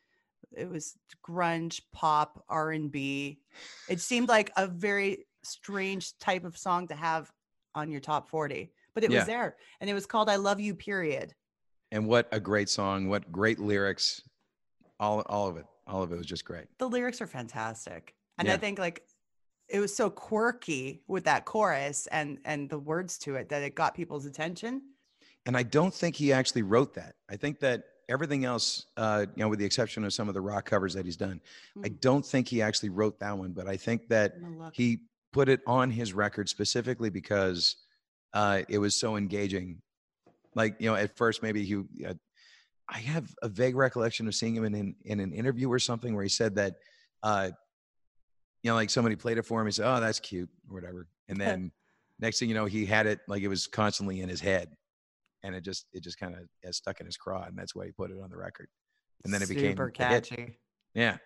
it 0.56 0.70
was 0.70 0.96
grunge, 1.22 1.82
pop, 1.92 2.44
R&B. 2.48 3.40
It 3.88 4.00
seemed 4.00 4.28
like 4.28 4.52
a 4.56 4.66
very 4.66 5.26
strange 5.42 6.16
type 6.18 6.44
of 6.44 6.56
song 6.56 6.88
to 6.88 6.94
have 6.94 7.30
on 7.74 7.90
your 7.90 8.00
top 8.00 8.30
40, 8.30 8.72
but 8.94 9.04
it 9.04 9.10
Yeah. 9.10 9.18
was 9.18 9.26
there. 9.26 9.56
And 9.80 9.90
it 9.90 9.94
was 9.94 10.06
called 10.06 10.30
I 10.30 10.36
Love 10.36 10.60
You, 10.60 10.74
period. 10.74 11.34
And 11.92 12.06
what 12.06 12.26
a 12.32 12.40
great 12.40 12.68
song, 12.68 13.08
what 13.08 13.30
great 13.30 13.58
lyrics. 13.60 14.22
All 14.98 15.20
all 15.26 15.46
of 15.48 15.56
it. 15.58 15.66
All 15.86 16.02
of 16.02 16.10
it 16.12 16.16
was 16.16 16.26
just 16.26 16.44
great. 16.44 16.66
the 16.78 16.88
lyrics 16.88 17.20
are 17.20 17.26
fantastic 17.26 18.14
and 18.38 18.48
i 18.48 18.56
think 18.56 18.78
like 18.78 19.02
it 19.68 19.80
was 19.80 19.94
so 19.94 20.08
quirky 20.08 21.02
with 21.08 21.24
that 21.24 21.44
chorus 21.44 22.06
and 22.12 22.38
and 22.44 22.70
the 22.70 22.78
words 22.78 23.18
to 23.18 23.34
it 23.34 23.48
that 23.48 23.62
it 23.62 23.74
got 23.74 23.92
people's 23.94 24.24
attention 24.26 24.80
And 25.44 25.56
I 25.56 25.64
don't 25.64 25.92
think 25.92 26.14
he 26.14 26.32
actually 26.32 26.62
wrote 26.62 26.94
that. 26.94 27.16
I 27.28 27.36
think 27.36 27.58
that 27.60 27.82
everything 28.08 28.44
else, 28.44 28.86
uh, 28.96 29.26
you 29.34 29.42
know, 29.42 29.48
with 29.48 29.58
the 29.58 29.64
exception 29.64 30.04
of 30.04 30.12
some 30.12 30.28
of 30.28 30.34
the 30.34 30.40
rock 30.40 30.64
covers 30.66 30.94
that 30.94 31.04
he's 31.04 31.16
done, 31.16 31.40
I 31.84 31.88
Hmm. 31.88 31.94
don't 32.00 32.24
think 32.24 32.46
he 32.48 32.62
actually 32.62 32.90
wrote 32.90 33.18
that 33.18 33.36
one. 33.36 33.50
But 33.52 33.66
I 33.66 33.76
think 33.76 34.06
that 34.08 34.34
I'm 34.36 34.42
gonna 34.42 34.58
look. 34.58 34.74
he 34.74 35.00
put 35.32 35.48
it 35.48 35.60
on 35.66 35.90
his 35.90 36.12
record 36.14 36.48
specifically 36.48 37.10
because 37.10 37.76
uh, 38.34 38.62
it 38.68 38.78
was 38.78 38.94
so 38.94 39.16
engaging. 39.16 39.82
Like 40.54 40.76
you 40.78 40.88
know, 40.88 40.96
at 40.96 41.16
first 41.16 41.42
maybe 41.42 41.64
he. 41.64 41.76
Uh, 42.06 42.14
I 42.88 42.98
have 42.98 43.32
a 43.42 43.48
vague 43.48 43.76
recollection 43.76 44.26
of 44.26 44.34
seeing 44.34 44.54
him 44.54 44.64
in 44.64 44.74
in, 44.74 44.94
in 45.04 45.20
an 45.20 45.32
interview 45.32 45.70
or 45.70 45.78
something 45.78 46.14
where 46.14 46.24
he 46.24 46.28
said 46.28 46.56
that, 46.56 46.74
uh, 47.22 47.50
you 48.62 48.70
know, 48.70 48.74
like 48.74 48.90
somebody 48.90 49.16
played 49.16 49.38
it 49.38 49.46
for 49.46 49.60
him. 49.60 49.66
He 49.66 49.72
said, 49.72 49.86
"Oh, 49.86 50.00
that's 50.00 50.20
cute" 50.20 50.50
or 50.68 50.74
whatever, 50.74 51.08
and 51.28 51.36
then 51.40 51.72
next 52.20 52.38
thing 52.38 52.48
you 52.48 52.54
know, 52.54 52.66
he 52.66 52.84
had 52.84 53.06
it 53.06 53.20
like 53.28 53.42
it 53.42 53.48
was 53.48 53.66
constantly 53.66 54.20
in 54.20 54.28
his 54.28 54.40
head, 54.40 54.68
and 55.42 55.54
it 55.54 55.62
just 55.62 55.86
it 55.92 56.02
just 56.02 56.18
kind 56.18 56.34
of 56.34 56.74
stuck 56.74 57.00
in 57.00 57.06
his 57.06 57.16
craw, 57.16 57.44
and 57.44 57.56
that's 57.56 57.74
why 57.74 57.86
he 57.86 57.92
put 57.92 58.10
it 58.10 58.16
on 58.22 58.30
the 58.30 58.36
record. 58.36 58.68
And 59.24 59.32
then 59.32 59.42
it 59.42 59.48
became 59.48 59.72
super 59.72 59.86
hit. 59.86 59.94
catchy 59.96 60.58
Yeah. 60.94 61.16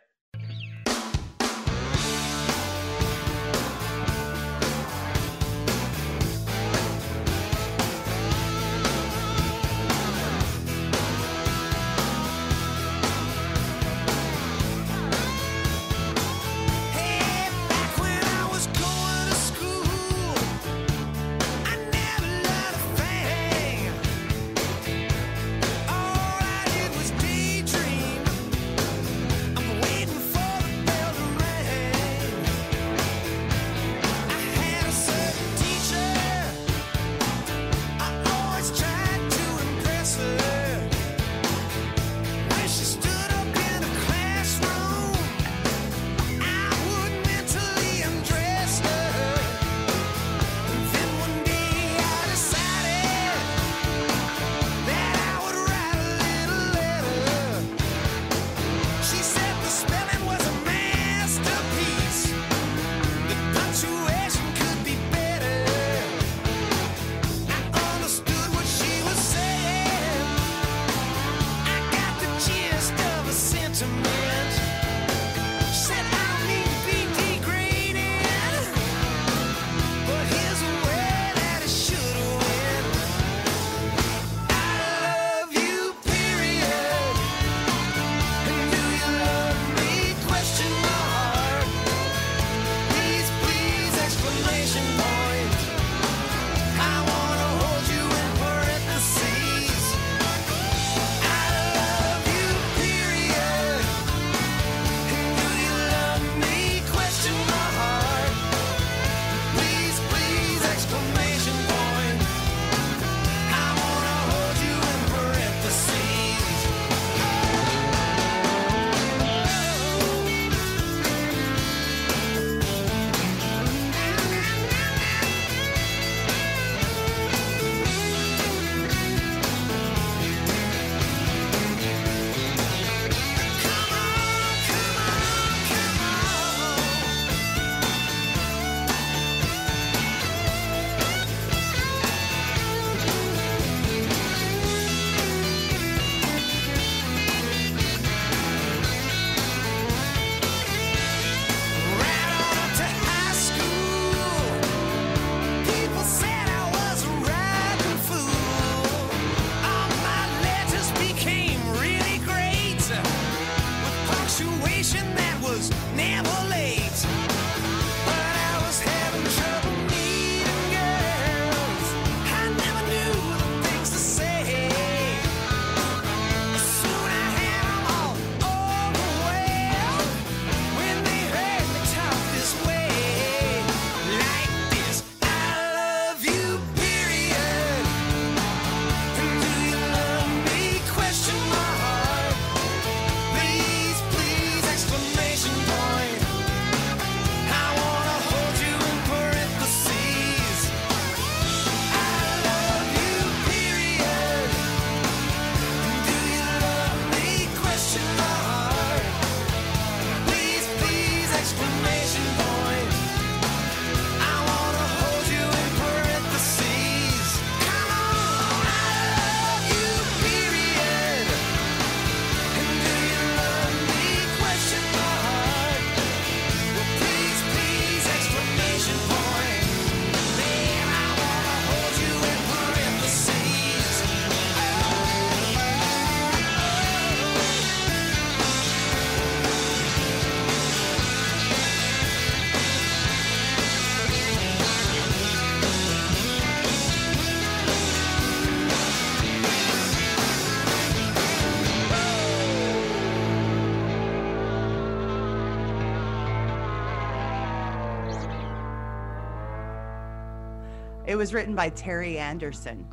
It 261.06 261.16
was 261.16 261.32
written 261.32 261.54
by 261.54 261.68
Terry 261.70 262.18
Anderson, 262.18 262.86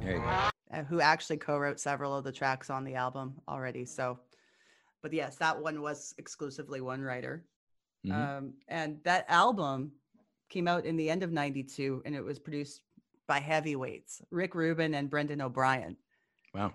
There 0.00 0.12
you 0.12 0.18
go. 0.20 0.24
uh, 0.72 0.82
who 0.84 1.00
actually 1.00 1.36
co-wrote 1.36 1.78
several 1.78 2.16
of 2.16 2.24
the 2.24 2.32
tracks 2.32 2.70
on 2.70 2.84
the 2.84 2.94
album 2.94 3.34
already. 3.48 3.84
So, 3.84 4.18
but 5.02 5.12
yes, 5.12 5.36
that 5.36 5.60
one 5.60 5.82
was 5.82 6.14
exclusively 6.16 6.80
one 6.80 7.02
writer. 7.02 7.44
Mhm. 8.06 8.12
Um, 8.38 8.54
and 8.68 8.98
that 9.04 9.26
album 9.28 9.92
came 10.48 10.66
out 10.68 10.86
in 10.86 10.96
the 10.96 11.10
end 11.10 11.22
of 11.22 11.32
92 11.32 12.02
and 12.06 12.14
it 12.14 12.22
was 12.22 12.38
produced 12.38 12.80
by 13.26 13.40
heavyweights, 13.40 14.22
Rick 14.30 14.54
Rubin 14.54 14.94
and 14.94 15.10
Brendan 15.10 15.40
O'Brien. 15.42 15.96
Wow. 16.54 16.72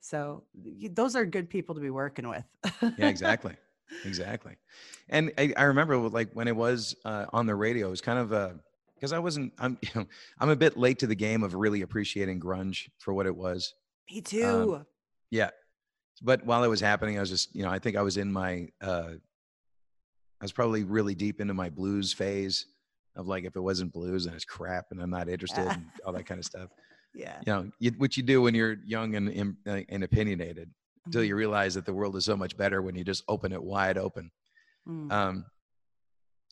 So 0.00 0.44
those 0.54 1.14
are 1.14 1.24
good 1.24 1.48
people 1.48 1.74
to 1.76 1.80
be 1.80 1.90
working 1.90 2.28
with. 2.28 2.44
Yeah, 2.98 3.08
exactly. 3.08 3.54
exactly. 4.04 4.56
And 5.08 5.32
I, 5.38 5.52
I 5.56 5.62
remember 5.64 5.96
like 5.96 6.32
when 6.32 6.48
it 6.48 6.56
was 6.56 6.96
uh, 7.04 7.26
on 7.32 7.46
the 7.46 7.54
radio, 7.54 7.86
it 7.86 7.90
was 7.90 8.00
kind 8.00 8.18
of 8.18 8.32
a 8.32 8.58
because 9.02 9.12
I 9.12 9.18
wasn't 9.18 9.52
I'm 9.58 9.76
you 9.82 9.88
know 9.96 10.06
I'm 10.38 10.48
a 10.48 10.56
bit 10.56 10.76
late 10.76 11.00
to 11.00 11.08
the 11.08 11.16
game 11.16 11.42
of 11.42 11.54
really 11.54 11.82
appreciating 11.82 12.38
grunge 12.40 12.88
for 13.00 13.12
what 13.12 13.26
it 13.26 13.34
was. 13.36 13.74
Me 14.10 14.20
too. 14.20 14.86
Yeah. 15.30 15.50
But 16.22 16.46
while 16.46 16.62
it 16.62 16.68
was 16.68 16.80
happening, 16.80 17.16
I 17.16 17.20
was 17.20 17.30
just, 17.30 17.54
you 17.54 17.62
know, 17.64 17.70
I 17.70 17.78
think 17.80 17.96
I 17.96 18.02
was 18.02 18.16
in 18.16 18.32
my 18.32 18.68
uh 18.80 19.14
I 20.40 20.44
was 20.44 20.52
probably 20.52 20.84
really 20.84 21.14
deep 21.16 21.40
into 21.40 21.54
my 21.54 21.68
blues 21.68 22.12
phase 22.12 22.66
of 23.16 23.26
like 23.26 23.44
if 23.44 23.56
it 23.56 23.60
wasn't 23.60 23.92
blues 23.92 24.24
then 24.24 24.34
it's 24.34 24.44
crap 24.44 24.86
and 24.92 25.02
I'm 25.02 25.10
not 25.10 25.28
interested 25.28 25.66
and 25.66 25.84
all 26.06 26.12
that 26.12 26.26
kind 26.26 26.38
of 26.38 26.44
stuff. 26.44 26.70
yeah. 27.14 27.38
You 27.46 27.52
know, 27.52 27.70
you, 27.80 27.90
what 27.98 28.16
you 28.16 28.22
do 28.22 28.40
when 28.42 28.54
you're 28.54 28.76
young 28.84 29.16
and 29.16 29.56
uh, 29.66 29.80
and 29.88 30.04
opinionated 30.04 30.70
until 31.06 31.22
Mhm. 31.22 31.26
you 31.28 31.34
realize 31.36 31.74
that 31.74 31.84
the 31.86 31.92
world 31.92 32.14
is 32.16 32.24
so 32.24 32.36
much 32.36 32.56
better 32.56 32.80
when 32.80 32.94
you 32.94 33.02
just 33.02 33.24
open 33.28 33.52
it 33.52 33.62
wide 33.62 33.98
open. 33.98 34.30
Mm. 34.88 35.10
Um, 35.10 35.44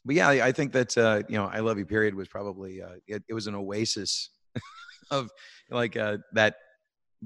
but 0.04 0.14
yeah, 0.14 0.28
I 0.28 0.48
I 0.48 0.52
think 0.52 0.72
that 0.72 0.96
uh, 0.96 1.22
you 1.28 1.36
know, 1.36 1.46
I 1.46 1.60
love 1.60 1.78
you. 1.78 1.86
Period 1.86 2.14
was 2.14 2.28
probably 2.28 2.82
uh, 2.82 2.96
it, 3.06 3.22
it 3.28 3.34
was 3.34 3.46
an 3.46 3.54
oasis 3.54 4.30
of 5.10 5.30
like 5.70 5.96
uh, 5.96 6.18
that 6.32 6.56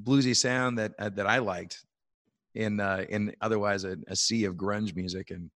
bluesy 0.00 0.34
sound 0.36 0.78
that 0.78 0.92
uh, 0.98 1.08
that 1.10 1.26
I 1.26 1.38
liked 1.38 1.84
in 2.54 2.80
uh, 2.80 3.04
in 3.08 3.34
otherwise 3.40 3.84
a, 3.84 3.96
a 4.08 4.16
sea 4.16 4.44
of 4.44 4.54
grunge 4.54 4.94
music 4.94 5.30
and 5.30 5.50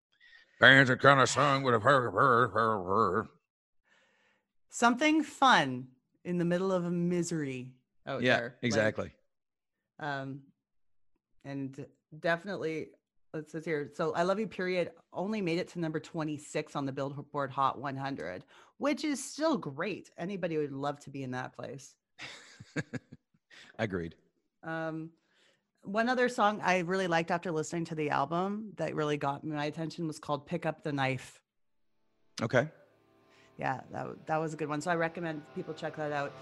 bands 0.60 0.90
that 0.90 1.00
kind 1.00 1.20
of 1.20 1.28
song 1.28 1.62
would 1.62 1.72
have 1.72 1.82
heard 1.82 2.10
heard 2.12 2.50
heard 2.50 2.84
heard. 2.84 3.26
Something 4.70 5.22
fun 5.22 5.88
in 6.24 6.38
the 6.38 6.44
middle 6.44 6.72
of 6.72 6.84
a 6.84 6.90
misery 6.90 7.72
out 8.06 8.22
Yeah, 8.22 8.36
there. 8.36 8.44
like, 8.62 8.64
exactly. 8.66 9.10
um, 9.98 10.42
and 11.44 11.86
definitely, 12.20 12.88
let's 13.34 13.52
see 13.52 13.60
here. 13.64 13.90
So, 13.94 14.12
I 14.14 14.22
Love 14.22 14.38
You, 14.38 14.46
period, 14.46 14.90
only 15.12 15.40
made 15.40 15.58
it 15.58 15.68
to 15.68 15.80
number 15.80 16.00
26 16.00 16.76
on 16.76 16.86
the 16.86 16.92
Billboard 16.92 17.50
Hot 17.50 17.78
100, 17.78 18.44
which 18.78 19.04
is 19.04 19.22
still 19.22 19.56
great. 19.56 20.10
Anybody 20.18 20.56
would 20.58 20.72
love 20.72 21.00
to 21.00 21.10
be 21.10 21.22
in 21.22 21.30
that 21.32 21.54
place. 21.54 21.94
Agreed. 23.78 24.14
Um, 24.62 25.10
one 25.82 26.08
other 26.08 26.28
song 26.28 26.60
I 26.62 26.80
really 26.80 27.06
liked 27.06 27.30
after 27.30 27.52
listening 27.52 27.84
to 27.86 27.94
the 27.94 28.10
album 28.10 28.72
that 28.76 28.94
really 28.94 29.16
got 29.16 29.44
my 29.44 29.66
attention 29.66 30.06
was 30.06 30.18
called 30.18 30.46
Pick 30.46 30.66
Up 30.66 30.82
the 30.82 30.92
Knife. 30.92 31.40
Okay. 32.42 32.68
Yeah, 33.56 33.80
that, 33.92 34.26
that 34.26 34.36
was 34.36 34.54
a 34.54 34.56
good 34.56 34.68
one. 34.68 34.80
So, 34.80 34.90
I 34.90 34.96
recommend 34.96 35.42
people 35.54 35.74
check 35.74 35.96
that 35.96 36.12
out. 36.12 36.32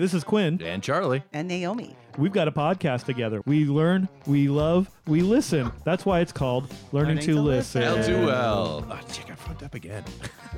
This 0.00 0.14
is 0.14 0.24
Quinn. 0.24 0.60
And 0.62 0.82
Charlie. 0.82 1.22
And 1.32 1.46
Naomi. 1.46 1.94
We've 2.18 2.32
got 2.32 2.48
a 2.48 2.52
podcast 2.52 3.04
together. 3.04 3.42
We 3.46 3.64
learn, 3.66 4.08
we 4.26 4.48
love, 4.48 4.90
we 5.06 5.20
listen. 5.22 5.70
That's 5.84 6.04
why 6.04 6.20
it's 6.20 6.32
called 6.32 6.72
Learning, 6.92 7.16
Learning 7.16 7.26
to, 7.26 7.34
to 7.34 7.40
Listen. 7.40 7.82
Listen. 7.82 8.14
L2L. 8.14 8.86
Oh, 8.90 9.00
chick, 9.12 9.30
I 9.30 9.34
fucked 9.34 9.62
up 9.62 9.74
again. 9.74 10.04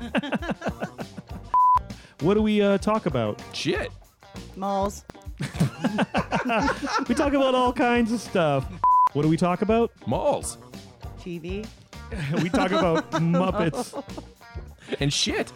What 2.23 2.35
do 2.35 2.41
we 2.41 2.61
uh, 2.61 2.77
talk 2.77 3.05
about? 3.05 3.41
Shit. 3.51 3.91
Malls. 4.55 5.03
We 7.07 7.15
talk 7.15 7.33
about 7.33 7.53
all 7.53 7.73
kinds 7.73 8.11
of 8.13 8.21
stuff. 8.21 8.65
What 9.11 9.23
do 9.23 9.27
we 9.27 9.35
talk 9.35 9.61
about? 9.61 9.91
Malls. 10.07 10.57
TV. 11.19 11.67
We 12.41 12.49
talk 12.49 12.71
about 12.71 13.09
Muppets. 13.11 14.01
And 14.99 15.11
shit. 15.11 15.51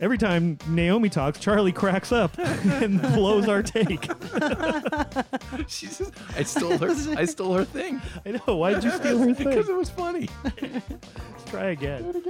Every 0.00 0.18
time 0.18 0.58
Naomi 0.68 1.08
talks, 1.08 1.38
Charlie 1.38 1.72
cracks 1.72 2.12
up 2.12 2.36
and 2.38 3.00
blows 3.00 3.48
our 3.48 3.62
take. 3.62 4.02
She's 5.68 5.98
just, 5.98 6.12
I 6.36 6.42
stole 6.42 6.76
her. 6.78 6.90
I 7.18 7.24
stole 7.24 7.54
her 7.54 7.64
thing 7.64 8.02
I 8.26 8.32
know. 8.46 8.56
Why 8.56 8.74
did 8.74 8.84
you 8.84 8.90
steal 8.90 9.18
her 9.18 9.34
thing? 9.34 9.48
because 9.48 9.68
it 9.68 9.76
was 9.76 9.90
funny. 9.90 10.28
Let's 10.60 11.44
try 11.46 11.66
again. 11.66 12.22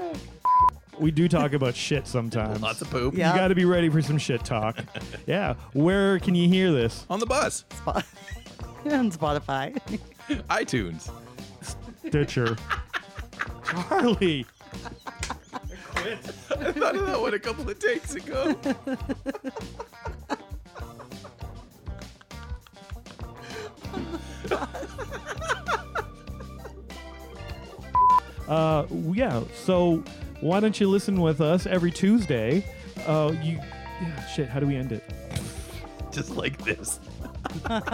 We 1.01 1.11
do 1.11 1.27
talk 1.29 1.55
about 1.55 1.75
shit 1.75 2.07
sometimes. 2.07 2.61
Lots 2.61 2.81
of 2.83 2.91
poop. 2.91 3.15
Yeah. 3.15 3.33
You 3.33 3.39
got 3.41 3.49
to 3.49 3.55
be 3.55 3.65
ready 3.65 3.89
for 3.89 4.01
some 4.03 4.19
shit 4.19 4.45
talk. 4.45 4.77
yeah. 5.27 5.55
Where 5.73 6.19
can 6.21 6.35
you 6.35 6.49
hear 6.49 6.71
this? 6.71 7.05
On 7.11 7.19
the 7.19 7.27
bus. 7.27 7.65
Spot- 7.75 8.05
on 8.87 9.11
Spotify. 9.11 9.77
iTunes. 10.51 11.11
Stitcher. 12.07 12.57
Charlie. 13.89 14.47
I 16.05 16.73
thought 16.73 16.97
of 16.97 17.07
that 17.07 17.21
one 17.21 17.35
a 17.35 17.39
couple 17.39 17.69
of 17.69 17.79
takes 17.79 18.15
ago. 18.15 18.55
Uh, 28.49 28.87
yeah. 29.13 29.43
So 29.55 30.03
why 30.41 30.61
don't 30.61 30.79
you 30.79 30.89
listen 30.89 31.21
with 31.21 31.41
us 31.41 31.67
every 31.67 31.91
Tuesday? 31.91 32.65
Uh, 33.07 33.33
you. 33.43 33.59
Yeah, 34.03 34.27
shit. 34.27 34.49
How 34.49 34.61
do 34.61 34.67
we 34.67 34.77
end 34.77 34.93
it? 34.93 35.03
Just 36.13 36.31
like 36.37 36.63
this. 36.65 37.01
There's 37.69 37.91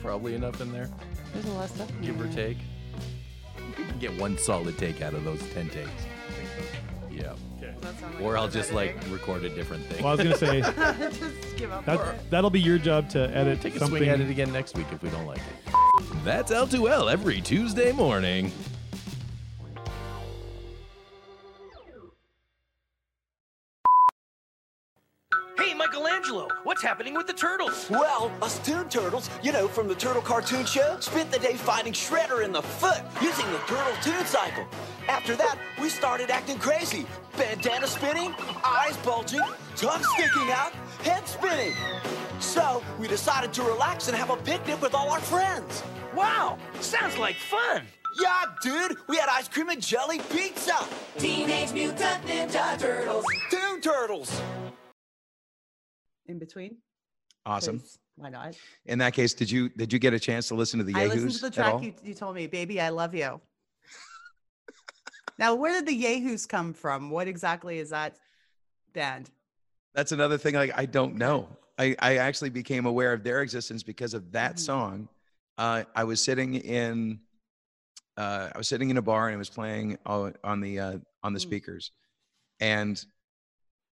probably 0.00 0.34
enough 0.34 0.60
in 0.60 0.72
there, 0.72 0.88
There's 1.32 1.46
a 1.46 1.50
lot 1.52 1.64
of 1.64 1.70
stuff. 1.70 1.90
in 1.90 2.00
give 2.02 2.20
or 2.20 2.28
take. 2.28 2.58
You 3.78 3.84
can 3.84 3.98
get 3.98 4.12
one 4.20 4.36
solid 4.38 4.76
take 4.78 5.00
out 5.02 5.14
of 5.14 5.24
those 5.24 5.40
10 5.54 5.68
takes. 5.70 5.90
Yeah. 7.10 7.34
Okay. 7.58 7.72
Does 7.74 7.80
that 7.82 7.98
sound 8.00 8.14
like 8.14 8.22
Or 8.24 8.36
I'll 8.36 8.46
good 8.46 8.52
just 8.54 8.72
like 8.72 8.90
editing? 8.96 9.12
record 9.12 9.44
a 9.44 9.48
different 9.54 9.84
thing. 9.86 10.02
Well, 10.02 10.12
I 10.12 10.16
was 10.16 10.24
gonna 10.24 10.36
say 10.36 10.60
just 11.20 11.56
give 11.56 11.70
up. 11.72 11.84
That, 11.84 12.30
that'll 12.30 12.50
be 12.50 12.60
your 12.60 12.78
job 12.78 13.08
to 13.10 13.30
edit 13.36 13.60
Take 13.60 13.76
a 13.76 13.78
something. 13.78 13.98
swing 13.98 14.08
at 14.10 14.20
it 14.20 14.30
again 14.30 14.52
next 14.52 14.76
week 14.76 14.86
if 14.92 15.02
we 15.02 15.10
don't 15.10 15.26
like 15.26 15.38
it. 15.38 16.24
That's 16.24 16.50
L2L 16.52 17.12
every 17.12 17.40
Tuesday 17.40 17.92
morning. 17.92 18.50
Hey, 25.62 25.74
Michelangelo, 25.74 26.48
what's 26.64 26.82
happening 26.82 27.14
with 27.14 27.28
the 27.28 27.32
turtles? 27.32 27.88
Well, 27.88 28.32
us 28.42 28.58
Toon 28.66 28.88
Turtles, 28.88 29.30
you 29.44 29.52
know, 29.52 29.68
from 29.68 29.86
the 29.86 29.94
Turtle 29.94 30.20
Cartoon 30.20 30.66
Show, 30.66 30.96
spent 30.98 31.30
the 31.30 31.38
day 31.38 31.54
fighting 31.54 31.92
Shredder 31.92 32.44
in 32.44 32.50
the 32.50 32.62
foot 32.62 33.00
using 33.22 33.46
the 33.52 33.58
Turtle 33.58 33.94
Toon 34.02 34.26
Cycle. 34.26 34.66
After 35.08 35.36
that, 35.36 35.56
we 35.80 35.88
started 35.88 36.30
acting 36.30 36.58
crazy. 36.58 37.06
Bandana 37.36 37.86
spinning, 37.86 38.34
eyes 38.64 38.96
bulging, 39.04 39.38
tongue 39.76 40.02
sticking 40.14 40.50
out, 40.50 40.72
head 41.04 41.28
spinning. 41.28 41.74
So, 42.40 42.82
we 42.98 43.06
decided 43.06 43.52
to 43.52 43.62
relax 43.62 44.08
and 44.08 44.16
have 44.16 44.30
a 44.30 44.36
picnic 44.38 44.82
with 44.82 44.94
all 44.94 45.10
our 45.10 45.20
friends. 45.20 45.84
Wow, 46.12 46.58
sounds 46.80 47.16
like 47.18 47.36
fun. 47.36 47.82
Yeah, 48.20 48.46
dude, 48.64 48.96
we 49.06 49.16
had 49.16 49.28
ice 49.28 49.46
cream 49.46 49.68
and 49.68 49.80
jelly 49.80 50.18
pizza. 50.32 50.74
Teenage 51.18 51.72
Mutant 51.72 52.26
Ninja 52.26 52.76
Turtles. 52.80 53.24
Toon 53.48 53.80
Turtles. 53.80 54.42
In 56.26 56.38
between. 56.38 56.76
Awesome. 57.44 57.82
Why 58.16 58.28
not? 58.28 58.54
In 58.86 58.98
that 58.98 59.14
case, 59.14 59.34
did 59.34 59.50
you 59.50 59.68
did 59.70 59.92
you 59.92 59.98
get 59.98 60.12
a 60.14 60.20
chance 60.20 60.48
to 60.48 60.54
listen 60.54 60.78
to 60.78 60.84
the 60.84 60.94
I 60.94 61.06
Yayhoos 61.06 61.14
listened 61.14 61.34
to 61.34 61.40
the 61.40 61.50
track 61.50 61.82
you, 61.82 61.92
you 62.04 62.14
told 62.14 62.36
me, 62.36 62.46
baby, 62.46 62.80
I 62.80 62.90
love 62.90 63.14
you. 63.14 63.40
now, 65.38 65.54
where 65.54 65.72
did 65.72 65.86
the 65.86 66.04
Yayhoos 66.04 66.48
come 66.48 66.72
from? 66.72 67.10
What 67.10 67.26
exactly 67.26 67.78
is 67.78 67.90
that 67.90 68.16
band? 68.92 69.30
That's 69.94 70.12
another 70.12 70.38
thing. 70.38 70.54
Like 70.54 70.72
I 70.76 70.86
don't 70.86 71.16
know. 71.16 71.48
I 71.78 71.96
I 71.98 72.16
actually 72.18 72.50
became 72.50 72.86
aware 72.86 73.12
of 73.12 73.24
their 73.24 73.42
existence 73.42 73.82
because 73.82 74.14
of 74.14 74.30
that 74.32 74.56
Mhm. 74.56 74.60
song. 74.60 75.08
Uh, 75.58 75.84
I 75.94 76.04
was 76.04 76.22
sitting 76.22 76.54
in 76.54 77.20
uh, 78.16 78.50
I 78.54 78.58
was 78.58 78.68
sitting 78.68 78.90
in 78.90 78.98
a 78.98 79.02
bar 79.02 79.28
and 79.28 79.34
it 79.34 79.38
was 79.38 79.50
playing 79.50 79.98
on, 80.06 80.34
on 80.44 80.60
the 80.60 80.78
uh, 80.78 80.98
on 81.22 81.32
the 81.32 81.38
Mm. 81.38 81.42
speakers, 81.42 81.92
and 82.60 83.04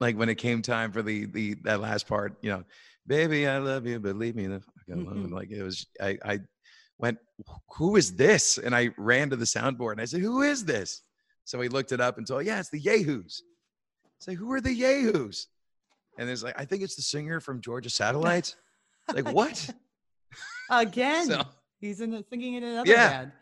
like 0.01 0.17
when 0.17 0.29
it 0.29 0.37
came 0.37 0.63
time 0.63 0.93
for 0.93 1.03
the 1.03 1.27
the 1.27 1.55
that 1.65 1.81
last 1.81 2.07
part, 2.07 2.37
you 2.43 2.51
know, 2.51 2.65
baby, 3.07 3.47
I 3.47 3.59
love 3.59 3.87
you, 3.87 3.99
but 4.01 4.17
leave 4.17 4.37
me, 4.37 4.47
the 4.47 4.61
fuck 4.61 4.75
I 4.91 4.95
love 4.95 5.17
you. 5.17 5.23
Mhm. 5.29 5.33
Like 5.33 5.51
it 5.51 5.63
was, 5.63 5.87
I 6.01 6.19
I 6.25 6.41
went, 6.99 7.19
who 7.77 7.97
is 7.97 8.15
this? 8.15 8.59
And 8.59 8.75
I 8.75 8.91
ran 8.97 9.31
to 9.31 9.37
the 9.37 9.45
soundboard 9.45 9.93
and 9.93 10.01
I 10.01 10.05
said, 10.07 10.21
who 10.21 10.43
is 10.43 10.65
this? 10.65 11.03
So 11.45 11.61
he 11.61 11.69
looked 11.69 11.93
it 11.93 12.01
up 12.01 12.19
and 12.19 12.27
told, 12.27 12.45
yeah, 12.47 12.59
it's 12.59 12.71
the 12.71 12.81
Yayhoos. 12.81 13.41
Say, 14.19 14.35
who 14.35 14.51
are 14.53 14.61
the 14.61 14.71
Yayhoos? 14.81 15.47
And 16.19 16.29
it's 16.31 16.43
like, 16.43 16.59
I 16.59 16.65
think 16.65 16.83
it's 16.83 16.97
the 16.97 17.03
singer 17.03 17.39
from 17.41 17.61
Georgia 17.61 17.91
Satellites. 17.91 18.57
Like, 19.13 19.29
what? 19.33 19.69
Again, 20.71 21.27
So- 21.27 21.43
he's 21.81 22.01
in 22.01 22.11
the, 22.11 22.25
singing 22.31 22.55
in 22.55 22.65
another 22.65 22.91
Yeah. 22.91 23.09
band. 23.09 23.33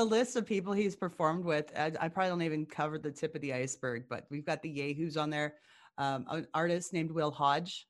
The 0.00 0.06
list 0.06 0.34
of 0.36 0.46
people 0.46 0.72
he's 0.72 0.96
performed 0.96 1.44
with, 1.44 1.70
I, 1.76 1.92
I 2.00 2.08
probably 2.08 2.30
don't 2.30 2.40
even 2.40 2.64
cover 2.64 2.96
the 2.96 3.10
tip 3.10 3.34
of 3.34 3.42
the 3.42 3.52
iceberg, 3.52 4.04
but 4.08 4.24
we've 4.30 4.46
got 4.46 4.62
the 4.62 4.74
Yayhoos 4.74 5.20
on 5.20 5.28
there. 5.28 5.56
Um, 5.98 6.24
an 6.30 6.46
artist 6.54 6.94
named 6.94 7.10
Will 7.10 7.30
Hoge, 7.30 7.86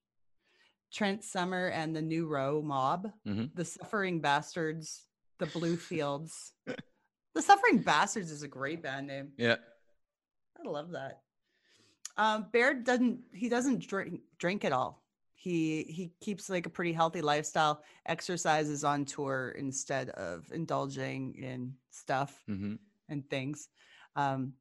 Trent 0.93 1.23
Summar 1.23 1.71
and 1.73 1.95
the 1.95 2.03
New 2.03 2.27
Row 2.27 2.63
Mob, 2.63 3.13
Mhm. 3.25 3.55
the 3.55 3.65
Suffering 3.65 4.21
Bastards, 4.21 5.07
the 5.39 5.47
Blue 5.47 5.77
Fields. 5.77 6.53
the 7.37 7.43
Suffering 7.43 7.79
Bastards 7.79 8.33
is 8.33 8.43
a 8.43 8.49
great 8.49 8.83
band 8.83 9.07
name. 9.07 9.31
Yeah. 9.37 9.59
I 10.59 10.69
love 10.69 10.91
that. 10.91 11.23
Um, 12.17 12.49
Baird 12.51 12.83
doesn't 12.83 13.21
he 13.33 13.49
doesn't 13.49 13.87
drink 13.87 14.21
drink 14.37 14.65
at 14.65 14.73
all. 14.73 15.01
He 15.41 15.85
he 15.85 16.13
keeps 16.21 16.51
like 16.51 16.67
a 16.67 16.71
pretty 16.71 16.93
healthy 16.93 17.23
lifestyle, 17.23 17.83
exercises 18.05 18.85
on 18.85 19.07
tour 19.07 19.55
instead 19.57 20.11
of 20.11 20.51
indulging 20.53 21.35
in 21.35 21.73
stuff 21.91 22.45
hmm 22.47 22.75
and 23.09 23.29
things. 23.31 23.69
Um, 24.17 24.53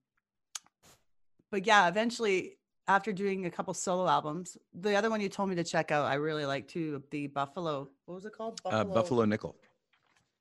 but 1.52 1.66
yeah, 1.68 1.90
eventually 1.90 2.60
after 2.88 3.12
doing 3.12 3.46
a 3.46 3.52
couple 3.52 3.74
solo 3.74 4.08
albums, 4.08 4.58
the 4.74 4.96
other 4.96 5.10
one 5.10 5.20
you 5.20 5.28
told 5.30 5.50
me 5.50 5.56
to 5.56 5.64
check 5.66 5.92
out, 5.92 6.06
I 6.06 6.16
really 6.16 6.46
like 6.46 6.68
too. 6.70 7.04
The 7.12 7.28
Buffalo, 7.28 7.90
what 8.06 8.16
was 8.16 8.26
it 8.26 8.32
called? 8.34 8.62
Uh, 8.72 8.86
Buffalo 8.86 9.26
Nickel. 9.26 9.56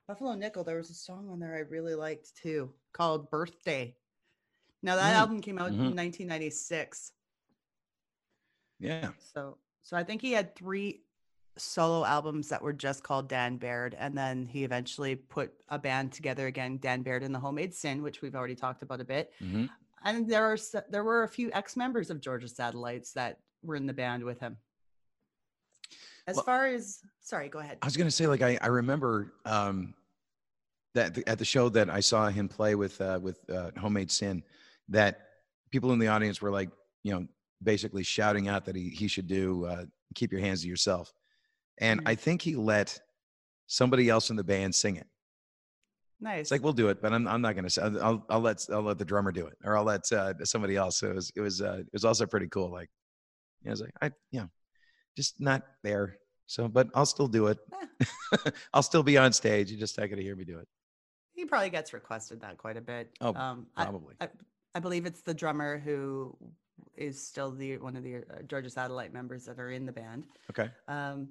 Buffalo 0.07 0.35
Nickel. 0.35 0.63
There 0.65 0.77
was 0.77 0.91
a 0.91 0.95
song 0.95 1.29
on 1.31 1.41
there 1.41 1.55
I 1.57 1.61
really 1.61 1.95
liked 1.97 2.37
too, 2.37 2.73
called 2.93 3.29
"Birthday." 3.31 3.97
Now 4.83 4.95
that 4.97 5.15
Mm, 5.15 5.21
album 5.21 5.41
came 5.41 5.59
out 5.59 5.73
mhm. 5.73 5.89
in 5.89 5.97
1996. 5.97 7.13
Yeah. 8.79 9.11
So 9.35 9.59
so 9.89 9.97
I 9.97 10.05
think 10.05 10.21
he 10.21 10.33
had 10.33 10.55
three 10.55 11.01
solo 11.57 12.05
albums 12.05 12.51
that 12.51 12.61
were 12.61 12.75
just 12.75 13.03
called 13.03 13.27
Dan 13.27 13.57
Baird, 13.57 13.97
and 13.99 14.15
then 14.17 14.45
he 14.45 14.63
eventually 14.65 15.17
put 15.17 15.51
a 15.71 15.79
band 15.79 16.13
together 16.13 16.47
again, 16.47 16.77
Dan 16.77 17.01
Baird 17.01 17.23
and 17.23 17.35
the 17.35 17.39
Homemade 17.39 17.73
Sin, 17.73 18.03
which 18.03 18.21
we've 18.21 18.35
already 18.35 18.55
talked 18.55 18.83
about 18.83 19.01
a 19.01 19.05
bit. 19.05 19.33
hmm 19.39 19.65
And 20.05 20.29
there 20.29 20.45
are 20.45 20.59
there 20.91 21.05
were 21.05 21.23
a 21.23 21.29
few 21.29 21.51
ex 21.55 21.75
members 21.75 22.11
of 22.11 22.21
Georgia 22.21 22.49
Satellites 22.49 23.13
that 23.15 23.39
were 23.63 23.77
in 23.77 23.87
the 23.87 23.95
band 23.95 24.25
with 24.25 24.39
him. 24.41 24.59
As 26.27 26.37
Well- 26.37 26.45
far 26.45 26.67
as 26.67 27.01
sorry, 27.23 27.49
go 27.49 27.61
ahead. 27.61 27.79
I 27.81 27.87
was 27.87 27.97
gonna 27.97 28.11
say, 28.11 28.27
like, 28.27 28.43
I, 28.43 28.59
I 28.61 28.67
remember 28.67 29.33
um, 29.47 29.95
that 30.95 31.15
th- 31.15 31.27
at 31.27 31.39
the 31.39 31.47
show 31.47 31.71
that 31.71 31.89
I 31.89 32.01
saw 32.01 32.29
him 32.29 32.47
play 32.47 32.75
with 32.75 33.01
uh, 33.01 33.19
with 33.23 33.39
uh, 33.49 33.71
Homemade 33.79 34.11
Sin, 34.11 34.43
that 34.91 35.29
people 35.71 35.93
in 35.93 35.99
the 35.99 36.09
audience 36.09 36.43
were 36.43 36.51
like, 36.51 36.69
you 37.05 37.13
know, 37.15 37.27
basically 37.63 38.03
shouting 38.03 38.49
out 38.49 38.65
that 38.67 38.77
he 38.77 38.89
he 38.91 39.09
should 39.09 39.27
do 39.27 39.65
uh, 39.67 39.85
"Keep 40.15 40.33
Your 40.33 40.41
Hands 40.41 40.61
to 40.63 40.69
Yourself," 40.69 41.13
and 41.79 42.01
Mhm. 42.03 42.09
I 42.09 42.15
think 42.15 42.43
he 42.43 42.57
let 42.57 42.99
somebody 43.67 44.09
else 44.09 44.31
in 44.31 44.37
the 44.37 44.45
band 44.45 44.75
sing 44.75 44.97
it. 44.97 45.07
Nice. 46.21 46.41
It's 46.43 46.51
like 46.51 46.63
we'll 46.63 46.73
do 46.73 46.89
it, 46.89 47.01
but 47.01 47.13
I'm 47.13 47.29
I'm 47.29 47.41
not 47.41 47.55
gonna 47.55 47.71
say. 47.71 47.83
I'll 47.83 48.25
I'll, 48.29 48.41
let 48.41 48.67
I'll 48.73 48.83
let 48.83 48.99
the 48.99 49.05
drummer 49.05 49.31
do 49.33 49.47
it, 49.47 49.57
or 49.65 49.77
I'll 49.77 49.85
let 49.85 50.11
uh, 50.13 50.35
somebody 50.45 50.75
else. 50.77 50.99
So 50.99 51.09
it 51.11 51.15
was 51.15 51.31
it 51.37 51.41
was 51.41 51.63
uh, 51.63 51.79
it 51.81 51.93
was 51.93 52.05
also 52.05 52.27
pretty 52.27 52.49
cool. 52.49 52.71
Like, 52.73 52.91
you 53.63 53.67
know, 53.67 53.71
I 53.71 53.73
was 53.73 53.81
like, 53.83 53.93
I 54.03 54.07
you 54.33 54.41
know, 54.41 54.51
just 55.17 55.41
not 55.41 55.63
there. 55.85 56.19
So, 56.47 56.67
but 56.67 56.89
I'll 56.95 57.07
still 57.07 57.29
do 57.29 57.49
it. 57.49 57.59
I'll 58.73 58.83
still 58.83 59.03
be 59.03 59.17
on 59.19 59.33
stage. 59.33 59.71
You're 59.71 59.79
just 59.79 59.97
not 59.99 60.09
gonna 60.11 60.23
hear 60.23 60.35
me 60.35 60.45
do 60.45 60.59
it. 60.59 60.67
he 61.35 61.45
probably 61.45 61.71
gets 61.71 61.93
requested 61.93 62.41
that 62.41 62.57
quite 62.59 62.77
a 62.77 62.81
bit. 62.81 63.11
Oh, 63.21 63.35
um, 63.35 63.67
I- 63.77 63.85
Probably. 63.85 64.17
I, 64.21 64.29
I 64.75 64.81
believe 64.81 65.07
it's 65.07 65.21
the 65.23 65.35
drummer 65.35 65.79
who 65.79 66.37
is 66.97 67.21
still 67.25 67.51
the 67.51 67.79
one 67.79 67.97
of 67.97 68.03
the 68.03 68.17
uh, 68.17 68.43
Georgia 68.47 68.71
Satellite 68.71 69.13
members 69.13 69.45
that 69.45 69.59
are 69.59 69.71
in 69.71 69.87
the 69.87 69.93
band. 69.93 70.27
Okay. 70.51 70.71
Um, 70.89 71.29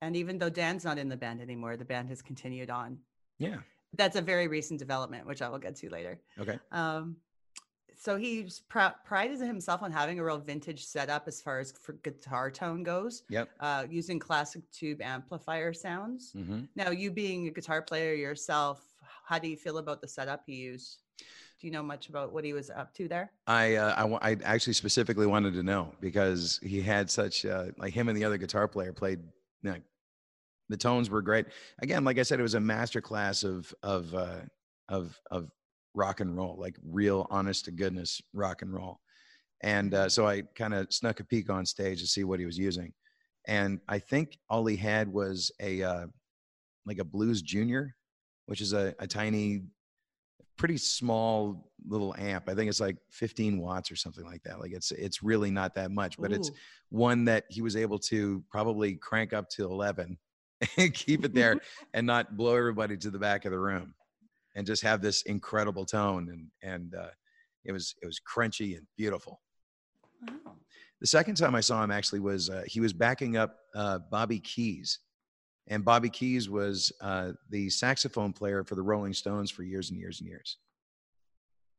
and 0.00 0.16
even 0.16 0.38
though 0.38 0.50
Dan's 0.50 0.84
not 0.84 0.98
in 0.98 1.08
the 1.08 1.16
band 1.16 1.40
anymore, 1.40 1.76
the 1.76 1.84
band 1.84 2.08
has 2.08 2.22
continued 2.22 2.70
on. 2.70 2.98
Yeah. 3.38 3.58
That's 3.94 4.16
a 4.16 4.22
very 4.22 4.48
recent 4.48 4.78
development, 4.80 5.26
which 5.26 5.42
I 5.42 5.48
will 5.48 5.58
get 5.58 5.76
to 5.76 5.90
later. 5.90 6.20
Okay. 6.38 6.58
Um, 6.72 7.16
so 7.94 8.16
he's 8.16 8.60
pr- 8.68 8.96
prided 9.04 9.38
himself 9.38 9.82
on 9.82 9.92
having 9.92 10.18
a 10.18 10.24
real 10.24 10.38
vintage 10.38 10.84
setup 10.86 11.28
as 11.28 11.40
far 11.40 11.60
as 11.60 11.70
for 11.72 11.92
guitar 12.02 12.50
tone 12.50 12.82
goes, 12.82 13.22
Yep. 13.28 13.50
uh, 13.60 13.84
using 13.88 14.18
classic 14.18 14.62
tube 14.72 15.00
amplifier 15.00 15.72
sounds. 15.72 16.32
hmm 16.32 16.62
Now, 16.74 16.90
you 16.90 17.10
being 17.12 17.46
a 17.46 17.50
guitar 17.50 17.80
player 17.82 18.14
yourself, 18.14 18.82
how 19.24 19.38
do 19.38 19.48
you 19.48 19.56
feel 19.56 19.78
about 19.78 20.00
the 20.00 20.08
setup 20.08 20.42
he 20.46 20.54
used? 20.54 21.02
Do 21.62 21.68
you 21.68 21.72
know 21.72 21.82
much 21.84 22.08
about 22.08 22.32
what 22.32 22.42
he 22.42 22.52
was 22.52 22.70
up 22.70 22.92
to 22.94 23.06
there? 23.06 23.30
I, 23.46 23.76
uh, 23.76 24.18
I, 24.20 24.30
I 24.32 24.36
actually 24.42 24.72
specifically 24.72 25.28
wanted 25.28 25.54
to 25.54 25.62
know 25.62 25.94
because 26.00 26.58
he 26.60 26.82
had 26.82 27.08
such 27.08 27.46
uh, 27.46 27.66
like 27.78 27.94
him 27.94 28.08
and 28.08 28.18
the 28.18 28.24
other 28.24 28.36
guitar 28.36 28.66
player 28.66 28.92
played. 28.92 29.20
You 29.62 29.70
know, 29.70 29.76
the 30.70 30.76
tones 30.76 31.08
were 31.08 31.22
great. 31.22 31.46
Again, 31.80 32.02
like 32.02 32.18
I 32.18 32.24
said, 32.24 32.40
it 32.40 32.42
was 32.42 32.54
a 32.54 32.60
master 32.60 33.00
class 33.00 33.44
of 33.44 33.72
of 33.84 34.12
uh, 34.12 34.40
of 34.88 35.16
of 35.30 35.52
rock 35.94 36.18
and 36.18 36.36
roll, 36.36 36.56
like 36.58 36.76
real, 36.84 37.28
honest 37.30 37.66
to 37.66 37.70
goodness 37.70 38.20
rock 38.32 38.62
and 38.62 38.74
roll. 38.74 38.98
And 39.62 39.94
uh, 39.94 40.08
so 40.08 40.26
I 40.26 40.42
kind 40.56 40.74
of 40.74 40.92
snuck 40.92 41.20
a 41.20 41.24
peek 41.24 41.48
on 41.48 41.64
stage 41.64 42.00
to 42.00 42.08
see 42.08 42.24
what 42.24 42.40
he 42.40 42.46
was 42.46 42.58
using, 42.58 42.92
and 43.46 43.78
I 43.86 44.00
think 44.00 44.36
all 44.50 44.66
he 44.66 44.74
had 44.74 45.06
was 45.06 45.52
a 45.60 45.80
uh, 45.84 46.06
like 46.86 46.98
a 46.98 47.04
Blues 47.04 47.40
Junior, 47.40 47.94
which 48.46 48.60
is 48.60 48.72
a, 48.72 48.96
a 48.98 49.06
tiny 49.06 49.62
pretty 50.56 50.76
small 50.76 51.70
little 51.86 52.14
amp. 52.18 52.48
I 52.48 52.54
think 52.54 52.68
it's 52.68 52.80
like 52.80 52.96
15 53.10 53.58
watts 53.58 53.90
or 53.90 53.96
something 53.96 54.24
like 54.24 54.42
that. 54.44 54.60
Like 54.60 54.72
it's 54.72 54.92
it's 54.92 55.22
really 55.22 55.50
not 55.50 55.74
that 55.74 55.90
much, 55.90 56.18
but 56.18 56.32
it's 56.32 56.50
one 56.90 57.24
that 57.24 57.44
he 57.48 57.62
was 57.62 57.76
able 57.76 57.98
to 57.98 58.42
probably 58.50 58.94
crank 58.94 59.32
up 59.32 59.48
to 59.50 59.64
11 59.64 60.18
and 60.76 60.94
keep 60.94 61.24
it 61.24 61.34
there 61.34 61.56
and 61.94 62.06
not 62.06 62.36
blow 62.36 62.56
everybody 62.56 62.96
to 62.98 63.10
the 63.10 63.18
back 63.18 63.44
of 63.44 63.52
the 63.52 63.58
room 63.58 63.94
and 64.54 64.66
just 64.66 64.82
have 64.82 65.00
this 65.00 65.22
incredible 65.22 65.84
tone 65.84 66.28
and 66.30 66.48
and 66.62 66.94
uh, 66.94 67.10
it 67.64 67.72
was 67.72 67.94
it 68.02 68.06
was 68.06 68.20
crunchy 68.20 68.76
and 68.76 68.86
beautiful. 68.96 69.40
Wow. 70.28 70.56
The 71.00 71.06
second 71.08 71.34
time 71.34 71.56
I 71.56 71.60
saw 71.60 71.82
him 71.82 71.90
actually 71.90 72.20
was 72.20 72.48
uh, 72.48 72.62
he 72.66 72.78
was 72.80 72.92
backing 72.92 73.36
up 73.36 73.56
uh, 73.74 73.98
Bobby 74.10 74.38
Keys, 74.38 75.00
and 75.68 75.84
Bobby 75.84 76.10
Keys 76.10 76.48
was 76.48 76.92
uh, 77.00 77.32
the 77.50 77.70
saxophone 77.70 78.32
player 78.32 78.64
for 78.64 78.74
the 78.74 78.82
Rolling 78.82 79.12
Stones 79.14 79.50
for 79.50 79.62
years 79.62 79.90
and 79.90 79.98
years 79.98 80.20
and 80.20 80.28
years. 80.28 80.58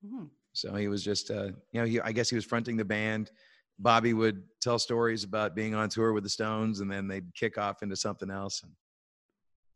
Mhm. 0.05 0.29
So 0.53 0.75
he 0.75 0.87
was 0.87 1.03
just, 1.03 1.31
uh, 1.31 1.51
you 1.71 1.81
know, 1.81 1.85
he, 1.85 1.99
I 1.99 2.11
guess 2.11 2.29
he 2.29 2.35
was 2.35 2.45
fronting 2.45 2.77
the 2.77 2.85
band. 2.85 3.31
Bobby 3.79 4.13
would 4.13 4.43
tell 4.61 4.77
stories 4.77 5.23
about 5.23 5.55
being 5.55 5.73
on 5.73 5.89
tour 5.89 6.13
with 6.13 6.23
the 6.23 6.29
Stones, 6.29 6.79
and 6.79 6.91
then 6.91 7.07
they'd 7.07 7.33
kick 7.33 7.57
off 7.57 7.81
into 7.81 7.95
something 7.95 8.29
else. 8.29 8.61
And 8.63 8.71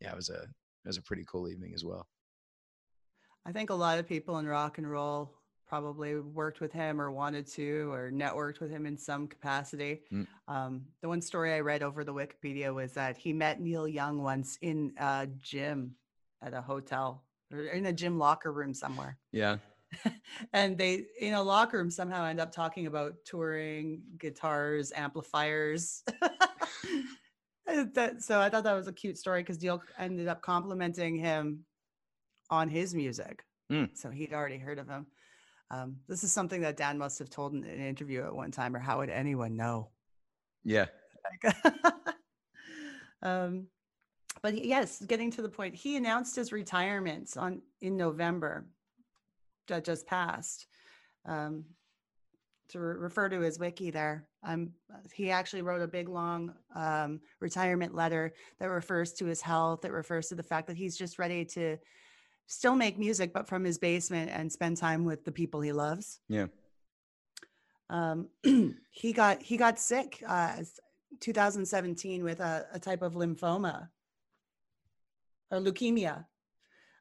yeah, 0.00 0.12
it 0.12 0.16
was 0.16 0.30
a 0.30 0.42
it 0.42 0.86
was 0.86 0.98
a 0.98 1.02
pretty 1.02 1.24
cool 1.30 1.48
evening 1.48 1.72
as 1.74 1.84
well. 1.84 2.06
I 3.44 3.52
think 3.52 3.70
a 3.70 3.74
lot 3.74 3.98
of 3.98 4.06
people 4.06 4.38
in 4.38 4.46
rock 4.46 4.78
and 4.78 4.88
roll 4.88 5.37
probably 5.68 6.18
worked 6.18 6.60
with 6.60 6.72
him 6.72 7.00
or 7.00 7.10
wanted 7.10 7.46
to 7.46 7.92
or 7.92 8.10
networked 8.10 8.60
with 8.60 8.70
him 8.70 8.86
in 8.86 8.96
some 8.96 9.26
capacity. 9.26 10.02
Mm. 10.12 10.26
Um, 10.48 10.82
the 11.02 11.08
one 11.08 11.20
story 11.20 11.52
I 11.52 11.60
read 11.60 11.82
over 11.82 12.04
the 12.04 12.14
Wikipedia 12.14 12.74
was 12.74 12.92
that 12.94 13.16
he 13.16 13.32
met 13.32 13.60
Neil 13.60 13.86
Young 13.86 14.22
once 14.22 14.58
in 14.62 14.92
a 14.98 15.28
gym 15.40 15.94
at 16.42 16.54
a 16.54 16.62
hotel 16.62 17.24
or 17.52 17.60
in 17.64 17.86
a 17.86 17.92
gym 17.92 18.18
locker 18.18 18.52
room 18.52 18.74
somewhere. 18.74 19.18
Yeah, 19.30 19.58
and 20.52 20.76
they 20.76 21.04
in 21.20 21.34
a 21.34 21.42
locker 21.42 21.78
room 21.78 21.90
somehow 21.90 22.24
end 22.24 22.40
up 22.40 22.52
talking 22.52 22.86
about 22.86 23.14
touring 23.24 24.02
guitars 24.18 24.92
amplifiers 24.94 26.02
that, 27.66 28.22
so 28.22 28.40
i 28.40 28.48
thought 28.48 28.64
that 28.64 28.74
was 28.74 28.88
a 28.88 28.92
cute 28.92 29.16
story 29.16 29.42
because 29.42 29.58
deal 29.58 29.82
ended 29.98 30.28
up 30.28 30.42
complimenting 30.42 31.16
him 31.16 31.64
on 32.50 32.68
his 32.68 32.94
music 32.94 33.44
Mm. 33.70 33.90
so 33.94 34.08
he'd 34.08 34.32
already 34.32 34.56
heard 34.56 34.78
of 34.78 34.88
him 34.88 35.06
um, 35.70 35.96
this 36.08 36.24
is 36.24 36.32
something 36.32 36.60
that 36.62 36.76
dan 36.76 36.98
must 36.98 37.18
have 37.18 37.30
told 37.30 37.54
in 37.54 37.64
an 37.64 37.80
interview 37.80 38.24
at 38.24 38.34
one 38.34 38.50
time 38.50 38.74
or 38.74 38.78
how 38.78 38.98
would 38.98 39.10
anyone 39.10 39.56
know 39.56 39.90
yeah, 40.64 40.86
um, 43.22 43.66
but 44.42 44.64
yes, 44.64 45.02
getting 45.02 45.30
to 45.32 45.42
the 45.42 45.48
point, 45.48 45.74
he 45.74 45.96
announced 45.96 46.36
his 46.36 46.52
retirement 46.52 47.30
on 47.36 47.62
in 47.80 47.96
November 47.96 48.66
that 49.68 49.84
just 49.84 50.06
passed. 50.06 50.66
Um, 51.24 51.64
to 52.70 52.80
re- 52.80 52.96
refer 52.98 53.30
to 53.30 53.40
his 53.40 53.58
wiki 53.58 53.90
there, 53.90 54.28
um, 54.42 54.70
he 55.14 55.30
actually 55.30 55.62
wrote 55.62 55.80
a 55.80 55.88
big 55.88 56.08
long 56.08 56.52
um, 56.74 57.20
retirement 57.40 57.94
letter 57.94 58.34
that 58.60 58.66
refers 58.66 59.14
to 59.14 59.24
his 59.24 59.40
health. 59.40 59.80
That 59.80 59.92
refers 59.92 60.28
to 60.28 60.34
the 60.34 60.42
fact 60.42 60.66
that 60.66 60.76
he's 60.76 60.96
just 60.96 61.18
ready 61.18 61.46
to 61.46 61.78
still 62.48 62.74
make 62.74 62.98
music, 62.98 63.32
but 63.32 63.46
from 63.46 63.62
his 63.64 63.78
basement 63.78 64.30
and 64.32 64.50
spend 64.50 64.76
time 64.76 65.04
with 65.04 65.24
the 65.24 65.30
people 65.32 65.60
he 65.60 65.70
loves 65.72 66.20
yeah. 66.28 66.46
um, 67.90 68.28
he 68.90 69.12
got 69.12 69.40
he 69.42 69.56
got 69.56 69.78
sick 69.78 70.22
uh, 70.26 70.56
2017 71.20 72.24
with 72.24 72.40
a, 72.40 72.66
a 72.72 72.78
type 72.78 73.02
of 73.02 73.14
lymphoma 73.14 73.88
or 75.50 75.58
leukemia, 75.58 76.26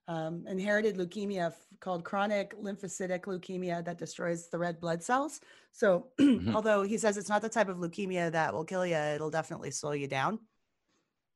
um, 0.08 0.46
inherited 0.48 0.96
leukemia 0.98 1.54
called 1.80 2.04
chronic 2.04 2.56
lymphocytic 2.62 3.22
leukemia 3.22 3.84
that 3.84 3.98
destroys 3.98 4.48
the 4.50 4.58
red 4.58 4.80
blood 4.80 5.04
cells. 5.04 5.42
So, 5.74 6.08
Mhm. 6.20 6.56
although 6.56 6.84
he 6.84 6.98
says 6.98 7.18
it's 7.18 7.30
not 7.30 7.42
the 7.42 7.50
type 7.50 7.68
of 7.70 7.78
leukemia 7.78 8.32
that 8.32 8.54
will 8.54 8.64
kill 8.66 8.86
you, 8.86 8.96
it'll 8.96 9.30
definitely 9.30 9.72
slow 9.72 9.92
you 9.92 10.08
down. 10.08 10.40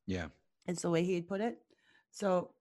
Yeah. 0.08 0.28
It's 0.66 0.82
the 0.84 0.90
way 0.90 1.04
he'd 1.04 1.28
put 1.28 1.42
it. 1.42 1.62
So, 2.12 2.54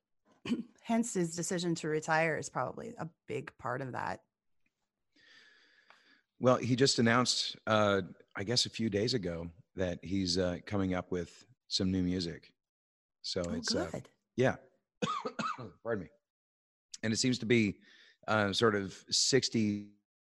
hence 0.91 1.15
his 1.15 1.37
decision 1.37 1.73
to 1.77 1.89
retire 1.89 2.37
is 2.37 2.49
probably 2.49 2.93
a 2.99 3.09
big 3.29 3.53
part 3.59 3.81
of 3.81 3.93
that. 3.93 4.21
Well, 6.41 6.57
he 6.57 6.75
just 6.75 6.99
announced, 6.99 7.57
uh, 7.69 8.01
I 8.35 8.43
guess, 8.43 8.67
a 8.67 8.71
few 8.71 8.91
days 8.91 9.15
ago 9.15 9.49
that 9.77 10.01
he's 10.03 10.37
uh, 10.37 10.57
coming 10.67 10.95
up 10.95 11.13
with 11.13 11.47
some 11.69 11.93
new 11.93 12.03
music. 12.03 12.53
So 13.23 13.43
Oh, 13.47 13.55
it's 13.55 13.73
uh, 13.75 13.89
yeah, 14.37 14.57
pardon 15.85 16.05
me, 16.05 16.11
and 17.05 17.13
it 17.13 17.19
seems 17.19 17.39
to 17.39 17.47
be 17.47 17.77
uh, 18.27 18.53
sort 18.53 18.75
of 18.75 18.93
'60s 19.13 19.85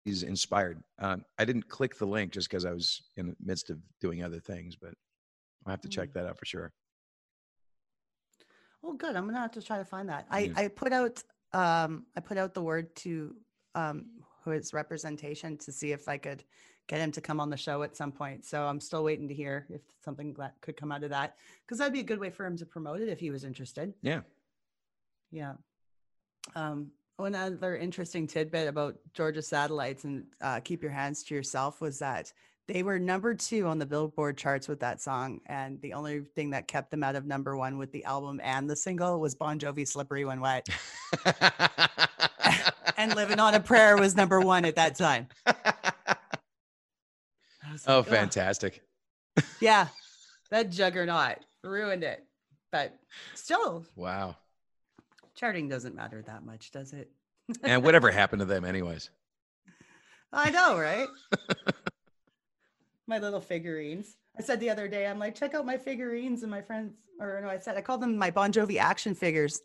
inspired. 0.07 0.85
Um, 1.01 1.25
I 1.39 1.45
didn't 1.45 1.69
click 1.69 1.99
the 1.99 2.07
link 2.07 2.31
just 2.31 2.49
because 2.49 2.65
I 2.65 2.71
was 2.73 3.03
in 3.17 3.29
the 3.29 3.37
midst 3.43 3.71
of 3.71 3.79
doing 4.01 4.23
other 4.23 4.39
things, 4.39 4.77
but 4.77 4.93
I'll 5.67 5.73
have 5.73 5.81
to 5.81 5.89
check 5.89 6.11
Mm. 6.11 6.13
that 6.15 6.27
out 6.27 6.39
for 6.39 6.45
sure. 6.45 6.73
Well, 8.85 8.93
good. 8.95 9.17
I'm 9.17 9.25
gonna 9.25 9.41
have 9.41 9.53
to 9.53 9.63
try 9.63 9.79
to 9.79 9.85
find 9.85 10.11
that. 10.11 10.27
I. 10.31 10.53
I 10.55 10.69
put 10.69 10.93
out 10.93 11.23
um 11.53 12.05
I 12.17 12.21
put 12.21 12.37
out 12.37 12.53
the 12.53 12.63
word 12.63 12.95
to 12.97 13.35
um 13.75 14.07
his 14.45 14.75
representation 14.75 15.57
to 15.57 15.73
see 15.73 15.93
if 15.93 16.07
I 16.07 16.19
could 16.19 16.45
get 16.87 17.01
him 17.01 17.11
to 17.13 17.23
come 17.23 17.41
on 17.41 17.49
the 17.49 17.57
show 17.57 17.83
at 17.83 17.97
some 17.97 18.13
point. 18.13 18.45
So 18.45 18.65
I'm 18.65 18.79
still 18.79 19.03
waiting 19.03 19.27
to 19.29 19.35
hear 19.35 19.67
if 19.71 19.81
something 20.05 20.35
that 20.35 20.55
could 20.61 20.77
come 20.77 20.93
out 20.93 21.03
of 21.03 21.09
that 21.11 21.37
because 21.65 21.79
that'd 21.79 21.95
be 21.95 22.01
a 22.01 22.05
good 22.05 22.21
way 22.21 22.29
for 22.29 22.45
him 22.45 22.59
to 22.59 22.67
promote 22.67 23.01
it 23.01 23.09
if 23.09 23.19
he 23.19 23.31
was 23.31 23.43
interested. 23.43 23.95
Yeah. 24.03 24.21
Yeah. 25.31 25.55
Um, 26.55 26.91
one 27.17 27.35
other 27.35 27.77
interesting 27.77 28.27
tidbit 28.27 28.69
about 28.69 28.97
Georgia 29.15 29.41
Satellites 29.41 30.05
and 30.05 30.27
uh, 30.43 30.61
Keep 30.61 30.83
Your 30.83 30.93
Hands 30.93 31.23
to 31.23 31.35
Yourself 31.35 31.81
was 31.81 32.01
that 32.01 32.35
they 32.67 32.83
were 32.83 32.99
number 32.99 33.35
two 33.35 33.67
on 33.67 33.79
the 33.79 33.87
Billboard 33.87 34.37
charts 34.39 34.69
with 34.69 34.81
that 34.81 35.01
song. 35.01 35.41
And 35.47 35.81
the 35.83 35.93
only 35.93 36.21
thing 36.35 36.51
that 36.51 36.67
kept 36.69 36.91
them 36.91 37.03
out 37.03 37.15
of 37.17 37.27
number 37.27 37.57
one 37.57 37.77
with 37.79 37.93
the 37.93 38.05
album 38.05 38.41
and 38.43 38.69
the 38.69 38.77
single 38.77 39.21
was 39.21 39.35
Bon 39.35 39.59
Jovi 39.59 39.87
Slippery 39.87 40.25
When 40.25 40.41
Wet. 40.41 40.67
And 42.97 43.13
Living 43.17 43.41
on 43.41 43.55
a 43.55 43.61
Prayer 43.61 43.97
was 43.97 44.15
number 44.15 44.41
one 44.41 44.65
at 44.65 44.77
that 44.77 44.95
time. 44.95 45.27
Oh, 47.87 48.03
fantastic! 48.03 48.83
Yeah. 49.61 49.89
That 50.51 50.71
juggernaut 50.71 51.39
ruined 51.65 52.05
it. 52.05 52.25
But 52.71 52.97
still, 53.35 53.85
Wow. 53.97 54.37
charting 55.35 55.69
doesn't 55.69 55.97
matter 55.97 56.23
that 56.23 56.45
much, 56.45 56.71
does 56.71 56.93
it? 56.93 57.11
And 57.65 57.83
whatever 57.83 58.11
happened 58.13 58.41
to 58.41 58.47
them, 58.47 58.65
anyways? 58.65 59.11
I 60.33 60.51
know, 60.51 60.79
right? 60.79 61.09
My 63.07 63.19
little 63.19 63.41
figurines. 63.41 64.17
I 64.39 64.43
said 64.43 64.61
the 64.61 64.71
other 64.71 64.89
day, 64.89 65.07
I'm 65.07 65.19
like, 65.19 65.35
check 65.35 65.55
out 65.55 65.67
my 65.67 65.77
figurines 65.77 66.43
and 66.43 66.51
my 66.51 66.61
friends, 66.63 66.93
or 67.21 67.41
no, 67.43 67.49
I 67.49 67.59
said 67.59 67.77
I 67.77 67.81
called 67.81 68.01
them 68.01 68.17
my 68.17 68.31
Bon 68.31 68.53
Jovi 68.53 68.79
action 68.79 69.15
figures. 69.15 69.61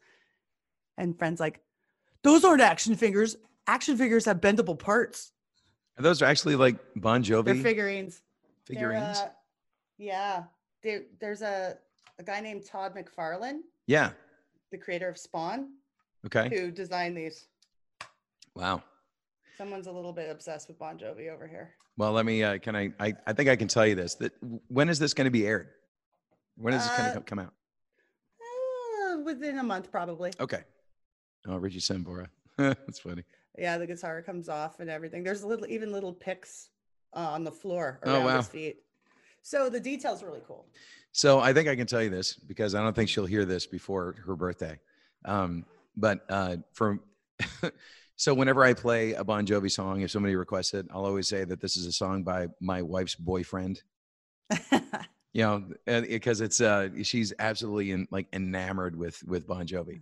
And 0.97 1.17
friends 1.17 1.39
like, 1.39 1.61
those 2.23 2.43
aren't 2.43 2.61
action 2.61 2.95
figures. 2.95 3.37
Action 3.67 3.97
figures 3.97 4.25
have 4.25 4.41
bendable 4.41 4.77
parts. 4.77 5.31
Are 5.97 6.03
those 6.03 6.21
are 6.21 6.25
actually 6.25 6.55
like 6.55 6.77
Bon 6.97 7.21
They're 7.21 7.41
Jovi 7.43 7.63
figurines. 7.63 8.21
They're, 8.67 8.75
figurines? 8.75 9.17
uh, 9.17 9.29
yeah. 9.97 10.43
There, 10.83 11.03
there's 11.19 11.41
a, 11.41 11.77
a 12.19 12.23
guy 12.23 12.39
named 12.41 12.65
Todd 12.65 12.95
McFarlane, 12.95 13.59
yeah. 13.87 14.11
the 14.71 14.77
creator 14.77 15.09
of 15.09 15.17
Spawn, 15.17 15.69
Okay. 16.25 16.49
who 16.49 16.71
designed 16.71 17.17
these. 17.17 17.47
Wow. 18.55 18.83
Someone's 19.59 19.87
a 19.87 19.91
little 19.91 20.13
bit 20.13 20.29
obsessed 20.29 20.69
with 20.69 20.79
Bon 20.79 20.97
Jovi 20.97 21.29
over 21.29 21.45
here. 21.45 21.71
Well, 21.97 22.13
let 22.13 22.25
me. 22.25 22.41
Uh, 22.41 22.59
can 22.59 22.77
I, 22.77 22.93
I? 22.97 23.13
I 23.27 23.33
think 23.33 23.49
I 23.49 23.57
can 23.57 23.67
tell 23.67 23.85
you 23.85 23.93
this. 23.93 24.15
That 24.15 24.31
when 24.69 24.87
is 24.87 24.99
this 24.99 25.13
going 25.13 25.25
to 25.25 25.31
be 25.31 25.45
aired? 25.45 25.67
When 26.55 26.73
is 26.73 26.81
this 26.87 26.97
going 26.97 27.09
Uh, 27.09 27.13
to 27.15 27.19
come 27.19 27.39
out? 27.39 27.53
Uh, 29.11 29.17
within 29.25 29.59
a 29.59 29.63
month, 29.63 29.91
probably. 29.91 30.31
Okay. 30.39 30.63
Oh, 31.45 31.57
Richie 31.57 31.79
Sambora. 31.81 32.27
That's 32.57 32.99
funny. 32.99 33.25
Yeah, 33.57 33.77
the 33.77 33.85
guitar 33.85 34.21
comes 34.21 34.47
off 34.47 34.79
and 34.79 34.89
everything. 34.89 35.25
There's 35.25 35.43
little, 35.43 35.67
even 35.67 35.91
little 35.91 36.13
picks 36.13 36.69
uh, 37.13 37.19
on 37.19 37.43
the 37.43 37.51
floor 37.51 37.99
Oh, 38.05 38.13
around 38.13 38.23
wow. 38.23 38.37
his 38.37 38.47
feet. 38.47 38.77
So 39.41 39.69
the 39.69 39.79
detail's 39.81 40.23
really 40.23 40.41
cool. 40.47 40.67
So 41.11 41.41
I 41.41 41.51
think 41.51 41.67
I 41.67 41.75
can 41.75 41.85
tell 41.85 42.01
you 42.01 42.09
this 42.09 42.33
because 42.35 42.75
I 42.75 42.81
don't 42.81 42.95
think 42.95 43.09
she'll 43.09 43.25
hear 43.25 43.43
this 43.43 43.65
before 43.67 44.15
her 44.25 44.37
birthday. 44.37 44.79
Um, 45.25 45.65
but 45.97 46.21
uh, 46.29 46.57
for 46.71 46.99
So 48.19 48.33
whenever 48.33 48.65
I 48.65 48.73
play 48.73 49.13
a 49.13 49.23
Bon 49.23 49.45
Jovi 49.45 49.71
song, 49.71 50.01
if 50.01 50.11
somebody 50.11 50.35
requests 50.35 50.73
it, 50.73 50.85
I'll 50.93 51.05
always 51.05 51.29
say 51.29 51.45
that 51.45 51.61
this 51.61 51.77
is 51.77 51.85
a 51.85 51.91
song 51.93 52.23
by 52.23 52.49
my 52.59 52.81
wife's 52.81 53.15
boyfriend. 53.15 53.81
You 55.31 55.43
know, 55.43 56.01
because 56.01 56.41
it's 56.41 56.59
uh 56.59 56.89
she's 57.03 57.33
absolutely 57.37 57.91
in, 57.91 58.07
like 58.09 58.25
enamored 58.33 58.95
with 58.95 59.21
with 59.27 59.47
Bon 59.47 59.65
Jovi. 59.67 60.01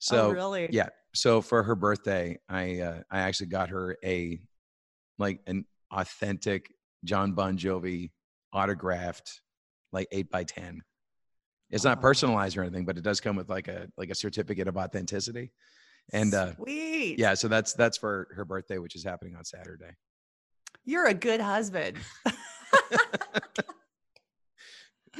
So 0.00 0.26
oh, 0.26 0.30
really? 0.32 0.68
yeah, 0.72 0.88
so 1.14 1.40
for 1.40 1.62
her 1.62 1.76
birthday, 1.76 2.38
I 2.48 2.80
uh, 2.80 3.02
I 3.08 3.20
actually 3.20 3.46
got 3.46 3.68
her 3.68 3.96
a 4.04 4.40
like 5.16 5.38
an 5.46 5.64
authentic 5.92 6.74
John 7.04 7.34
Bon 7.34 7.56
Jovi 7.56 8.10
autographed 8.52 9.42
like 9.92 10.08
eight 10.10 10.28
by 10.28 10.42
ten. 10.42 10.82
It's 11.70 11.84
not 11.84 11.98
Oh. 11.98 12.02
personalized 12.02 12.56
or 12.56 12.62
anything, 12.62 12.84
but 12.84 12.98
it 12.98 13.04
does 13.04 13.20
come 13.20 13.36
with 13.36 13.48
like 13.48 13.68
a 13.68 13.88
like 13.96 14.10
a 14.10 14.14
certificate 14.16 14.66
of 14.66 14.76
authenticity. 14.76 15.52
And 16.12 16.34
uh 16.34 16.56
Sweet. 16.56 16.93
Yeah, 17.12 17.34
so 17.34 17.48
that's 17.48 17.72
that's 17.74 17.96
for 17.98 18.28
her 18.34 18.44
birthday, 18.44 18.78
which 18.78 18.96
is 18.96 19.04
happening 19.04 19.36
on 19.36 19.44
Saturday. 19.44 19.90
You're 20.84 21.06
a 21.06 21.14
good 21.14 21.40
husband. 21.40 21.98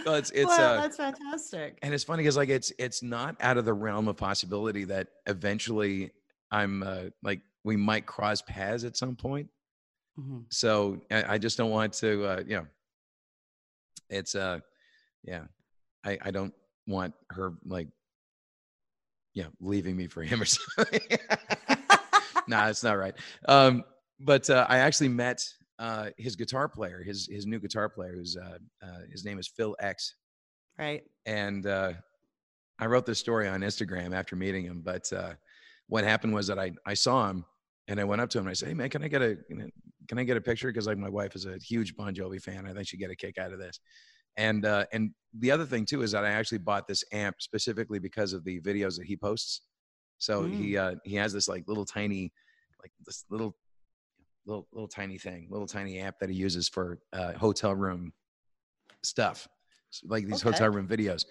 Well, 0.05 0.17
it's 0.17 0.31
it's 0.35 0.59
wow, 0.59 0.75
uh, 0.75 0.77
that's 0.81 0.97
fantastic. 0.97 1.79
and 1.83 1.95
it's 1.95 2.05
funny 2.05 2.23
because 2.23 2.37
like 2.37 2.49
it's 2.49 2.73
it's 2.79 3.03
not 3.03 3.37
out 3.41 3.57
of 3.57 3.65
the 3.65 3.73
realm 3.73 4.09
of 4.09 4.17
possibility 4.17 4.85
that 4.85 5.09
eventually 5.27 6.11
I'm 6.51 6.83
uh, 6.83 7.05
like 7.23 7.41
we 7.65 7.77
might 7.77 8.07
cross 8.07 8.43
paths 8.43 8.85
at 8.85 8.97
some 8.97 9.17
point. 9.17 9.49
Mhm. 10.19 10.45
So 10.51 11.01
I, 11.11 11.35
I 11.35 11.39
just 11.39 11.57
don't 11.57 11.71
want 11.71 11.93
to 11.95 12.25
uh, 12.27 12.43
you 12.47 12.57
know 12.57 12.67
it's 14.11 14.35
uh 14.35 14.61
yeah 15.23 15.45
I 16.05 16.19
I 16.23 16.31
don't 16.31 16.55
want 16.87 17.15
her 17.31 17.55
like 17.65 17.89
yeah 19.35 19.47
leaving 19.61 19.97
me 19.97 20.07
for 20.07 20.23
him 20.23 20.41
or 20.41 20.45
something. 20.47 21.01
nah, 22.49 22.69
it's 22.69 22.83
not 22.83 22.99
right. 22.99 23.15
Um, 23.49 23.85
but 24.21 24.49
uh, 24.51 24.67
I 24.69 24.79
actually 24.79 25.09
met 25.09 25.45
uh, 25.79 26.11
his 26.17 26.37
guitar 26.37 26.69
player, 26.69 27.03
his 27.03 27.29
his 27.31 27.47
new 27.47 27.59
guitar 27.59 27.89
player, 27.89 28.13
who's 28.15 28.37
uh, 28.37 28.59
uh, 28.83 28.99
his 29.11 29.25
name 29.25 29.39
is 29.39 29.49
Phil 29.49 29.77
X, 29.81 30.15
Right. 30.79 31.03
and 31.27 31.67
uh, 31.67 31.93
I 32.79 32.87
wrote 32.87 33.07
this 33.07 33.19
story 33.19 33.49
on 33.49 33.61
Instagram 33.61 34.15
after 34.15 34.37
meeting 34.37 34.65
him. 34.65 34.83
But 34.85 35.13
uh, 35.13 35.35
what 35.89 36.05
happened 36.05 36.35
was 36.35 36.47
that 36.47 36.59
I 36.59 36.73
I 36.87 36.95
saw 36.95 37.29
him 37.29 37.45
and 37.89 37.99
I 38.01 38.05
went 38.05 38.21
up 38.23 38.31
to 38.31 38.39
him 38.39 38.45
and 38.45 38.51
I 38.51 38.55
said, 38.55 38.69
"Hey 38.69 38.75
man, 38.75 38.89
can 38.89 39.03
I 39.03 39.09
get 39.09 39.23
a 39.23 39.37
can 40.09 40.19
I 40.19 40.25
get 40.25 40.37
a 40.37 40.41
picture? 40.41 40.69
Because 40.69 40.87
like 40.87 40.99
my 40.99 41.09
wife 41.09 41.35
is 41.35 41.47
a 41.47 41.57
huge 41.59 41.97
Bon 41.97 42.15
Jovi 42.15 42.41
fan. 42.41 42.67
I 42.67 42.73
think 42.73 42.87
she'd 42.87 42.99
get 42.99 43.11
a 43.11 43.17
kick 43.17 43.39
out 43.39 43.53
of 43.53 43.59
this." 43.59 43.81
And 44.37 44.65
uh, 44.65 44.87
and 44.93 45.13
the 45.39 45.51
other 45.51 45.67
thing 45.67 45.85
too 45.87 46.03
is 46.03 46.13
that 46.13 46.25
I 46.25 46.31
actually 46.31 46.59
bought 46.59 46.87
this 46.89 47.05
amp 47.13 47.37
specifically 47.41 47.99
because 47.99 48.33
of 48.33 48.45
the 48.45 48.61
videos 48.61 48.97
that 48.99 49.07
he 49.07 49.17
posts. 49.17 49.63
So 50.19 50.47
he 50.47 50.77
uh, 50.77 50.97
he 51.05 51.17
has 51.17 51.33
this 51.33 51.49
like 51.49 51.65
little 51.69 51.85
tiny, 51.87 52.33
like 52.83 52.93
this 53.05 53.25
little 53.31 53.57
little 54.47 54.69
little 54.73 54.89
tiny 54.89 55.19
thing, 55.19 55.49
little 55.51 55.67
tiny 55.67 55.99
amp 55.99 56.17
that 56.21 56.31
he 56.31 56.37
uses 56.37 56.69
for 56.69 57.01
uh, 57.13 57.33
hotel 57.35 57.75
room 57.75 58.13
stuff, 59.03 59.49
So, 59.91 60.07
like 60.09 60.27
these 60.27 60.43
Okay. 60.43 60.43
hotel 60.43 60.71
room 60.71 60.89
videos. 60.89 61.27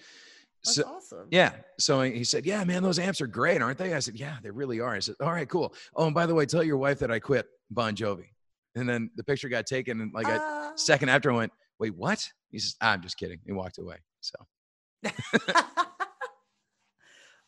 That's 0.66 0.78
So 0.78 0.84
awesome. 0.84 1.28
yeah, 1.32 1.62
so 1.80 2.02
he 2.02 2.24
said, 2.24 2.46
"Yeah, 2.46 2.64
man, 2.64 2.84
those 2.84 3.00
amps 3.00 3.22
are 3.22 3.28
great, 3.28 3.62
aren't 3.62 3.78
they?" 3.80 3.94
I 3.94 4.00
said, 4.00 4.16
"Yeah, 4.20 4.38
they 4.44 4.52
really 4.52 4.80
are." 4.80 4.94
I 4.96 5.00
said, 5.00 5.16
"All 5.22 5.32
right, 5.32 5.50
cool. 5.50 5.74
Oh, 5.96 6.06
and 6.06 6.14
by 6.16 6.26
the 6.26 6.36
way, 6.36 6.46
tell 6.46 6.64
your 6.64 6.78
wife 6.78 7.00
that 7.00 7.12
I 7.12 7.20
quit 7.20 7.48
Bon 7.72 7.96
Jovi." 7.96 8.30
And 8.76 8.88
then 8.90 9.10
the 9.16 9.24
picture 9.24 9.50
got 9.50 9.66
taken, 9.66 10.02
and 10.02 10.14
like 10.14 10.28
a 10.30 10.42
Ah. 10.48 10.74
second 10.76 11.10
after, 11.10 11.32
I 11.32 11.36
went, 11.36 11.52
"Wait, 11.80 11.96
what?" 11.96 12.30
He 12.50 12.60
says, 12.60 12.76
"I'm 12.82 13.02
just 13.02 13.18
kidding." 13.18 13.40
He 13.46 13.52
walked 13.52 13.78
away. 13.78 13.98
So 14.22 14.36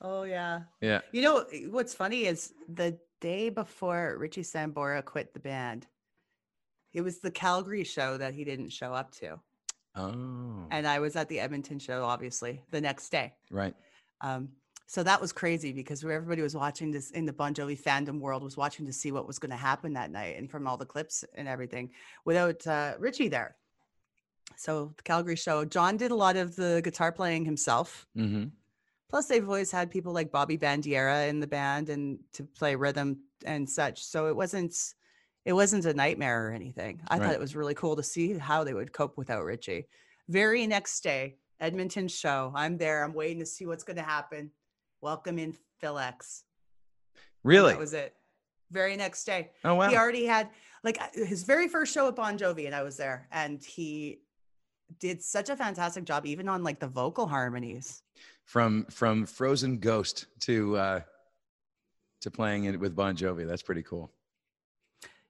oh 0.02 0.24
yeah. 0.24 0.62
yeah, 0.82 1.02
You 1.12 1.22
know 1.22 1.46
eh, 1.54 1.66
what's 1.70 1.94
funny 1.94 2.26
is 2.26 2.54
the 2.68 2.98
day 3.22 3.50
before 3.50 4.16
Richie 4.18 4.44
Sambora 4.44 5.04
quit 5.04 5.34
the 5.34 5.40
band, 5.40 5.88
it 6.94 7.02
was 7.02 7.20
the 7.20 7.32
Calgary 7.32 7.84
show 7.84 8.18
that 8.18 8.34
he 8.34 8.44
didn't 8.44 8.70
show 8.70 8.94
up 8.94 9.12
to, 9.16 9.40
oh, 9.96 10.68
and 10.72 10.88
I 10.88 11.00
was 11.00 11.16
at 11.16 11.30
the 11.30 11.40
Edmonton 11.40 11.80
show, 11.80 12.04
obviously, 12.04 12.62
the 12.72 12.82
next 12.82 13.10
day. 13.10 13.34
right, 13.52 13.76
Um, 14.22 14.50
so 14.88 15.02
that 15.02 15.20
was 15.20 15.34
crazy 15.34 15.74
because 15.74 16.04
everybody 16.04 16.42
was 16.44 16.56
watching 16.56 16.92
this 16.92 17.10
in 17.12 17.26
the 17.26 17.34
Bon 17.34 17.54
Jovi 17.54 17.82
fandom 17.82 18.20
world 18.20 18.44
was 18.44 18.56
watching 18.56 18.86
to 18.86 18.94
see 18.94 19.12
what 19.12 19.26
was 19.26 19.40
going 19.40 19.50
to 19.50 19.58
happen 19.58 19.94
that 19.94 20.12
night, 20.12 20.38
and 20.38 20.50
from 20.50 20.68
all 20.68 20.78
the 20.78 20.86
clips 20.86 21.24
and 21.34 21.48
everything, 21.48 21.90
without 22.24 22.66
uh, 22.68 22.94
Richie 23.00 23.30
there. 23.30 23.56
So 24.58 24.94
the 24.98 25.04
Calgary 25.04 25.36
show, 25.36 25.66
John 25.66 25.98
did 25.98 26.12
a 26.12 26.16
lot 26.16 26.36
of 26.38 26.56
the 26.56 26.82
guitar 26.84 27.12
playing 27.12 27.46
himself. 27.46 28.08
mm-hmm. 28.18 28.46
Plus, 29.08 29.28
they've 29.28 29.48
always 29.48 29.72
had 29.72 29.92
people 29.92 30.14
like 30.14 30.32
Bobby 30.32 30.58
Bandiera 30.58 31.30
in 31.30 31.40
the 31.40 31.48
band 31.48 31.90
and 31.90 32.20
to 32.34 32.44
play 32.44 32.76
rhythm 32.76 33.20
and 33.46 33.70
such. 33.70 34.04
So 34.04 34.28
it 34.28 34.36
wasn't 34.36 34.76
it 35.46 35.54
wasn't 35.54 35.86
a 35.86 35.94
nightmare 35.94 36.48
or 36.48 36.52
anything. 36.52 37.02
I 37.08 37.18
Right. 37.18 37.26
thought 37.28 37.34
it 37.36 37.40
was 37.40 37.56
really 37.56 37.76
cool 37.76 37.96
to 37.98 38.04
see 38.04 38.34
how 38.36 38.64
they 38.64 38.74
would 38.74 38.92
cope 38.92 39.16
without 39.16 39.44
Richie. 39.46 39.88
Very 40.28 40.66
next 40.66 41.02
day, 41.02 41.36
Edmonton 41.60 42.08
show. 42.08 42.52
I'm 42.56 42.78
there. 42.78 43.04
I'm 43.04 43.14
waiting 43.14 43.40
to 43.40 43.46
see 43.46 43.68
what's 43.68 43.84
going 43.84 43.98
to 43.98 44.04
happen. 44.04 44.50
Welcome 45.02 45.38
in 45.38 45.56
Phil 45.80 46.00
X. 46.00 46.44
And 47.14 47.22
really? 47.44 47.74
That 47.74 47.80
was 47.80 47.94
it. 47.94 48.16
Very 48.72 48.98
next 48.98 49.24
day. 49.26 49.52
oh 49.64 49.76
wow, 49.76 49.90
He 49.90 49.96
already 49.96 50.26
had 50.26 50.50
like 50.84 51.00
uh, 51.00 51.08
his 51.14 51.44
very 51.44 51.68
first 51.68 51.94
show 51.94 52.08
at 52.08 52.16
Bon 52.16 52.38
Jovi, 52.40 52.66
and 52.66 52.74
I 52.74 52.82
was 52.82 52.98
there, 52.98 53.28
and 53.32 53.64
he 53.64 54.22
did 55.00 55.22
such 55.22 55.50
a 55.50 55.56
fantastic 55.56 56.06
job, 56.06 56.26
even 56.26 56.48
on 56.48 56.64
like 56.64 56.80
the 56.80 56.88
vocal 56.88 57.28
harmonies. 57.28 58.02
from 58.46 58.86
from 58.86 59.26
Frozen 59.26 59.80
Ghost 59.80 60.28
to 60.42 60.78
uh 60.78 61.00
to 62.22 62.32
playing 62.32 62.66
it 62.66 62.80
with 62.80 62.96
Bon 62.96 63.16
Jovi. 63.16 63.48
That's 63.48 63.62
pretty 63.64 63.84
cool. 63.84 64.12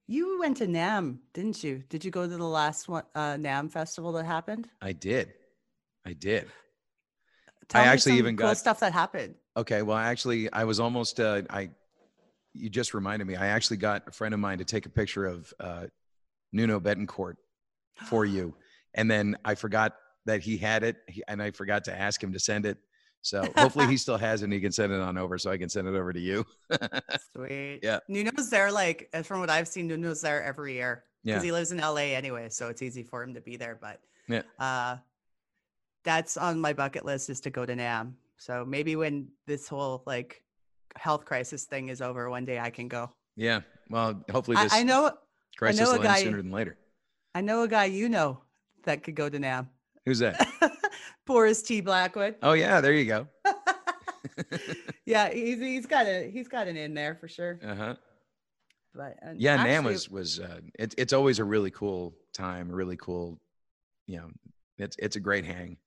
You 0.07 0.39
went 0.39 0.57
to 0.57 0.67
NAMM, 0.67 1.17
didn't 1.33 1.63
you? 1.63 1.83
Did 1.89 2.05
you 2.05 2.11
go 2.11 2.27
to 2.27 2.37
the 2.37 2.43
last 2.43 2.87
one 2.87 3.03
uh, 3.15 3.33
NAMM 3.33 3.71
festival 3.71 4.11
that 4.13 4.25
happened? 4.25 4.67
I 4.81 4.91
did, 4.91 5.33
I 6.05 6.13
did. 6.13 6.47
Tell 7.67 7.81
me 7.81 7.87
actually 7.87 8.17
even 8.19 8.37
cool 8.37 8.49
got- 8.49 8.57
stuff 8.57 8.79
that 8.81 8.93
happened. 8.93 9.33
Okay, 9.57 9.81
well, 9.81 9.97
actually, 9.97 10.51
I 10.53 10.63
was 10.65 10.79
almost. 10.79 11.19
Uh, 11.19 11.41
I, 11.49 11.69
you 12.53 12.69
just 12.69 12.93
reminded 12.93 13.25
me. 13.25 13.35
I 13.35 13.47
actually 13.47 13.77
got 13.77 14.07
a 14.07 14.11
friend 14.11 14.33
of 14.33 14.39
mine 14.39 14.59
to 14.59 14.65
take 14.65 14.85
a 14.85 14.89
picture 14.89 15.25
of 15.25 15.51
uh, 15.59 15.85
Nuno 16.51 16.79
Bettencourt 16.79 17.35
for 18.03 18.25
you, 18.35 18.53
and 18.95 19.09
then 19.09 19.37
I 19.45 19.55
forgot 19.55 19.95
that 20.25 20.41
he 20.41 20.57
had 20.57 20.83
it, 20.83 20.97
and 21.27 21.41
I 21.41 21.51
forgot 21.51 21.83
to 21.85 21.97
ask 21.97 22.21
him 22.21 22.33
to 22.33 22.39
send 22.39 22.65
it. 22.65 22.77
So 23.21 23.43
hopefully 23.57 23.87
he 23.87 23.97
still 24.05 24.17
has 24.17 24.41
it, 24.41 24.45
and 24.45 24.53
he 24.53 24.59
can 24.59 24.71
send 24.71 24.91
it 24.91 24.99
on 24.99 25.17
over, 25.17 25.37
so 25.37 25.51
I 25.51 25.57
can 25.57 25.69
send 25.69 25.87
it 25.87 25.95
over 25.95 26.11
to 26.11 26.19
you. 26.19 26.45
Sweet. 27.35 27.79
Yeah. 27.83 27.99
Nuno's 28.09 28.49
there, 28.49 28.71
like, 28.71 29.09
uh, 29.13 29.21
from 29.21 29.39
what 29.39 29.49
I've 29.49 29.67
seen, 29.67 29.87
Nuno's 29.87 30.21
there 30.21 30.43
every 30.43 30.73
year 30.73 31.03
because 31.23 31.43
Yeah. 31.43 31.45
he 31.45 31.51
lives 31.51 31.71
in 31.71 31.79
LA 31.79 32.13
anyway. 32.15 32.49
So 32.49 32.69
it's 32.69 32.81
easy 32.81 33.03
for 33.03 33.23
him 33.23 33.33
to 33.33 33.41
be 33.41 33.57
there. 33.57 33.77
But 33.79 33.99
Yeah. 34.27 34.43
uh, 34.59 34.97
that's 36.03 36.37
on 36.37 36.59
my 36.59 36.73
bucket 36.73 37.03
list 37.05 37.29
is 37.29 37.39
to 37.41 37.49
go 37.49 37.65
to 37.65 37.75
NAMM. 37.75 38.13
So 38.37 38.63
maybe 38.65 38.95
when 38.95 39.29
this 39.47 39.67
whole 39.67 40.03
like 40.05 40.43
health 40.95 41.25
crisis 41.25 41.65
thing 41.65 41.89
is 41.89 42.01
over, 42.01 42.29
one 42.29 42.45
day 42.45 42.59
I 42.59 42.69
can 42.69 42.87
go. 42.87 43.11
Yeah. 43.35 43.61
Well, 43.89 44.23
hopefully 44.31 44.57
this 44.57 44.73
I 44.73 44.83
know, 44.83 45.11
crisis 45.57 45.81
know 45.81 45.95
a 45.95 45.97
will 45.99 46.07
end 46.07 46.17
sooner 46.19 46.37
than 46.37 46.51
later. 46.51 46.77
I 47.33 47.41
know 47.41 47.63
a 47.63 47.67
guy 47.67 47.85
you 47.85 48.07
know 48.07 48.41
that 48.85 49.03
could 49.03 49.15
go 49.15 49.29
to 49.29 49.37
NAMM. 49.39 49.67
Who's 50.05 50.19
that? 50.19 50.47
Boris 51.25 51.61
T. 51.63 51.81
Blackwood. 51.81 52.35
oh 52.43 52.53
yeah, 52.53 52.79
there 52.81 52.93
you 52.93 53.05
go. 53.05 53.27
yeah, 55.05 55.29
he's 55.31 55.59
he's 55.59 55.85
got 55.85 56.05
a 56.05 56.29
he's 56.31 56.47
got 56.47 56.67
an 56.67 56.77
in 56.77 56.93
there 56.93 57.15
for 57.15 57.27
sure. 57.27 57.59
Uh 57.65 57.75
huh. 57.75 57.95
But 58.93 59.17
Yeah, 59.35 59.57
NAMM 59.65 59.85
was 59.85 60.09
was 60.09 60.39
uh, 60.39 60.59
it's 60.79 60.95
it's 60.97 61.13
always 61.13 61.39
a 61.39 61.43
really 61.43 61.71
cool 61.71 62.15
time, 62.33 62.71
really 62.71 62.97
cool, 62.97 63.39
you 64.07 64.17
know, 64.17 64.29
it's 64.77 64.95
it's 64.99 65.15
a 65.15 65.19
great 65.19 65.45
hang. 65.45 65.77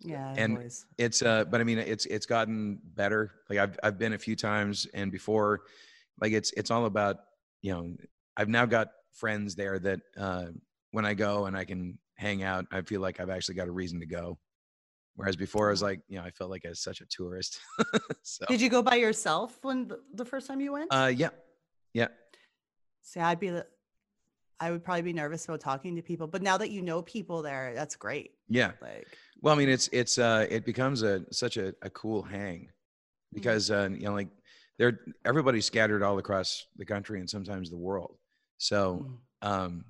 yeah, 0.00 0.34
and- 0.36 0.56
always. 0.56 0.86
It's 0.98 1.22
uh, 1.22 1.44
but 1.44 1.60
I 1.60 1.64
mean, 1.64 1.78
it's 1.78 2.06
it's 2.06 2.26
gotten 2.26 2.80
better. 2.94 3.32
Like 3.48 3.58
I've 3.58 3.78
I've 3.82 3.98
been 3.98 4.12
a 4.12 4.18
few 4.18 4.36
times, 4.36 4.86
and 4.92 5.10
before, 5.10 5.62
like 6.20 6.32
it's 6.32 6.52
it's 6.52 6.70
all 6.70 6.84
about 6.86 7.16
you 7.62 7.72
know, 7.72 7.96
I've 8.36 8.48
now 8.48 8.66
got 8.66 8.88
friends 9.14 9.54
there 9.56 9.78
that 9.78 10.00
uh, 10.16 10.46
when 10.92 11.04
I 11.04 11.14
go 11.14 11.46
and 11.46 11.56
I 11.56 11.64
can 11.64 11.98
hang 12.18 12.42
out, 12.42 12.66
I 12.70 12.82
feel 12.82 13.00
like 13.00 13.20
I've 13.20 13.30
actually 13.30 13.54
got 13.54 13.68
a 13.68 13.72
reason 13.72 14.00
to 14.00 14.06
go. 14.06 14.38
Whereas 15.14 15.36
before, 15.36 15.68
I 15.68 15.70
was 15.70 15.82
like, 15.82 16.00
you 16.08 16.18
know, 16.18 16.24
I 16.24 16.30
felt 16.30 16.50
like 16.50 16.64
I 16.64 16.68
was 16.68 16.80
such 16.80 17.00
a 17.00 17.06
tourist. 17.06 17.58
so, 18.22 18.44
Did 18.48 18.60
you 18.60 18.68
go 18.68 18.82
by 18.82 18.96
yourself 18.96 19.58
when 19.62 19.90
the, 20.14 20.24
first 20.24 20.46
time 20.46 20.60
you 20.60 20.72
went? 20.72 20.92
uh, 20.92 21.10
yeah, 21.14 21.30
yeah, 21.94 22.08
See, 23.02 23.18
I'd 23.20 23.40
be, 23.40 23.50
I 24.60 24.70
would 24.70 24.84
probably 24.84 25.02
be 25.02 25.12
nervous 25.12 25.44
about 25.46 25.60
talking 25.60 25.96
to 25.96 26.02
people. 26.02 26.26
But 26.26 26.42
now 26.42 26.56
that 26.58 26.70
you 26.70 26.82
know 26.82 27.02
people 27.02 27.42
there, 27.42 27.72
that's 27.74 27.96
great. 27.96 28.32
yeah. 28.48 28.72
Like, 28.82 29.08
Well, 29.40 29.54
I 29.54 29.58
mean, 29.58 29.68
it's 29.68 29.88
it's 29.92 30.18
uh, 30.18 30.46
it 30.50 30.64
becomes 30.64 31.02
a 31.02 31.24
such 31.32 31.56
a, 31.56 31.74
a 31.82 31.90
cool 31.90 32.22
hang 32.22 32.68
Mm-hmm. 33.34 33.42
because 33.42 33.70
uh, 33.70 33.88
you 33.92 34.06
know, 34.06 34.14
like 34.14 34.28
they're 34.78 35.00
everybody's 35.24 35.66
scattered 35.66 36.02
all 36.02 36.16
across 36.18 36.64
the 36.76 36.84
country 36.86 37.20
and 37.20 37.28
sometimes 37.28 37.68
the 37.68 37.76
world. 37.76 38.16
So, 38.56 39.04
mm, 39.42 39.46
um, 39.48 39.84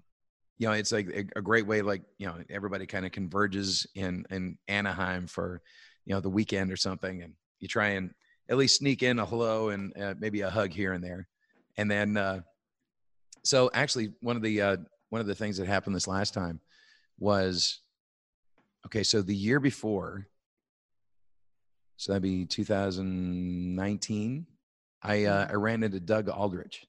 you 0.58 0.66
know, 0.66 0.72
it's 0.72 0.92
like 0.92 1.08
a, 1.08 1.38
a 1.38 1.42
great 1.42 1.66
way, 1.66 1.82
like 1.82 2.02
you 2.18 2.26
know, 2.26 2.36
everybody 2.50 2.86
kind 2.86 3.06
of 3.06 3.12
converges 3.12 3.86
in 3.94 4.24
in 4.30 4.58
Anaheim 4.66 5.26
for 5.26 5.62
you 6.04 6.14
know 6.14 6.20
the 6.20 6.28
weekend 6.28 6.72
or 6.72 6.76
something, 6.76 7.22
and 7.22 7.34
you 7.60 7.68
try 7.68 7.90
and 7.90 8.12
at 8.50 8.56
least 8.56 8.78
sneak 8.78 9.02
in 9.02 9.18
a 9.18 9.26
hello 9.26 9.70
and 9.70 9.96
uh, 10.00 10.14
maybe 10.18 10.40
a 10.40 10.50
hug 10.50 10.72
here 10.72 10.92
and 10.92 11.04
there, 11.04 11.28
and 11.76 11.90
then 11.90 12.16
uh, 12.16 12.40
so 13.44 13.70
actually 13.72 14.12
one 14.20 14.36
of 14.36 14.42
the 14.42 14.60
uh, 14.60 14.76
one 15.10 15.20
of 15.20 15.28
the 15.28 15.34
things 15.34 15.58
that 15.58 15.68
happened 15.68 15.94
this 15.94 16.08
last 16.08 16.34
time 16.34 16.60
was 17.18 17.80
okay. 18.86 19.04
So 19.04 19.22
the 19.22 19.36
year 19.36 19.60
before, 19.60 20.26
so 21.96 22.12
that'd 22.12 22.22
be 22.22 22.46
2019. 22.46 24.46
I 25.00 25.26
uh, 25.26 25.46
I 25.48 25.52
ran 25.52 25.84
into 25.84 26.00
Doug 26.00 26.28
Aldrich, 26.28 26.84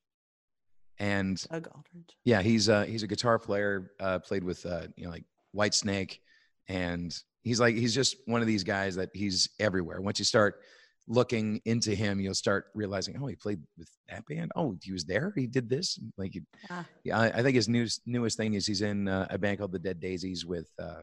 and 1.00 1.42
Doug 1.52 1.68
Aldrich. 1.76 2.18
yeah, 2.26 2.42
he's 2.42 2.70
uh 2.70 2.84
he's 2.84 3.04
a 3.04 3.08
guitar 3.08 3.40
player, 3.40 3.92
uh 4.00 4.20
played 4.20 4.44
with 4.44 4.66
uh 4.66 4.88
you 4.96 5.06
know 5.06 5.12
like 5.12 5.26
Whitesnake 5.56 6.20
and 6.68 7.18
he's 7.42 7.60
like 7.60 7.76
he's 7.76 7.96
just 7.96 8.18
one 8.26 8.42
of 8.42 8.48
these 8.48 8.64
guys 8.64 8.96
that 8.96 9.10
he's 9.14 9.50
everywhere. 9.60 10.02
Once 10.02 10.20
you 10.20 10.26
start 10.26 10.62
looking 11.08 11.60
into 11.66 11.96
him, 11.96 12.20
you'll 12.20 12.36
start 12.36 12.66
realizing, 12.76 13.18
oh, 13.20 13.26
he 13.26 13.36
played 13.36 13.60
with 13.80 13.90
that 14.10 14.24
band. 14.28 14.52
Oh, 14.56 14.76
he 14.84 14.92
was 14.92 15.06
there. 15.06 15.34
He 15.36 15.48
did 15.48 15.68
this. 15.68 15.98
Like, 16.18 16.34
he- 16.34 16.44
Ah. 16.70 16.86
yeah, 17.04 17.18
I, 17.18 17.28
I 17.40 17.42
think 17.42 17.56
his 17.56 17.68
newest 17.68 18.02
newest 18.06 18.38
thing 18.38 18.54
is 18.54 18.68
he's 18.68 18.82
in 18.82 19.08
uh, 19.08 19.26
a 19.32 19.38
band 19.40 19.58
called 19.58 19.72
the 19.72 19.80
Dead 19.80 20.00
Daisies 20.00 20.46
with 20.46 20.70
uh, 20.78 21.02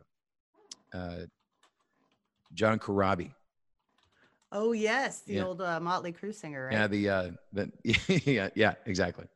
uh, 0.95 1.23
John 2.55 2.79
Corabi. 2.79 3.33
Oh 4.53 4.71
yes, 4.73 5.21
the 5.23 5.35
Yeah. 5.35 5.45
old 5.45 5.61
uh, 5.61 5.81
Motley 5.81 6.13
Crue 6.13 6.33
singer, 6.35 6.67
right? 6.67 6.73
Yeah, 6.73 6.87
the 6.87 7.09
uh 7.09 7.31
the 7.53 7.73
yeah, 8.25 8.49
yeah, 8.55 8.75
exactly. 8.87 9.27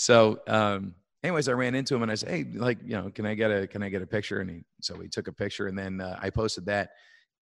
So 0.00 0.40
um 0.46 0.94
anyways, 1.22 1.46
I 1.48 1.52
ran 1.52 1.74
into 1.74 1.94
him 1.94 2.02
and 2.02 2.10
I 2.10 2.14
said, 2.14 2.30
Hey, 2.30 2.46
like, 2.54 2.78
you 2.82 2.96
know, 2.96 3.10
can 3.10 3.26
I 3.26 3.34
get 3.34 3.50
a 3.50 3.66
can 3.66 3.82
I 3.82 3.90
get 3.90 4.00
a 4.00 4.06
picture? 4.06 4.40
And 4.40 4.48
he 4.48 4.62
so 4.80 4.96
we 4.96 5.08
took 5.08 5.28
a 5.28 5.32
picture 5.32 5.66
and 5.66 5.78
then 5.78 6.00
uh, 6.00 6.18
I 6.22 6.30
posted 6.30 6.64
that 6.66 6.92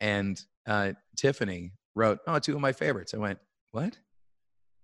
and 0.00 0.40
uh 0.66 0.92
Tiffany 1.16 1.70
wrote, 1.94 2.18
Oh, 2.26 2.40
two 2.40 2.56
of 2.56 2.60
my 2.60 2.72
favorites. 2.72 3.14
I 3.14 3.18
went, 3.18 3.38
What? 3.70 3.96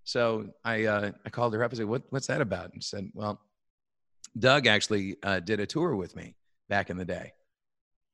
So 0.05 0.51
I 0.65 0.85
uh 0.85 1.11
I 1.27 1.31
called 1.31 1.53
her 1.55 1.65
up 1.65 1.73
and 1.73 1.79
said, 1.79 1.87
What 1.87 2.03
what's 2.11 2.29
that 2.29 2.41
about? 2.41 2.73
And 2.73 2.81
she 2.81 2.89
said, 2.89 3.11
Well, 3.13 3.41
Doug 4.39 4.69
actually 4.69 5.17
uh 5.25 5.41
did 5.41 5.59
a 5.59 5.67
tour 5.67 5.97
with 5.97 6.15
me 6.15 6.37
back 6.69 6.91
in 6.91 6.97
the 6.97 7.05
day. 7.05 7.33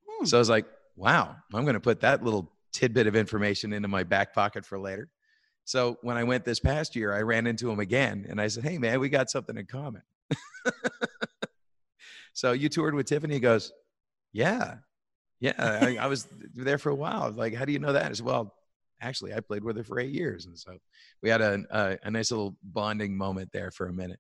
Hmm. 0.08 0.24
So 0.24 0.38
I 0.38 0.40
was 0.40 0.48
like, 0.48 0.64
wow, 0.96 1.36
I'm 1.52 1.64
going 1.64 1.74
to 1.74 1.80
put 1.80 2.00
that 2.00 2.24
little 2.24 2.50
tidbit 2.72 3.06
of 3.06 3.14
information 3.14 3.74
into 3.74 3.88
my 3.88 4.04
back 4.04 4.32
pocket 4.32 4.64
for 4.64 4.78
later. 4.78 5.10
So 5.70 5.98
when 6.02 6.16
I 6.16 6.24
went 6.24 6.44
this 6.44 6.58
past 6.58 6.96
year, 6.96 7.14
I 7.14 7.22
ran 7.22 7.46
into 7.46 7.70
him 7.70 7.78
again 7.78 8.26
and 8.28 8.40
I 8.40 8.48
said, 8.48 8.64
hey, 8.64 8.76
man, 8.76 8.98
we 8.98 9.08
got 9.08 9.30
something 9.30 9.56
in 9.56 9.66
common. 9.66 10.02
so 12.32 12.50
you 12.50 12.68
toured 12.68 12.92
with 12.92 13.06
Tiffany? 13.06 13.34
He 13.34 13.40
goes, 13.40 13.70
yeah. 14.32 14.78
Yeah, 15.38 15.52
I, 15.56 15.96
I 15.96 16.08
was 16.08 16.26
there 16.56 16.76
for 16.76 16.90
a 16.90 16.94
while. 16.96 17.30
Like, 17.30 17.54
how 17.54 17.64
do 17.64 17.70
you 17.70 17.78
know 17.78 17.92
that? 17.92 18.10
I 18.10 18.12
said, 18.14 18.26
well, 18.26 18.52
actually, 19.00 19.32
I 19.32 19.38
played 19.38 19.62
with 19.62 19.76
her 19.76 19.84
for 19.84 20.00
eight 20.00 20.10
years. 20.10 20.46
And 20.46 20.58
so 20.58 20.76
we 21.22 21.28
had 21.28 21.40
a, 21.40 21.62
a, 21.70 21.98
a 22.02 22.10
nice 22.10 22.32
little 22.32 22.56
bonding 22.64 23.16
moment 23.16 23.50
there 23.52 23.70
for 23.70 23.86
a 23.86 23.92
minute. 23.92 24.18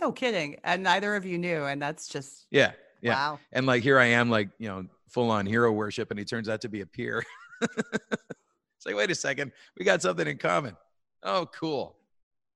No 0.00 0.12
kidding. 0.12 0.58
And 0.62 0.84
neither 0.84 1.16
of 1.16 1.24
you 1.24 1.38
knew, 1.38 1.64
and 1.64 1.82
that's 1.82 2.06
just 2.06 2.46
Yeah. 2.52 2.70
Yeah. 3.00 3.14
wow. 3.14 3.40
And 3.50 3.66
like 3.66 3.82
here 3.82 3.98
I 3.98 4.06
am, 4.06 4.30
like, 4.30 4.50
you 4.60 4.68
know, 4.68 4.86
full 5.08 5.32
on 5.32 5.44
hero 5.44 5.72
worship, 5.72 6.12
and 6.12 6.20
he 6.20 6.24
turns 6.24 6.48
out 6.48 6.60
to 6.60 6.68
be 6.68 6.82
a 6.82 6.86
peer. 6.86 7.24
it's 8.82 8.86
like, 8.88 8.96
wait 8.96 9.12
a 9.12 9.14
second, 9.14 9.52
we 9.78 9.84
got 9.84 10.02
something 10.02 10.26
in 10.26 10.38
common. 10.38 10.76
Oh, 11.22 11.48
cool. 11.54 11.94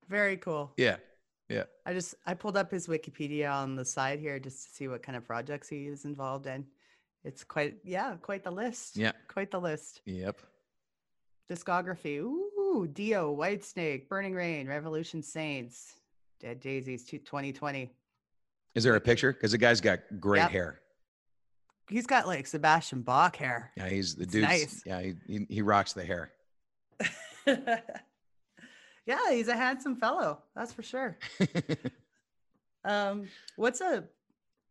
Very 0.08 0.36
cool. 0.36 0.72
Yeah. 0.76 0.96
Yeah. 1.48 1.62
I 1.86 1.92
just 1.92 2.16
I 2.26 2.34
pulled 2.34 2.56
up 2.56 2.68
his 2.72 2.88
Wikipedia 2.88 3.48
on 3.52 3.76
the 3.76 3.84
side 3.84 4.18
here 4.18 4.40
just 4.40 4.64
to 4.64 4.74
see 4.74 4.88
what 4.88 5.04
kind 5.04 5.16
of 5.16 5.24
projects 5.24 5.68
he 5.68 5.86
is 5.86 6.04
involved 6.04 6.48
in. 6.48 6.66
It's 7.22 7.44
quite 7.44 7.76
yeah, 7.84 8.16
quite 8.20 8.42
the 8.42 8.50
list. 8.50 8.96
Yeah. 8.96 9.12
Quite 9.28 9.52
the 9.52 9.60
list. 9.60 10.00
Yep. 10.04 10.40
Discography. 11.48 12.18
Ooh, 12.18 12.88
Dio, 12.92 13.32
Whitesnake, 13.36 14.08
Burning 14.08 14.34
Rain, 14.34 14.66
Revolution 14.66 15.22
Saints, 15.22 16.00
Dead 16.40 16.58
Daisies, 16.58 17.04
two- 17.04 17.18
2020. 17.18 17.92
Is 18.74 18.82
there 18.82 18.96
a 18.96 19.00
picture? 19.00 19.32
Because 19.32 19.52
the 19.52 19.58
guy's 19.58 19.80
got 19.80 20.00
great 20.18 20.40
Yep. 20.40 20.50
hair. 20.50 20.80
He's 21.88 22.06
got 22.06 22.26
like 22.26 22.46
Sebastian 22.46 23.02
Bach 23.02 23.36
hair. 23.36 23.70
Yeah, 23.76 23.88
he's 23.88 24.16
the 24.16 24.26
dude. 24.26 24.42
nice. 24.42 24.82
Yeah, 24.84 25.00
he, 25.02 25.14
he 25.28 25.46
he 25.48 25.62
rocks 25.62 25.92
the 25.92 26.04
hair. 26.04 26.32
yeah, 29.06 29.30
he's 29.30 29.48
a 29.48 29.56
handsome 29.56 29.96
fellow. 29.96 30.42
That's 30.54 30.72
for 30.72 30.82
sure. 30.82 31.16
Um, 32.84 33.26
what's 33.56 33.80
a 33.80 34.04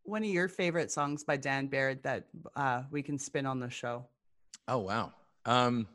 one 0.04 0.22
of 0.22 0.28
your 0.30 0.48
favorite 0.48 0.90
songs 0.90 1.22
by 1.22 1.36
Dan 1.36 1.66
Baird 1.66 2.02
that 2.04 2.24
uh, 2.54 2.84
we 2.90 3.02
can 3.02 3.18
spin 3.18 3.44
on 3.44 3.60
the 3.60 3.68
show? 3.68 4.06
oh 4.68 4.78
wow. 4.78 5.12
Um. 5.44 5.86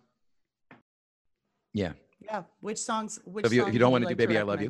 Yeah. 1.74 1.94
Yeah, 2.24 2.44
which 2.60 2.78
songs? 2.78 3.20
Which 3.26 3.48
if 3.48 3.54
you- 3.54 3.66
if 3.66 3.74
you 3.74 3.80
don't 3.80 3.92
wanna 3.92 4.06
do 4.06 4.10
like 4.10 4.18
Baby, 4.18 4.38
I 4.38 4.44
Love 4.44 4.62
You? 4.62 4.70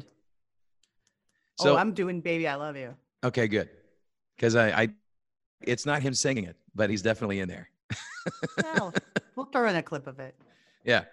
So 1.60 1.74
oh, 1.74 1.76
I'm 1.76 1.93
doing 1.93 2.22
"Baby 2.22 2.47
I 2.47 2.56
Love 2.56 2.78
You." 2.78 2.95
okay, 3.22 3.49
good. 3.49 3.70
Because 4.38 4.56
I, 4.56 4.70
I, 4.84 4.89
it's 5.64 5.86
not 5.86 6.01
him 6.01 6.14
singing 6.14 6.45
it, 6.45 6.55
but 6.76 6.89
he's 6.89 7.01
definitely 7.01 7.39
in 7.39 7.47
there. 7.49 7.70
We'll- 8.57 8.93
we'll 9.36 9.45
throw 9.47 9.68
in 9.70 9.76
a 9.76 9.84
clip 9.84 10.07
of 10.07 10.20
it. 10.20 10.36
Yeah, 10.84 11.03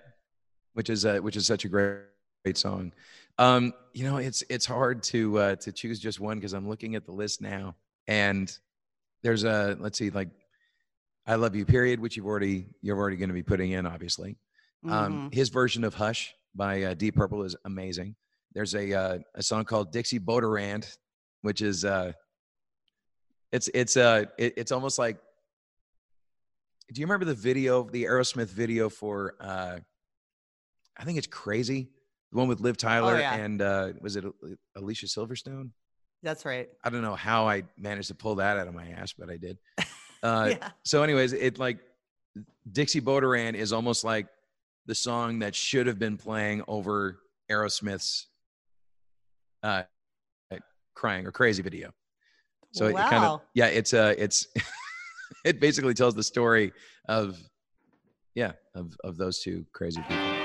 which 0.75 0.91
is 0.91 1.05
uh, 1.05 1.19
which 1.19 1.37
is 1.37 1.47
such 1.47 1.65
a 1.65 1.69
great, 1.69 1.99
great 2.45 2.57
song. 2.57 2.93
Um, 3.39 3.73
you 3.93 4.05
know, 4.05 4.17
it's 4.17 4.43
it's 4.49 4.67
hard 4.67 5.03
to 5.05 5.39
uh, 5.39 5.57
to 5.57 5.73
choose 5.73 5.99
just 6.01 6.21
one 6.21 6.39
because 6.39 6.53
I'm 6.55 6.69
looking 6.69 6.95
at 6.95 7.05
the 7.05 7.13
list 7.13 7.41
now, 7.41 7.77
and 8.07 8.51
there's 9.23 9.45
a 9.45 9.77
let's 9.79 9.99
see, 9.99 10.11
like 10.11 10.29
"I 11.27 11.35
Love 11.37 11.55
You" 11.55 11.65
period, 11.65 12.01
which 12.01 12.17
you've 12.17 12.27
already 12.27 12.67
you're 12.83 12.97
already 12.97 13.17
going 13.17 13.29
to 13.29 13.35
be 13.35 13.43
putting 13.43 13.73
in, 13.73 13.87
obviously. 13.87 14.37
Um, 14.89 15.19
Mhm. 15.31 15.35
his 15.35 15.49
version 15.51 15.85
of 15.85 15.95
"Hush" 15.95 16.35
by 16.55 16.83
uh, 16.85 16.95
Deep 16.95 17.17
Purple 17.17 17.43
is 17.43 17.55
amazing. 17.65 18.15
There's 18.55 18.75
a 18.75 18.93
uh, 18.95 19.19
a 19.35 19.43
song 19.43 19.65
called 19.65 19.93
"Dixie 19.93 20.21
Boaterand," 20.21 20.97
which 21.43 21.61
is 21.63 21.85
uh, 21.85 22.13
it's 23.53 23.69
it's 23.75 23.97
uh, 23.97 24.25
it, 24.39 24.55
it's 24.57 24.73
almost 24.73 24.99
like. 24.99 25.19
Do 26.91 27.01
you 27.03 27.07
remember 27.07 27.27
the 27.27 27.35
video, 27.35 27.83
the 27.85 28.05
Aerosmith 28.05 28.49
video 28.49 28.89
for? 28.89 29.35
Uh, 29.41 29.79
I 30.97 31.05
think 31.05 31.19
it's 31.19 31.27
"Crazy," 31.27 31.91
the 32.33 32.39
one 32.39 32.49
with 32.49 32.61
Liv 32.61 32.77
Tyler 32.77 33.17
Oh, 33.17 33.19
yeah. 33.19 33.35
and 33.35 33.61
uh, 33.61 33.93
was 34.01 34.17
it 34.17 34.25
Alicia 34.77 35.07
Silverstone? 35.07 35.71
That's 36.23 36.45
right. 36.45 36.69
I 36.83 36.91
don't 36.91 37.03
know 37.03 37.15
how 37.15 37.47
I 37.47 37.65
managed 37.77 38.09
to 38.09 38.15
pull 38.15 38.37
that 38.37 38.57
out 38.59 38.67
of 38.69 38.75
my 38.75 38.89
ass, 38.89 39.13
but 39.13 39.31
I 39.31 39.37
did. 39.37 39.59
Uh, 40.21 40.49
yeah. 40.51 40.71
so, 40.85 41.05
anyways, 41.05 41.33
it 41.33 41.61
like 41.61 41.79
Dixie 42.73 43.01
Boaterand 43.01 43.55
is 43.55 43.73
almost 43.73 44.03
like 44.03 44.27
the 44.87 44.95
song 44.97 45.39
that 45.39 45.55
should 45.55 45.87
have 45.87 46.01
been 46.01 46.17
playing 46.17 46.65
over 46.67 47.21
Aerosmith's 47.49 48.27
uh, 49.63 49.85
crying 50.97 51.25
or 51.25 51.31
crazy 51.31 51.63
video. 51.63 51.93
So 52.73 52.87
it 52.87 52.97
kind 52.97 53.25
of 53.25 53.41
yeah, 53.55 53.67
it's 53.67 53.95
uh 53.95 54.15
it's 54.19 54.47
it 55.45 55.61
basically 55.61 55.95
tells 55.95 56.15
the 56.15 56.23
story 56.23 56.73
of 57.09 57.39
yeah 58.35 58.53
of 58.75 58.97
of 59.05 59.17
those 59.17 59.41
two 59.41 59.65
crazy 59.73 60.03
people. 60.03 60.38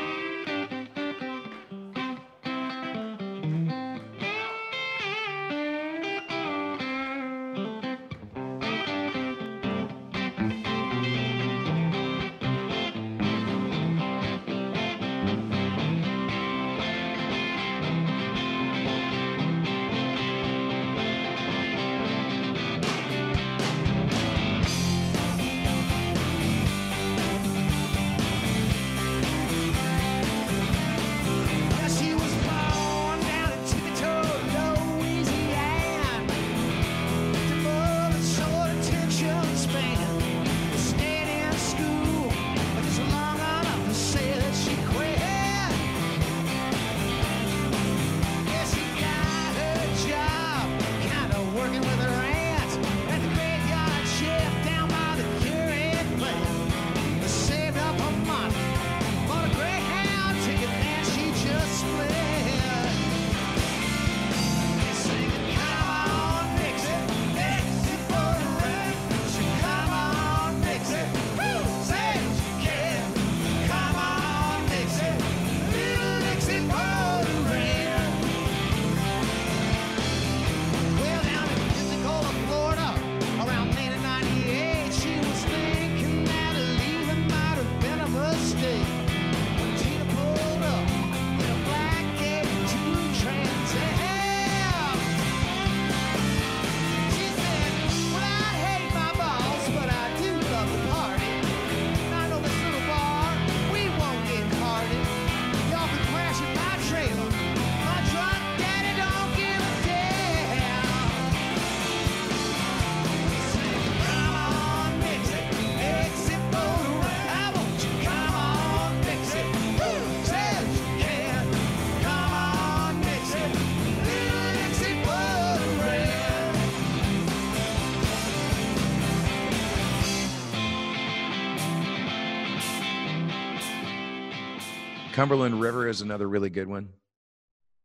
Cumberland 135.23 135.61
River 135.61 135.87
is 135.87 136.01
another 136.01 136.27
really 136.27 136.49
good 136.49 136.67
one. 136.67 136.89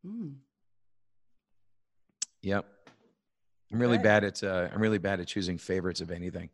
Mm. 0.05 0.39
Yep. 2.43 2.67
I'm 3.73 3.79
really 3.79 3.97
Good. 3.97 4.03
bad 4.03 4.25
at 4.25 4.43
uh, 4.43 4.67
I'm 4.75 4.81
really 4.83 4.99
bad 4.99 5.21
at 5.21 5.29
choosing 5.29 5.57
favorites 5.57 6.01
of 6.01 6.11
anything. 6.11 6.51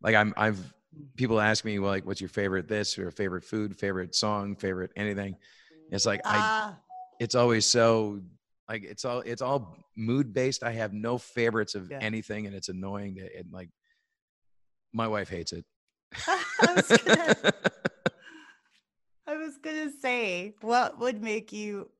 Like 0.00 0.14
I'm 0.14 0.32
I've 0.38 0.72
people 1.14 1.42
ask 1.42 1.62
me 1.62 1.78
well, 1.78 1.90
like 1.90 2.06
what's 2.06 2.22
your 2.22 2.30
favorite 2.30 2.68
this 2.68 2.98
or 2.98 3.10
favorite 3.10 3.44
food, 3.44 3.76
favorite 3.76 4.14
song, 4.14 4.56
favorite 4.56 4.92
anything. 4.96 5.36
It's 5.90 6.06
like 6.06 6.22
I 6.24 6.38
Ah, 6.38 6.76
it's 7.20 7.34
always 7.34 7.66
so 7.66 8.22
like 8.66 8.82
it's 8.82 9.04
all 9.04 9.20
it's 9.20 9.42
all 9.42 9.76
mood 9.94 10.32
based. 10.32 10.62
I 10.62 10.72
have 10.72 10.94
no 10.94 11.18
favorites 11.18 11.74
of 11.74 11.90
Yeah. 11.90 11.98
anything 12.00 12.46
and 12.46 12.56
it's 12.56 12.70
annoying 12.70 13.16
to 13.16 13.24
it 13.26 13.44
like 13.50 13.68
my 14.94 15.06
wife 15.06 15.28
hates 15.28 15.52
it. 15.52 15.66
Was 19.44 19.56
gonna, 19.58 19.80
I 19.80 19.84
was 19.84 19.92
gonna 19.94 20.00
say, 20.00 20.54
what 20.60 20.98
would 20.98 21.22
make 21.22 21.52
you 21.52 21.90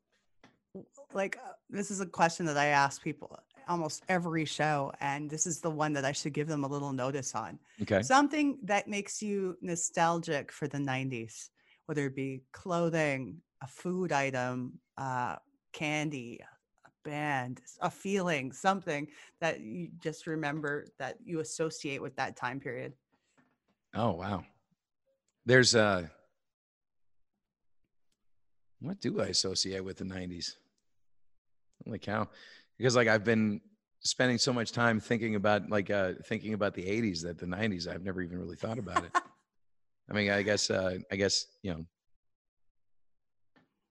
like? 1.12 1.36
uh, 1.36 1.52
This 1.68 1.90
is 1.90 2.00
a 2.00 2.06
question 2.06 2.46
that 2.46 2.56
I 2.56 2.66
ask 2.66 3.02
people 3.02 3.38
almost 3.68 4.04
every 4.08 4.44
show, 4.44 4.92
and 5.00 5.30
this 5.30 5.46
is 5.46 5.60
the 5.60 5.70
one 5.70 5.92
that 5.94 6.04
I 6.04 6.12
should 6.12 6.32
give 6.32 6.48
them 6.48 6.64
a 6.64 6.68
little 6.68 6.92
notice 6.92 7.34
on. 7.34 7.58
okay. 7.82 8.02
Something 8.02 8.58
that 8.64 8.88
makes 8.88 9.22
you 9.22 9.56
nostalgic 9.60 10.52
for 10.52 10.68
the 10.68 10.78
'90s, 10.78 11.50
whether 11.86 12.06
it 12.06 12.14
be 12.16 12.42
clothing, 12.52 13.42
a 13.62 13.66
food 13.66 14.12
item, 14.12 14.78
uh, 14.96 15.36
candy, 15.72 16.40
a 16.86 16.90
band, 17.08 17.60
a 17.80 17.90
feeling, 17.90 18.52
something 18.52 19.08
that 19.40 19.60
you 19.60 19.88
just 19.98 20.26
remember 20.26 20.86
that 20.98 21.18
you 21.24 21.40
associate 21.40 22.00
with 22.02 22.16
that 22.16 22.36
time 22.36 22.60
period. 22.60 22.94
Oh 23.94 24.12
wow. 24.12 24.44
There's 25.46 25.74
uh 25.74 26.08
what 28.84 29.00
do 29.00 29.20
I 29.20 29.26
associate 29.26 29.82
with 29.84 29.96
the 29.96 30.04
90s? 30.04 30.56
Holy 31.84 31.98
cow. 31.98 32.28
Because 32.76 32.94
like 32.96 33.08
I've 33.08 33.24
been 33.24 33.60
spending 34.00 34.38
so 34.38 34.52
much 34.52 34.72
time 34.72 35.00
thinking 35.00 35.34
about 35.34 35.68
like 35.70 35.90
uh 35.90 36.12
thinking 36.26 36.54
about 36.54 36.74
the 36.74 36.86
80s 36.86 37.22
that 37.22 37.38
the 37.38 37.46
90s 37.46 37.88
I've 37.88 38.02
never 38.02 38.20
even 38.20 38.38
really 38.38 38.56
thought 38.56 38.78
about 38.78 39.04
it. 39.04 39.10
I 40.10 40.12
mean, 40.12 40.30
I 40.30 40.42
guess 40.42 40.70
uh 40.70 40.98
I 41.10 41.16
guess, 41.16 41.46
you 41.62 41.72
know, 41.72 41.86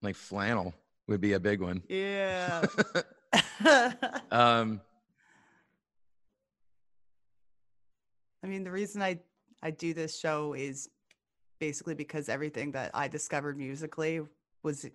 like 0.02 0.16
flannel 0.16 0.74
would 1.08 1.22
be 1.22 1.34
a 1.34 1.40
big 1.40 1.62
one. 1.62 1.82
Yeah. 1.90 2.66
um 4.32 4.82
I 8.44 8.48
mean, 8.48 8.64
the 8.64 8.72
reason 8.72 9.02
I 9.02 9.20
I 9.62 9.72
do 9.72 9.94
this 9.94 10.20
show 10.20 10.54
is 10.54 10.90
basically 11.60 11.96
because 11.96 12.28
everything 12.28 12.74
that 12.74 12.92
I 12.94 13.08
discovered 13.08 13.58
musically 13.58 14.20
was 14.64 14.86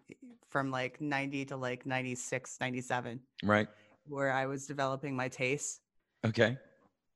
from 0.50 0.70
like 0.70 1.00
90 1.00 1.44
to 1.46 1.56
like 1.56 1.86
96, 1.86 2.56
97, 2.60 3.20
right. 3.42 3.68
where 4.06 4.32
I 4.32 4.46
was 4.46 4.66
developing 4.66 5.14
my 5.14 5.28
taste. 5.28 5.82
Okay. 6.26 6.56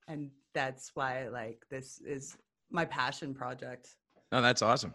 And 0.07 0.30
that's 0.55 0.92
why 0.94 1.28
like 1.28 1.64
this 1.70 2.00
is 2.05 2.36
my 2.70 2.84
passion 2.84 3.34
project. 3.34 3.96
No, 4.30 4.42
that's 4.42 4.62
awesome. 4.62 4.94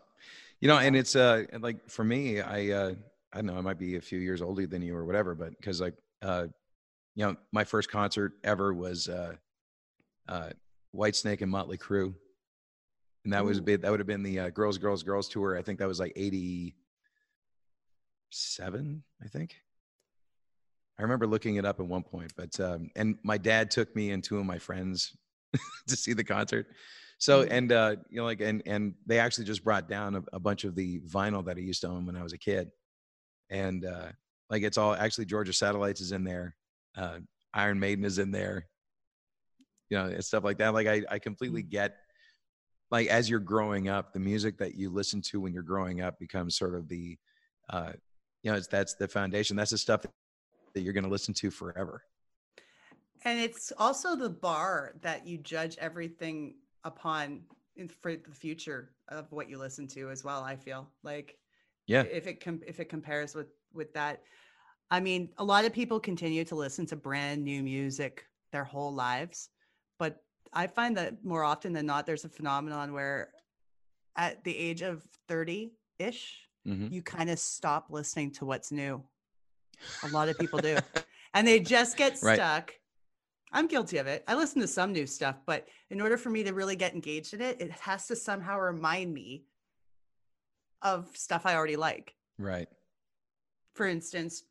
You 0.61 0.67
know, 0.67 0.77
and 0.77 0.95
it's 0.95 1.15
uh 1.15 1.43
like 1.59 1.89
for 1.89 2.03
me, 2.03 2.41
I 2.41 2.69
uh 2.71 2.93
I 3.33 3.37
don't 3.37 3.47
know, 3.47 3.57
I 3.57 3.61
might 3.61 3.79
be 3.79 3.95
a 3.95 4.01
few 4.01 4.19
years 4.19 4.41
older 4.41 4.67
than 4.67 4.81
you 4.81 4.95
or 4.95 5.05
whatever, 5.05 5.35
but 5.35 5.49
because 5.57 5.81
like 5.81 5.95
uh 6.21 6.47
you 7.15 7.25
know, 7.25 7.35
my 7.51 7.63
first 7.63 7.89
concert 7.91 8.33
ever 8.43 8.73
was 8.73 9.09
uh 9.09 9.33
uh 10.27 10.49
Whitesnake 10.95 11.41
and 11.41 11.51
Motley 11.51 11.77
Crue. 11.77 12.13
And 13.23 13.33
that 13.33 13.43
was 13.43 13.57
Ooh. 13.57 13.61
big 13.61 13.81
that 13.81 13.91
would 13.91 13.99
have 13.99 14.07
been 14.07 14.23
the 14.23 14.39
uh, 14.39 14.49
Girls 14.49 14.77
Girls 14.77 15.03
Girls 15.03 15.27
tour. 15.27 15.57
I 15.57 15.61
think 15.61 15.79
that 15.79 15.87
was 15.87 15.99
like 15.99 16.13
87, 18.31 19.03
I 19.23 19.27
think. 19.27 19.55
I 20.99 21.03
remember 21.03 21.27
looking 21.27 21.55
it 21.57 21.65
up 21.65 21.79
at 21.79 21.85
one 21.85 22.03
point, 22.03 22.33
but 22.35 22.59
um 22.59 22.89
and 22.95 23.17
my 23.23 23.37
dad 23.37 23.69
took 23.69 23.95
me 23.95 24.11
and 24.11 24.23
two 24.23 24.39
of 24.39 24.45
my 24.45 24.57
friends 24.57 25.15
to 25.87 25.95
see 25.95 26.13
the 26.13 26.23
concert. 26.23 26.67
So 27.19 27.43
Mm. 27.43 27.47
and 27.51 27.71
uh 27.71 27.95
you 28.09 28.17
know 28.17 28.25
like 28.25 28.41
and 28.41 28.63
and 28.65 28.95
they 29.05 29.19
actually 29.19 29.45
just 29.45 29.63
brought 29.63 29.87
down 29.87 30.15
a, 30.15 30.23
a 30.33 30.39
bunch 30.39 30.63
of 30.63 30.75
the 30.75 30.99
vinyl 31.01 31.45
that 31.45 31.57
I 31.57 31.61
used 31.61 31.81
to 31.81 31.87
own 31.87 32.05
when 32.05 32.15
I 32.15 32.23
was 32.23 32.33
a 32.33 32.37
kid. 32.37 32.69
And 33.49 33.85
uh 33.85 34.07
like 34.49 34.63
it's 34.63 34.77
all 34.77 34.95
actually 34.95 35.25
Georgia 35.25 35.53
Satellites 35.53 36.01
is 36.01 36.11
in 36.11 36.23
there. 36.23 36.55
Uh 36.95 37.19
Iron 37.53 37.79
Maiden 37.79 38.03
is 38.03 38.17
in 38.17 38.31
there. 38.31 38.67
You 39.89 39.97
know, 39.99 40.05
and 40.05 40.25
stuff 40.25 40.43
like 40.43 40.57
that. 40.57 40.73
Like 40.73 40.87
I 40.87 41.03
I 41.09 41.19
completely 41.19 41.61
get 41.61 41.95
like 42.89 43.07
as 43.07 43.29
you're 43.29 43.39
growing 43.39 43.87
up, 43.87 44.13
the 44.13 44.19
music 44.19 44.57
that 44.57 44.73
you 44.73 44.89
listen 44.89 45.21
to 45.21 45.39
when 45.41 45.53
you're 45.53 45.61
growing 45.63 46.01
up 46.01 46.17
becomes 46.19 46.57
sort 46.57 46.73
of 46.73 46.87
the 46.87 47.17
uh 47.69 47.91
you 48.47 48.53
know, 48.53 48.57
it's 48.57 48.67
that's 48.67 48.93
the 48.93 49.09
foundation. 49.09 49.57
That's 49.57 49.71
the 49.71 49.77
stuff 49.77 50.05
that 50.73 50.79
you're 50.81 50.93
going 50.93 51.03
to 51.03 51.09
listen 51.09 51.33
to 51.33 51.51
forever. 51.51 52.03
And 53.25 53.37
it's 53.37 53.73
also 53.77 54.15
the 54.15 54.29
bar 54.29 54.93
that 55.01 55.27
you 55.27 55.37
judge 55.37 55.75
everything 55.79 56.55
upon 56.85 57.41
in, 57.75 57.89
for 57.89 58.15
the 58.15 58.31
future 58.33 58.93
of 59.09 59.29
what 59.33 59.49
you 59.49 59.57
listen 59.57 59.85
to 59.89 60.09
as 60.09 60.23
well. 60.23 60.43
I 60.45 60.55
feel 60.55 60.87
like 61.03 61.37
Yeah. 61.87 62.03
if 62.03 62.25
it 62.25 62.39
com- 62.41 62.61
if 62.65 62.79
it 62.79 62.85
compares 62.87 63.35
with 63.35 63.47
with 63.73 63.93
that, 63.95 64.23
I 64.89 65.01
mean, 65.01 65.27
a 65.39 65.43
lot 65.43 65.65
of 65.65 65.73
people 65.73 65.99
continue 65.99 66.45
to 66.45 66.55
listen 66.55 66.85
to 66.85 66.95
brand 66.95 67.43
new 67.43 67.61
music 67.61 68.23
their 68.53 68.63
whole 68.63 68.93
lives, 68.93 69.49
but 69.99 70.23
I 70.53 70.67
find 70.67 70.95
that 70.95 71.21
more 71.25 71.43
often 71.43 71.73
than 71.73 71.85
not, 71.85 72.05
there's 72.05 72.23
a 72.23 72.29
phenomenon 72.29 72.93
where 72.93 73.31
at 74.15 74.41
the 74.45 74.57
age 74.57 74.83
of 74.83 75.03
thirty 75.27 75.73
ish, 75.99 76.46
Mhm. 76.67 76.91
you 76.91 77.01
kind 77.01 77.29
of 77.29 77.39
stop 77.39 77.87
listening 77.89 78.31
to 78.33 78.45
what's 78.45 78.71
new. 78.71 79.01
A 80.03 80.09
lot 80.09 80.27
of 80.29 80.37
people 80.37 80.59
do. 80.59 80.77
and 81.33 81.47
they 81.47 81.59
just 81.59 81.95
get 81.97 82.17
Right. 82.21 82.35
stuck. 82.35 82.73
I'm 83.53 83.67
guilty 83.67 83.97
of 83.97 84.07
it. 84.07 84.23
I 84.27 84.35
listen 84.35 84.59
to 84.61 84.67
some 84.67 84.91
new 84.91 85.07
stuff, 85.07 85.37
but 85.45 85.67
in 85.89 86.01
order 86.01 86.17
for 86.17 86.29
me 86.29 86.43
to 86.43 86.53
really 86.53 86.75
get 86.75 86.93
engaged 86.93 87.33
in 87.33 87.41
it, 87.41 87.61
it 87.61 87.71
has 87.71 88.07
to 88.07 88.15
somehow 88.15 88.59
remind 88.59 89.13
me 89.13 89.45
of 90.81 91.07
stuff 91.15 91.45
I 91.45 91.55
already 91.55 91.77
like. 91.77 92.13
Right. 92.37 92.67
For 93.75 93.85
instance, 93.87 94.43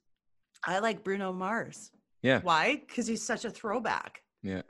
I 0.64 0.78
like 0.78 1.04
Bruno 1.04 1.32
Mars. 1.32 1.90
Yeah. 2.22 2.40
Why? 2.40 2.76
Because 2.76 3.06
he's 3.06 3.22
such 3.22 3.44
a 3.44 3.50
throwback. 3.50 4.22
Yeah. 4.42 4.62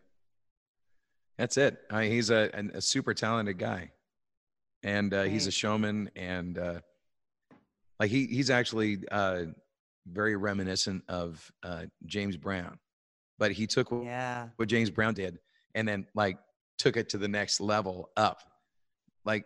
That's 1.39 1.57
it. 1.57 1.79
I 1.91 2.01
mean, 2.03 2.11
he's 2.13 2.31
a, 2.31 2.51
an- 2.55 2.73
a 2.75 2.81
super 2.81 3.15
talented 3.15 3.59
guy, 3.59 3.93
and 4.83 5.13
uh, 5.15 5.23
he's 5.25 5.47
a 5.47 5.51
showman, 5.53 6.11
and 6.17 6.59
uh, 6.59 6.81
like 8.01 8.11
he 8.11 8.27
he's 8.27 8.51
actually 8.51 8.99
uh, 9.11 9.45
very 10.07 10.37
reminiscent 10.37 11.03
of 11.09 11.51
uh, 11.63 11.85
James 12.05 12.37
Brown, 12.37 12.79
but 13.39 13.53
he 13.53 13.67
took 13.67 13.91
what, 13.91 14.05
Yeah. 14.05 14.49
what 14.57 14.69
James 14.69 14.91
Brown 14.91 15.15
did 15.15 15.39
and 15.75 15.87
then 15.87 16.07
like 16.15 16.39
took 16.79 16.97
it 16.97 17.09
to 17.11 17.19
the 17.19 17.29
next 17.29 17.61
level 17.61 18.11
up. 18.17 18.41
Like 19.25 19.45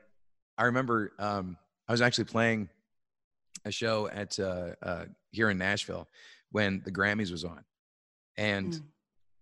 I 0.59 0.64
remember 0.64 1.12
um, 1.18 1.57
I 1.88 1.92
was 1.92 2.03
actually 2.03 2.24
playing 2.24 2.68
a 3.64 3.70
show 3.70 4.09
at 4.09 4.38
uh, 4.38 4.70
uh, 4.82 5.05
here 5.32 5.51
in 5.51 5.59
Nashville 5.59 6.09
when 6.51 6.82
the 6.84 6.90
Grammys 6.92 7.30
was 7.30 7.44
on, 7.44 7.64
and 8.36 8.72
Mm. 8.72 8.82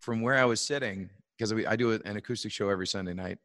from 0.00 0.20
where 0.22 0.34
I 0.36 0.44
was 0.44 0.60
sitting, 0.60 1.08
because 1.36 1.52
I 1.52 1.76
do 1.76 1.92
an 1.92 2.16
acoustic 2.16 2.52
show 2.52 2.68
every 2.68 2.86
Sunday 2.86 3.14
night, 3.14 3.38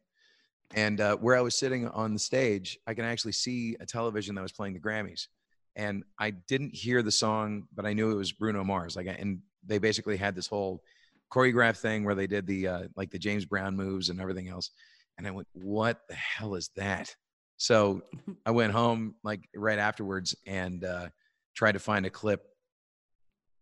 and 0.74 1.00
uh, 1.00 1.16
where 1.16 1.36
I 1.36 1.40
was 1.40 1.54
sitting 1.54 1.88
on 1.88 2.12
the 2.12 2.18
stage, 2.18 2.78
I 2.86 2.94
can 2.94 3.04
actually 3.04 3.32
see 3.32 3.76
a 3.80 3.86
television 3.86 4.34
that 4.34 4.42
was 4.42 4.52
playing 4.52 4.74
the 4.74 4.80
Grammys, 4.80 5.28
and 5.76 6.04
I 6.18 6.30
didn't 6.30 6.74
hear 6.74 7.02
the 7.02 7.10
song, 7.10 7.66
but 7.74 7.86
I 7.86 7.92
knew 7.92 8.10
it 8.10 8.16
was 8.16 8.32
Bruno 8.32 8.62
Mars. 8.64 8.96
Like, 8.96 9.06
and 9.06 9.40
they 9.66 9.78
basically 9.78 10.16
had 10.16 10.34
this 10.34 10.46
whole 10.46 10.82
choreographed 11.32 11.78
thing 11.78 12.04
where 12.04 12.14
they 12.14 12.26
did 12.26 12.46
the 12.46 12.68
uh, 12.68 12.82
like 12.96 13.10
the 13.10 13.18
James 13.18 13.44
Brown 13.44 13.76
moves 13.76 14.08
and 14.08 14.20
everything 14.20 14.48
else, 14.48 14.70
and 15.18 15.26
I 15.26 15.30
went, 15.30 15.48
"What 15.52 16.00
the 16.08 16.14
hell 16.14 16.54
is 16.54 16.70
that?" 16.76 17.14
So 17.56 18.02
I 18.46 18.52
went 18.52 18.72
home 18.72 19.16
like 19.24 19.48
right 19.54 19.78
afterwards 19.78 20.34
and 20.46 20.84
uh, 20.84 21.08
tried 21.54 21.72
to 21.72 21.80
find 21.80 22.06
a 22.06 22.10
clip 22.10 22.42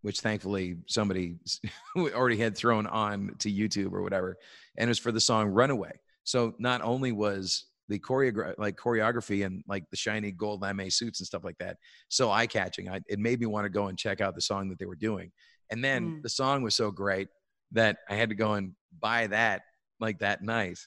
which 0.03 0.21
thankfully 0.21 0.79
somebody 0.89 1.37
already 1.97 2.37
had 2.37 2.57
thrown 2.57 2.89
on 2.89 3.37
to 3.39 3.51
YouTube 3.53 3.93
or 3.93 4.03
whatever, 4.03 4.37
and 4.77 4.89
it 4.89 4.91
was 4.91 4.99
for 4.99 5.13
the 5.13 5.21
song 5.21 5.49
"Runaway." 5.49 5.93
So 6.25 6.55
not 6.59 6.83
only 6.83 7.11
was 7.11 7.65
the 7.93 7.99
choreograph 7.99 8.55
like 8.57 8.77
choreography 8.77 9.45
and 9.45 9.63
like 9.69 9.85
the 9.91 9.97
shiny 9.97 10.33
gold 10.33 10.63
lame 10.63 10.89
suits 10.91 11.21
and 11.21 11.27
stuff 11.27 11.45
like 11.45 11.59
that 11.59 11.77
so 12.09 12.31
eye 12.31 12.47
catching, 12.47 12.89
I, 12.89 13.01
it 13.07 13.19
made 13.19 13.39
me 13.39 13.47
want 13.47 13.67
to 13.67 13.69
go 13.71 13.89
and 13.89 13.99
check 13.99 14.21
out 14.23 14.35
the 14.35 14.41
song 14.41 14.69
that 14.71 14.79
they 14.79 14.87
were 14.87 14.97
doing. 14.97 15.31
And 15.71 15.85
then 15.85 16.03
Mm. 16.19 16.23
the 16.23 16.29
song 16.29 16.63
was 16.63 16.75
so 16.75 16.91
great 16.91 17.29
that 17.73 17.99
I 18.09 18.15
had 18.15 18.31
to 18.31 18.35
go 18.35 18.55
and 18.55 18.73
buy 18.99 19.27
that 19.29 19.63
like 20.01 20.19
that 20.21 20.43
night, 20.43 20.79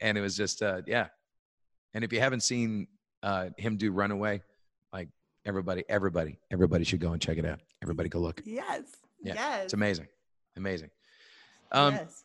and 0.00 0.16
it 0.18 0.20
was 0.20 0.36
just 0.36 0.62
uh, 0.62 0.82
yeah. 0.86 1.08
And 1.94 2.04
if 2.04 2.12
you 2.12 2.20
haven't 2.20 2.42
seen 2.42 2.86
uh, 3.22 3.48
him 3.56 3.76
do 3.78 3.90
"Runaway," 3.92 4.42
like 4.92 5.08
everybody, 5.46 5.84
everybody, 5.88 6.38
everybody 6.50 6.84
should 6.84 7.00
go 7.00 7.12
and 7.12 7.20
check 7.20 7.38
it 7.38 7.44
out. 7.46 7.60
Everybody 7.82 8.08
go 8.08 8.18
look. 8.20 8.42
Yes. 8.44 8.82
Yeah, 9.22 9.34
Yes. 9.34 9.64
It's 9.64 9.74
amazing. 9.74 10.08
Amazing. 10.56 10.90
Um, 11.72 11.94
yes. 11.94 12.24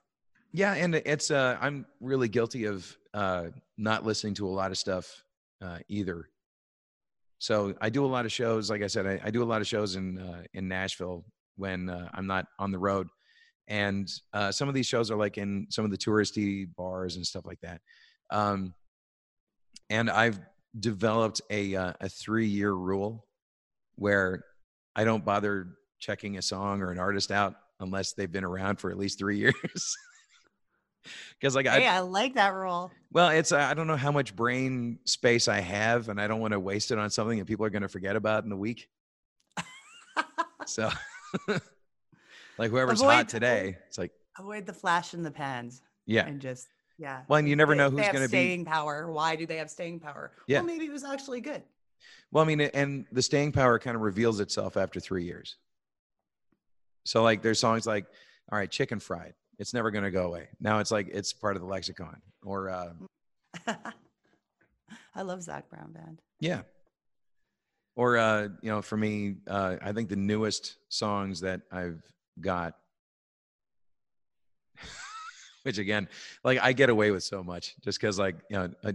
Yeah, 0.53 0.73
and 0.73 0.95
it's 0.95 1.31
uh, 1.31 1.57
I'm 1.61 1.85
really 1.99 2.27
guilty 2.27 2.65
of 2.65 2.97
uh, 3.13 3.47
not 3.77 4.05
listening 4.05 4.33
to 4.35 4.47
a 4.47 4.49
lot 4.49 4.71
of 4.71 4.77
stuff 4.77 5.23
uh, 5.61 5.79
either. 5.87 6.29
So 7.39 7.73
I 7.81 7.89
do 7.89 8.05
a 8.05 8.07
lot 8.07 8.25
of 8.25 8.31
shows. 8.31 8.69
Like 8.69 8.83
I 8.83 8.87
said, 8.87 9.07
I, 9.07 9.19
I 9.23 9.31
do 9.31 9.41
a 9.41 9.45
lot 9.45 9.61
of 9.61 9.67
shows 9.67 9.95
in 9.95 10.19
uh, 10.19 10.43
in 10.53 10.67
Nashville 10.67 11.25
when 11.55 11.89
uh, 11.89 12.09
I'm 12.13 12.27
not 12.27 12.45
on 12.59 12.71
the 12.71 12.77
road, 12.77 13.07
and 13.67 14.11
uh, 14.33 14.51
some 14.51 14.67
of 14.67 14.75
these 14.75 14.87
shows 14.87 15.09
are 15.09 15.17
like 15.17 15.37
in 15.37 15.67
some 15.69 15.85
of 15.85 15.91
the 15.91 15.97
touristy 15.97 16.67
bars 16.75 17.15
and 17.15 17.25
stuff 17.25 17.45
like 17.45 17.59
that. 17.61 17.81
Um, 18.29 18.73
and 19.89 20.09
I've 20.09 20.39
developed 20.79 21.41
a 21.49 21.75
uh, 21.75 21.93
a 22.01 22.09
three 22.09 22.47
year 22.47 22.73
rule 22.73 23.25
where 23.95 24.43
I 24.95 25.03
don't 25.03 25.23
bother 25.23 25.67
checking 25.99 26.37
a 26.37 26.41
song 26.41 26.81
or 26.81 26.91
an 26.91 26.99
artist 26.99 27.31
out 27.31 27.55
unless 27.79 28.13
they've 28.13 28.31
been 28.31 28.43
around 28.43 28.77
for 28.77 28.91
at 28.91 28.97
least 28.97 29.17
three 29.17 29.37
years. 29.39 29.95
Because 31.39 31.55
like 31.55 31.67
Hey, 31.67 31.87
I 31.87 31.97
I 31.97 31.99
like 32.01 32.35
that 32.35 32.53
rule. 32.53 32.91
well, 33.11 33.29
it's 33.29 33.51
uh, 33.51 33.57
I 33.57 33.73
don't 33.73 33.87
know 33.87 33.95
how 33.97 34.11
much 34.11 34.35
brain 34.35 34.99
space 35.05 35.47
I 35.47 35.59
have, 35.59 36.09
and 36.09 36.21
I 36.21 36.27
don't 36.27 36.39
want 36.39 36.51
to 36.53 36.59
waste 36.59 36.91
it 36.91 36.99
on 36.99 37.09
something 37.09 37.39
that 37.39 37.45
people 37.45 37.65
are 37.65 37.69
going 37.71 37.81
to 37.81 37.87
forget 37.87 38.15
about 38.15 38.43
in 38.45 38.51
a 38.51 38.57
week. 38.57 38.87
So, 40.67 40.91
like 42.57 42.69
whoever's 42.69 43.01
Avoid- 43.01 43.13
hot 43.13 43.29
today, 43.29 43.77
it's 43.87 43.97
like 43.97 44.11
Avoid 44.37 44.65
the 44.67 44.73
flash 44.73 45.13
in 45.15 45.23
the 45.23 45.31
pans 45.31 45.81
yeah. 46.05 46.25
and 46.27 46.39
just 46.39 46.67
yeah. 46.99 47.21
Well, 47.27 47.39
and 47.39 47.49
you 47.49 47.55
never 47.55 47.73
They- 47.73 47.77
know 47.79 47.89
who's 47.89 48.01
going 48.01 48.13
to 48.15 48.21
be. 48.21 48.27
staying 48.27 48.65
power. 48.65 49.11
Why 49.11 49.35
do 49.35 49.45
they 49.47 49.57
have 49.57 49.69
staying 49.71 49.99
power? 49.99 50.31
Yeah. 50.47 50.59
Well, 50.59 50.67
maybe 50.67 50.85
it 50.85 50.91
was 50.91 51.03
actually 51.03 51.41
good. 51.41 51.63
Well, 52.31 52.43
I 52.43 52.47
mean, 52.47 52.61
and 52.61 53.05
the 53.11 53.21
staying 53.23 53.51
power 53.53 53.79
kind 53.79 53.95
of 53.95 54.01
reveals 54.03 54.39
itself 54.39 54.77
after 54.77 54.99
three 54.99 55.23
years. 55.25 55.57
So, 57.05 57.23
like, 57.23 57.41
there's 57.41 57.59
songs 57.59 57.85
like, 57.87 58.05
"All 58.51 58.57
right, 58.59 58.69
chicken 58.69 58.99
fried." 58.99 59.33
It's 59.61 59.75
never 59.75 59.91
going 59.91 60.03
to 60.03 60.09
go 60.09 60.25
away. 60.25 60.47
Now 60.59 60.79
it's 60.79 60.89
like 60.89 61.07
it's 61.13 61.31
part 61.31 61.55
of 61.55 61.61
the 61.61 61.67
lexicon. 61.67 62.19
Or 62.43 62.71
uh, 62.71 62.93
I 65.15 65.21
love 65.21 65.43
Zac 65.43 65.69
Brown 65.69 65.91
Band. 65.91 66.19
yeah. 66.39 66.61
Or 67.95 68.17
uh, 68.17 68.47
you 68.63 68.71
know, 68.71 68.81
for 68.81 68.97
me, 68.97 69.35
uh, 69.47 69.75
I 69.79 69.91
think 69.91 70.09
the 70.09 70.15
newest 70.15 70.77
songs 70.89 71.41
that 71.41 71.61
I've 71.71 72.01
got, 72.39 72.73
which 75.61 75.77
again, 75.77 76.09
like 76.43 76.57
I 76.59 76.73
get 76.73 76.89
away 76.89 77.11
with 77.11 77.23
so 77.23 77.43
much 77.43 77.75
just 77.81 78.01
because, 78.01 78.17
like, 78.17 78.37
you 78.49 78.57
know, 78.57 78.71
I, 78.83 78.93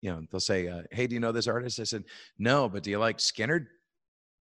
you 0.00 0.10
know, 0.10 0.26
they'll 0.32 0.40
say, 0.40 0.66
uh, 0.66 0.82
"Hey, 0.90 1.06
do 1.06 1.14
you 1.14 1.20
know 1.20 1.30
this 1.30 1.46
artist?" 1.46 1.78
I 1.78 1.84
said, 1.84 2.02
"No, 2.40 2.68
but 2.68 2.82
do 2.82 2.90
you 2.90 2.98
like 2.98 3.20
Skinner?" 3.20 3.68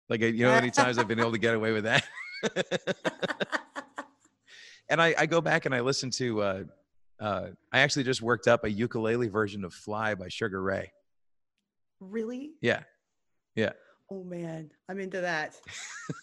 Like, 0.09 0.23
you 0.23 0.33
know, 0.39 0.51
how 0.51 0.61
many 0.61 0.71
times 0.71 0.97
I've 0.97 1.09
been 1.09 1.21
able 1.21 1.33
to 1.33 1.39
get 1.39 1.55
away 1.55 1.73
with 1.73 1.85
that. 1.85 2.07
and 4.89 5.01
I, 5.01 5.15
I 5.19 5.27
go 5.27 5.41
back 5.41 5.67
and 5.67 5.75
I 5.75 5.81
listen 5.81 6.11
to. 6.13 6.43
Uh, 6.43 6.65
uh, 7.19 7.47
I 7.73 7.81
actually 7.81 8.05
just 8.05 8.23
worked 8.23 8.47
up 8.47 8.65
a 8.65 8.71
ukulele 8.71 9.29
version 9.29 9.65
of 9.65 9.73
"Fly" 9.73 10.15
by 10.15 10.29
Sugar 10.29 10.63
Ray. 10.63 10.93
Really? 12.01 12.53
Yeah, 12.61 12.83
yeah. 13.55 13.73
Oh 14.11 14.23
man, 14.23 14.71
I'm 14.89 15.01
into 15.01 15.21
that. 15.21 15.57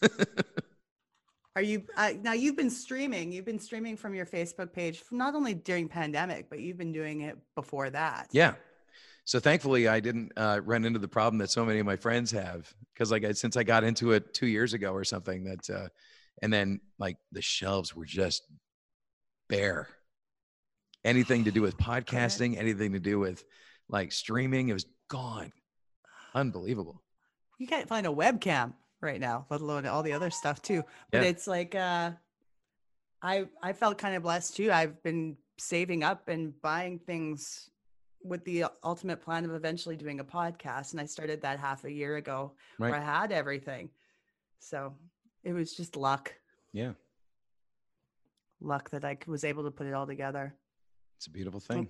Are 1.56 1.61
you 1.61 1.84
uh, 1.98 2.14
now? 2.22 2.34
You've 2.34 2.57
been 2.57 2.69
streaming. 2.69 3.31
You've 3.31 3.45
been 3.45 3.60
streaming 3.60 3.95
from 3.98 4.15
your 4.15 4.26
Facebook 4.26 4.73
page, 4.73 5.03
not 5.11 5.35
only 5.35 5.53
during 5.53 5.88
pandemic, 5.88 6.49
but 6.49 6.60
you've 6.60 6.77
been 6.77 6.94
doing 6.94 7.22
it 7.22 7.38
before 7.56 7.90
that. 7.91 8.30
Yeah. 8.31 8.56
So 9.26 9.40
thankfully, 9.40 9.88
I 9.88 9.99
didn't 9.99 10.34
uh, 10.35 10.61
run 10.64 10.84
into 10.84 10.99
the 10.99 11.07
problem 11.07 11.38
that 11.40 11.49
so 11.49 11.64
many 11.64 11.80
of 11.80 11.85
my 11.85 11.95
friends 11.95 12.31
have 12.31 12.73
because, 12.94 13.10
like, 13.10 13.23
I, 13.23 13.31
since 13.31 13.56
I 13.56 13.64
got 13.64 13.84
into 13.84 14.11
it 14.11 14.34
two 14.34 14.48
years 14.48 14.73
ago 14.73 14.91
or 14.91 15.03
something, 15.03 15.45
that, 15.45 15.69
uh, 15.69 15.88
and 16.41 16.51
then 16.51 16.80
like 16.99 17.18
the 17.31 17.41
shelves 17.41 17.95
were 17.95 18.05
just 18.05 18.43
bare. 19.49 19.88
Anything 21.03 21.43
to 21.45 21.51
do 21.51 21.61
with 21.61 21.77
podcasting, 21.77 22.57
anything 22.57 22.93
to 22.93 22.99
do 22.99 23.19
with 23.19 23.43
like 23.89 24.11
streaming, 24.11 24.69
it 24.69 24.73
was 24.73 24.85
gone. 25.10 25.51
Unbelievable. 26.34 27.01
You 27.60 27.68
can't 27.68 27.88
find 27.88 28.07
a 28.07 28.10
webcam 28.10 28.73
right 29.01 29.19
now, 29.19 29.45
let 29.49 29.61
alone 29.61 29.85
all 29.85 30.01
the 30.01 30.14
other 30.14 30.30
stuff 30.30 30.61
too. 30.61 30.84
But 31.11 31.23
Yeah. 31.23 31.30
it's 31.30 31.45
like 31.45 31.76
uh, 31.76 32.11
I 33.22 33.47
I 33.61 33.73
felt 33.73 33.97
kind 33.97 34.15
of 34.15 34.23
blessed 34.23 34.55
too. 34.55 34.72
I've 34.72 35.01
been 35.03 35.38
saving 35.60 36.03
up 36.03 36.30
and 36.30 36.60
buying 36.61 36.99
things 36.99 37.69
with 38.23 38.43
the 38.45 38.65
ultimate 38.84 39.22
plan 39.22 39.43
of 39.43 39.51
eventually 39.53 39.97
doing 39.97 40.22
a 40.22 40.23
podcast, 40.23 40.93
and 40.93 41.01
I 41.01 41.05
started 41.05 41.41
that 41.41 41.60
half 41.60 41.84
a 41.84 41.91
year 41.91 42.15
ago, 42.15 42.53
where 42.77 42.95
I 42.95 43.01
had 43.01 43.34
everything. 43.34 43.89
So 44.60 44.95
it 45.43 45.53
was 45.53 45.75
just 45.75 45.95
luck. 45.95 46.33
Yeah. 46.71 46.93
luck 48.61 48.89
that 48.91 49.03
I 49.03 49.17
was 49.27 49.43
able 49.43 49.63
to 49.63 49.71
put 49.71 49.87
it 49.87 49.93
all 49.93 50.07
together. 50.07 50.55
It's 51.17 51.27
a 51.27 51.29
beautiful 51.29 51.59
thing. 51.59 51.89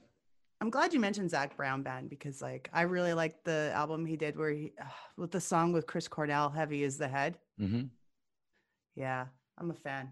I'm 0.59 0.69
glad 0.69 0.93
you 0.93 0.99
mentioned 0.99 1.29
Zac 1.29 1.55
Brown 1.57 1.83
Band 1.83 2.09
because 2.09 2.41
like 2.41 2.69
I 2.73 2.81
really 2.83 3.13
liked 3.13 3.43
the 3.43 3.71
album 3.75 4.05
he 4.05 4.15
did 4.17 4.35
where 4.37 4.49
he 4.51 4.73
with 5.17 5.31
the 5.31 5.41
song 5.41 5.73
with 5.73 5.85
Chris 5.87 6.07
Cornell, 6.07 6.49
"Heavy 6.49 6.83
Is 6.83 6.97
the 6.97 7.07
Head." 7.07 7.37
hmm 7.57 7.83
Yeah, 8.95 9.25
I'm 9.57 9.71
a 9.71 9.75
fan 9.75 10.09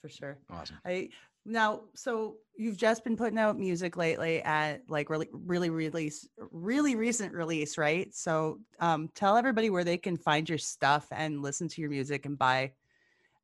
for 0.00 0.08
sure. 0.08 0.38
Awesome. 0.50 0.78
I 0.84 1.10
now 1.44 1.82
so 1.94 2.36
you've 2.56 2.76
just 2.76 3.04
been 3.04 3.16
putting 3.16 3.38
out 3.38 3.58
music 3.58 3.96
lately 3.96 4.40
at 4.42 4.82
like 4.88 5.10
really 5.10 5.28
really 5.32 5.70
release 5.70 6.26
really 6.50 6.94
recent 6.96 7.32
release, 7.32 7.76
right? 7.78 8.14
So 8.14 8.60
um 8.80 9.08
tell 9.14 9.36
everybody 9.36 9.70
where 9.70 9.84
they 9.84 9.98
can 9.98 10.16
find 10.16 10.48
your 10.48 10.58
stuff 10.58 11.06
and 11.10 11.42
listen 11.42 11.68
to 11.68 11.80
your 11.80 11.90
music 11.90 12.26
and 12.26 12.38
buy 12.38 12.72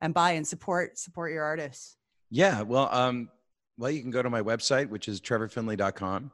and 0.00 0.14
buy 0.14 0.32
and 0.32 0.46
support 0.46 0.98
support 0.98 1.32
your 1.32 1.44
artists. 1.44 1.96
Yeah, 2.30 2.62
well, 2.62 2.88
um, 2.92 3.28
well, 3.76 3.90
you 3.90 4.00
can 4.02 4.12
go 4.12 4.22
to 4.22 4.30
my 4.30 4.40
website, 4.40 4.88
which 4.88 5.08
is 5.08 5.20
trevorfinlay.com. 5.20 6.30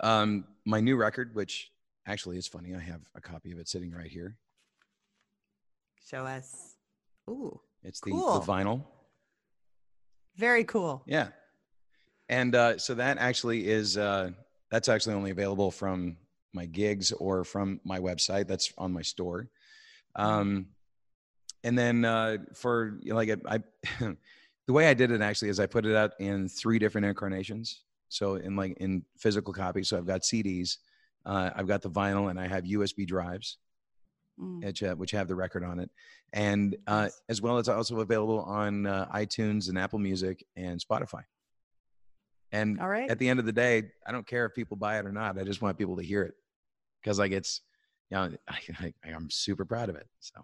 Um, 0.00 0.44
my 0.66 0.78
new 0.80 0.96
record, 0.96 1.34
which 1.34 1.72
actually 2.06 2.36
is 2.36 2.46
funny, 2.46 2.74
I 2.74 2.80
have 2.80 3.00
a 3.14 3.20
copy 3.22 3.50
of 3.52 3.58
it 3.58 3.66
sitting 3.66 3.90
right 3.90 4.10
here. 4.10 4.36
Show 6.06 6.26
us. 6.26 6.76
Ooh, 7.30 7.60
It's 7.82 8.00
the, 8.00 8.10
Cool. 8.10 8.40
the 8.40 8.46
vinyl. 8.46 8.84
Very 10.38 10.64
cool. 10.64 11.02
Yeah. 11.06 11.28
And 12.28 12.54
uh, 12.54 12.78
so 12.78 12.94
that 12.94 13.18
actually 13.18 13.68
is, 13.68 13.96
uh, 13.96 14.30
that's 14.70 14.88
actually 14.88 15.14
only 15.14 15.30
available 15.30 15.70
from 15.70 16.16
my 16.52 16.66
gigs 16.66 17.12
or 17.12 17.44
from 17.44 17.80
my 17.84 17.98
website. 17.98 18.46
That's 18.46 18.72
on 18.78 18.92
my 18.92 19.02
store. 19.02 19.48
Um, 20.16 20.66
and 21.64 21.78
then 21.78 22.04
uh, 22.04 22.38
for 22.54 22.98
like 23.04 23.30
I, 23.30 23.56
I 23.56 23.58
the 24.66 24.72
way 24.72 24.88
I 24.88 24.94
did 24.94 25.10
it 25.10 25.20
actually 25.20 25.48
is 25.48 25.60
I 25.60 25.66
put 25.66 25.86
it 25.86 25.96
out 25.96 26.12
in 26.18 26.48
three 26.48 26.78
different 26.78 27.06
incarnations. 27.06 27.82
So 28.08 28.36
in 28.36 28.56
like 28.56 28.76
in 28.78 29.02
physical 29.18 29.52
copies. 29.52 29.88
So 29.88 29.98
I've 29.98 30.06
got 30.06 30.22
CDs, 30.22 30.78
uh, 31.26 31.50
I've 31.54 31.68
got 31.68 31.82
the 31.82 31.90
vinyl, 31.90 32.30
and 32.30 32.40
I 32.40 32.46
have 32.46 32.64
USB 32.64 33.06
drives 33.06 33.58
Mm. 34.40 34.64
which, 34.64 34.82
uh, 34.82 34.94
which 34.94 35.10
have 35.10 35.26
the 35.26 35.34
record 35.34 35.64
on 35.64 35.80
it, 35.80 35.90
and 36.32 36.76
uh, 36.86 37.08
as 37.28 37.42
well 37.42 37.58
as 37.58 37.68
also 37.68 38.00
available 38.00 38.40
on 38.40 38.86
uh, 38.86 39.08
iTunes 39.14 39.68
and 39.68 39.76
Apple 39.78 39.98
Music 39.98 40.44
and 40.56 40.80
Spotify. 40.80 41.22
And 42.52 42.80
All 42.80 42.88
right. 42.88 43.10
at 43.10 43.18
the 43.18 43.28
end 43.28 43.40
of 43.40 43.46
the 43.46 43.52
day, 43.52 43.90
I 44.06 44.12
don't 44.12 44.26
care 44.26 44.46
if 44.46 44.54
people 44.54 44.76
buy 44.76 44.98
it 44.98 45.06
or 45.06 45.12
not. 45.12 45.38
I 45.38 45.44
just 45.44 45.60
want 45.60 45.76
people 45.76 45.96
to 45.96 46.02
hear 46.02 46.22
it 46.22 46.34
because, 47.02 47.18
like, 47.18 47.32
it's 47.32 47.62
you 48.10 48.16
know, 48.16 48.30
I, 48.48 48.58
I, 48.80 49.10
I'm 49.10 49.28
super 49.28 49.64
proud 49.64 49.88
of 49.88 49.96
it. 49.96 50.06
So 50.20 50.40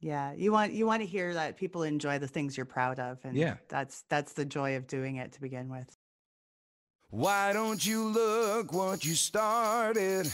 Yeah, 0.00 0.32
you 0.32 0.50
want 0.50 0.72
you 0.72 0.86
want 0.86 1.02
to 1.02 1.06
hear 1.06 1.34
that 1.34 1.56
people 1.56 1.82
enjoy 1.82 2.18
the 2.18 2.28
things 2.28 2.56
you're 2.56 2.66
proud 2.66 2.98
of, 2.98 3.18
and 3.24 3.36
Yeah. 3.36 3.56
that's 3.68 4.04
that's 4.08 4.32
the 4.32 4.44
joy 4.44 4.76
of 4.76 4.86
doing 4.86 5.16
it 5.16 5.32
to 5.32 5.40
begin 5.40 5.68
with. 5.68 5.96
Why 7.10 7.52
don't 7.52 7.84
you 7.84 8.04
look 8.08 8.72
what 8.72 9.04
you 9.04 9.14
started? 9.14 10.26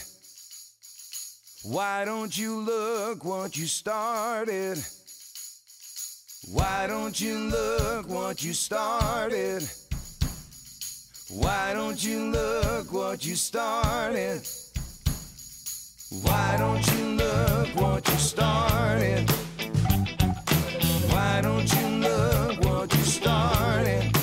Why 1.67 2.05
don't 2.05 2.37
you 2.37 2.59
look 2.59 3.25
what 3.25 3.57
you 3.57 3.65
started? 3.65 4.77
Why 6.51 6.85
don't 6.85 7.19
you 7.19 7.39
look 7.39 8.07
what 8.07 8.43
you 8.43 8.53
started? 8.53 9.67
Why 11.31 11.73
don't 11.73 12.03
you 12.03 12.29
look 12.29 12.93
what 12.93 13.25
you 13.25 13.33
started? 13.33 14.47
Why 16.21 16.55
don't 16.59 16.85
you 16.93 17.05
look 17.15 17.75
what 17.75 18.07
you 18.09 18.17
started? 18.17 19.27
Why 21.09 21.41
don't 21.41 21.73
you 21.73 21.87
look 21.87 22.63
what 22.63 22.93
you 22.93 23.03
started? 23.03 24.14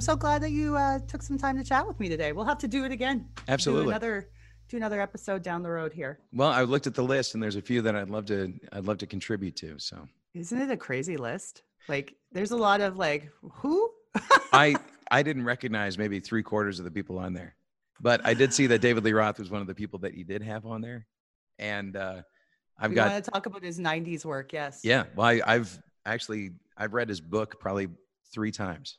I'm 0.00 0.04
so 0.04 0.16
glad 0.16 0.40
that 0.40 0.52
you 0.52 0.78
uh, 0.78 0.98
took 1.00 1.20
some 1.20 1.36
time 1.36 1.58
to 1.58 1.62
chat 1.62 1.86
with 1.86 2.00
me 2.00 2.08
today. 2.08 2.32
We'll 2.32 2.46
have 2.46 2.56
to 2.60 2.68
do 2.68 2.86
it 2.86 2.90
again. 2.90 3.28
Absolutely. 3.48 3.84
Do 3.84 3.90
another 3.90 4.30
do 4.70 4.78
another 4.78 4.98
episode 4.98 5.42
down 5.42 5.62
the 5.62 5.68
road 5.68 5.92
here. 5.92 6.20
Well, 6.32 6.48
I 6.48 6.62
looked 6.62 6.86
at 6.86 6.94
the 6.94 7.02
list, 7.02 7.34
and 7.34 7.42
there's 7.42 7.56
a 7.56 7.60
few 7.60 7.82
that 7.82 7.94
I'd 7.94 8.08
love 8.08 8.24
to 8.28 8.50
I'd 8.72 8.86
love 8.86 8.96
to 8.96 9.06
contribute 9.06 9.56
to. 9.56 9.78
So 9.78 10.08
Isn't 10.32 10.58
it 10.58 10.70
a 10.70 10.76
crazy 10.78 11.18
list? 11.18 11.64
Like 11.86 12.14
there's 12.32 12.50
a 12.50 12.56
lot 12.56 12.80
of 12.80 12.96
like 12.96 13.28
who? 13.42 13.90
I 14.54 14.76
I 15.10 15.22
didn't 15.22 15.44
recognize 15.44 15.98
maybe 15.98 16.18
three 16.18 16.42
quarters 16.42 16.78
of 16.78 16.86
the 16.86 16.90
people 16.90 17.18
on 17.18 17.34
there, 17.34 17.54
but 18.00 18.22
I 18.24 18.32
did 18.32 18.54
see 18.54 18.68
that 18.68 18.78
David 18.78 19.04
Lee 19.04 19.12
Roth 19.12 19.38
was 19.38 19.50
one 19.50 19.60
of 19.60 19.66
the 19.66 19.74
people 19.74 19.98
that 19.98 20.14
he 20.14 20.24
did 20.24 20.42
have 20.42 20.64
on 20.64 20.80
there, 20.80 21.06
and 21.58 21.94
uh, 21.94 22.22
I've 22.78 22.88
we 22.88 22.94
got 22.94 23.10
want 23.12 23.22
to 23.22 23.30
talk 23.30 23.44
about 23.44 23.62
his 23.62 23.78
90s 23.78 24.24
work. 24.24 24.54
Yes. 24.54 24.80
yeah. 24.82 25.04
Well, 25.14 25.26
I, 25.26 25.42
I've 25.44 25.78
actually 26.06 26.52
I've 26.74 26.94
read 26.94 27.10
his 27.10 27.20
book 27.20 27.60
probably 27.60 27.88
three 28.32 28.50
times. 28.50 28.96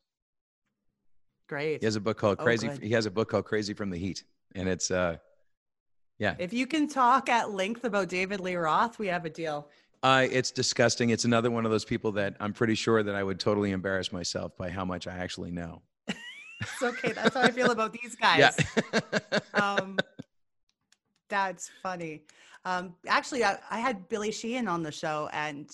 Great. 1.52 1.82
He 1.82 1.86
has 1.86 1.98
a 1.98 2.00
book 2.00 2.18
called 2.18 2.38
Oh, 2.40 2.44
Crazy. 2.46 2.70
good. 2.70 2.82
He 2.82 2.92
has 2.92 3.06
a 3.06 3.12
book 3.12 3.28
called 3.30 3.44
Crazy 3.44 3.74
from 3.74 3.90
the 3.90 3.98
Heat, 3.98 4.24
and 4.56 4.70
it's 4.70 4.90
uh, 4.90 5.18
yeah, 6.18 6.36
If 6.40 6.54
you 6.54 6.66
can 6.66 6.88
talk 6.88 7.28
at 7.28 7.52
length 7.52 7.84
about 7.84 8.08
David 8.08 8.40
Lee 8.40 8.56
Roth, 8.56 8.98
we 9.00 9.08
have 9.08 9.26
a 9.26 9.30
deal. 9.30 9.68
uh, 10.02 10.26
it's 10.32 10.50
disgusting. 10.52 11.10
It's 11.10 11.26
another 11.26 11.52
one 11.52 11.66
of 11.66 11.72
those 11.72 11.84
people 11.84 12.14
that 12.14 12.38
I'm 12.40 12.54
pretty 12.54 12.76
sure 12.76 13.04
that 13.04 13.16
I 13.16 13.22
would 13.22 13.38
totally 13.38 13.72
embarrass 13.72 14.14
myself 14.14 14.56
by 14.56 14.70
how 14.70 14.86
much 14.86 15.08
I 15.08 15.18
actually 15.18 15.52
know. 15.52 15.82
It's 16.62 16.84
okay. 16.84 17.12
That's 17.12 17.34
how 17.36 17.42
I 17.42 17.52
feel 17.52 17.72
about 17.72 17.92
these 17.92 18.16
guys. 18.22 18.56
Yeah. 18.94 19.40
um, 19.56 19.98
that's 21.30 21.70
funny. 21.82 22.22
Um, 22.66 22.94
actually, 23.08 23.44
I, 23.44 23.58
I 23.70 23.80
had 23.80 24.08
Billy 24.10 24.32
Sheehan 24.32 24.68
on 24.68 24.84
the 24.84 24.92
show, 24.92 25.28
and 25.34 25.70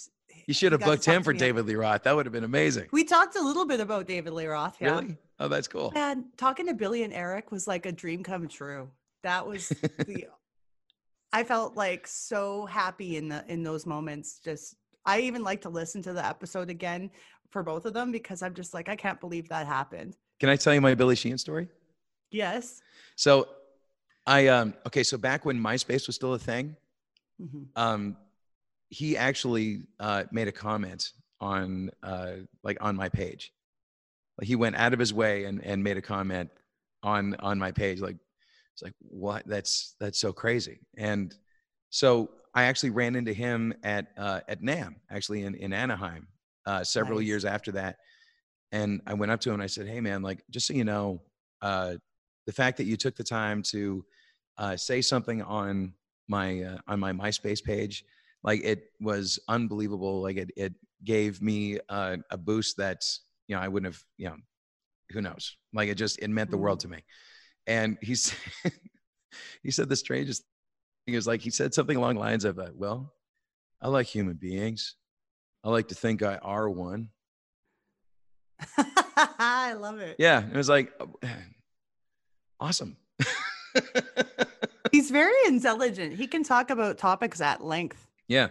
you 0.47 0.53
should 0.53 0.71
have 0.71 0.81
booked 0.81 1.03
him 1.05 1.23
for. 1.23 1.33
David 1.33 1.65
Lee 1.65 1.75
Roth. 1.75 2.03
That 2.03 2.15
would 2.15 2.25
have 2.25 2.33
been 2.33 2.45
amazing. 2.45 2.87
we 2.91 3.03
talked 3.03 3.35
a 3.35 3.41
little 3.41 3.65
bit 3.67 3.79
about 3.79 4.07
David 4.07 4.31
Lee 4.33 4.45
Roth. 4.47 4.77
Yeah. 4.79 4.91
Really? 5.01 5.17
Oh, 5.39 5.47
that's 5.47 5.67
cool. 5.67 5.91
And 5.95 6.25
talking 6.37 6.67
to 6.67 6.73
Billy 6.73 7.03
and 7.03 7.13
Eric 7.13 7.51
was 7.51 7.67
like 7.67 7.85
a 7.85 7.91
dream 7.91 8.23
come 8.23 8.47
true. 8.47 8.89
That 9.23 9.45
was 9.45 9.69
the. 10.05 10.25
I 11.33 11.43
felt 11.43 11.75
like 11.75 12.07
so 12.07 12.65
happy 12.65 13.17
in 13.17 13.27
the 13.29 13.43
in 13.47 13.61
those 13.63 13.85
moments. 13.85 14.39
Just 14.43 14.75
I 15.05 15.19
even 15.21 15.43
like 15.43 15.61
to 15.61 15.69
listen 15.69 16.01
to 16.03 16.13
the 16.13 16.25
episode 16.25 16.69
again 16.69 17.11
for 17.51 17.63
both 17.63 17.85
of 17.85 17.93
them 17.93 18.11
because 18.11 18.41
I'm 18.41 18.53
just 18.53 18.73
like 18.73 18.89
I 18.89 18.95
can't 18.95 19.19
believe 19.19 19.49
that 19.49 19.67
happened. 19.67 20.15
Can 20.39 20.49
I 20.49 20.55
tell 20.55 20.73
you 20.73 20.81
my 20.81 20.95
Billy 20.95 21.15
Sheehan 21.15 21.37
story? 21.37 21.67
Yes. 22.31 22.81
So, 23.15 23.47
I 24.25 24.47
um 24.47 24.73
okay. 24.87 25.03
So 25.03 25.17
back 25.17 25.45
when 25.45 25.59
MySpace 25.59 26.07
was 26.07 26.15
still 26.15 26.33
a 26.33 26.39
thing, 26.39 26.75
Mhm. 27.41 27.67
um, 27.75 28.17
he 28.89 29.17
actually 29.17 29.83
uh, 29.99 30.23
made 30.31 30.47
a 30.47 30.51
comment 30.51 31.11
on 31.39 31.91
uh, 32.03 32.31
like 32.63 32.77
on 32.81 32.95
my 32.95 33.09
page. 33.09 33.53
He 34.41 34.55
went 34.55 34.75
out 34.75 34.93
of 34.93 34.99
his 34.99 35.13
way 35.13 35.45
and 35.45 35.63
and 35.63 35.83
made 35.83 35.97
a 35.97 36.01
comment 36.01 36.49
on 37.03 37.35
on 37.39 37.57
my 37.59 37.71
page. 37.71 37.99
Like 37.99 38.17
it's 38.73 38.83
like 38.83 38.93
what? 38.99 39.47
That's 39.47 39.95
that's 39.99 40.19
so 40.19 40.31
crazy. 40.33 40.79
And 40.97 41.35
so 41.89 42.29
I 42.53 42.63
actually 42.63 42.91
ran 42.91 43.15
into 43.15 43.33
him 43.33 43.73
at 43.83 44.07
uh, 44.17 44.41
at 44.47 44.61
NAMM 44.61 44.95
actually 45.09 45.43
in 45.43 45.55
in 45.55 45.73
Anaheim 45.73 46.27
uh, 46.65 46.83
several 46.83 47.19
Nice. 47.19 47.27
years 47.27 47.45
after 47.45 47.71
that. 47.73 47.97
And 48.71 49.01
I 49.07 49.13
went 49.13 49.31
up 49.31 49.39
to 49.41 49.49
him 49.49 49.55
and 49.55 49.63
I 49.63 49.67
said, 49.67 49.87
"Hey 49.87 50.01
man, 50.01 50.21
like 50.21 50.43
just 50.51 50.67
so 50.67 50.73
you 50.73 50.83
know, 50.83 51.21
uh, 51.61 51.95
the 52.45 52.53
fact 52.53 52.77
that 52.77 52.85
you 52.85 52.97
took 52.97 53.15
the 53.15 53.23
time 53.23 53.61
to 53.63 54.05
uh, 54.57 54.75
say 54.75 55.01
something 55.01 55.41
on 55.41 55.93
my 56.27 56.63
uh, 56.63 56.77
on 56.87 56.99
my 56.99 57.13
MySpace 57.13 57.63
page, 57.63 58.03
like 58.43 58.61
it 58.63 58.91
was 58.99 59.39
unbelievable. 59.47 60.21
Like 60.21 60.37
it 60.37 60.51
it 60.57 60.73
gave 61.03 61.41
me 61.41 61.79
uh, 61.89 62.17
a 62.31 62.37
boost 62.37 62.77
that 62.77 63.03
you 63.47 63.55
know 63.55 63.61
I 63.61 63.67
wouldn't 63.67 63.93
have 63.93 64.01
you 64.17 64.29
know 64.29 64.35
who 65.11 65.21
knows. 65.21 65.55
Like 65.73 65.89
it 65.89 65.95
just 65.95 66.19
it 66.19 66.29
meant 66.29 66.51
the 66.51 66.57
world 66.57 66.81
to 66.81 66.87
me. 66.87 67.03
And 67.65 67.97
he 68.01 68.15
said 68.15 68.37
he 69.63 69.71
said 69.71 69.89
the 69.89 69.95
strangest 69.95 70.43
thing 71.05 71.15
is 71.15 71.27
like 71.27 71.41
he 71.41 71.49
said 71.49 71.73
something 71.73 71.97
along 71.97 72.15
the 72.15 72.21
lines 72.21 72.45
of, 72.45 72.59
uh, 72.59 72.69
"Well, 72.75 73.13
I 73.81 73.87
like 73.87 74.07
human 74.07 74.35
beings. 74.35 74.95
I 75.63 75.69
like 75.69 75.89
to 75.89 75.95
think 75.95 76.23
I 76.23 76.35
are 76.37 76.69
one." 76.69 77.09
I 78.77 79.73
love 79.73 79.99
it. 79.99 80.15
Yeah, 80.19 80.43
it 80.45 80.55
was 80.55 80.69
like 80.69 80.91
uh, 80.99 81.27
awesome. 82.59 82.97
He's 84.91 85.11
very 85.11 85.35
intelligent. 85.45 86.15
He 86.15 86.27
can 86.27 86.43
talk 86.43 86.69
about 86.69 86.97
topics 86.97 87.41
at 87.41 87.63
length 87.63 88.07
yeah. 88.27 88.49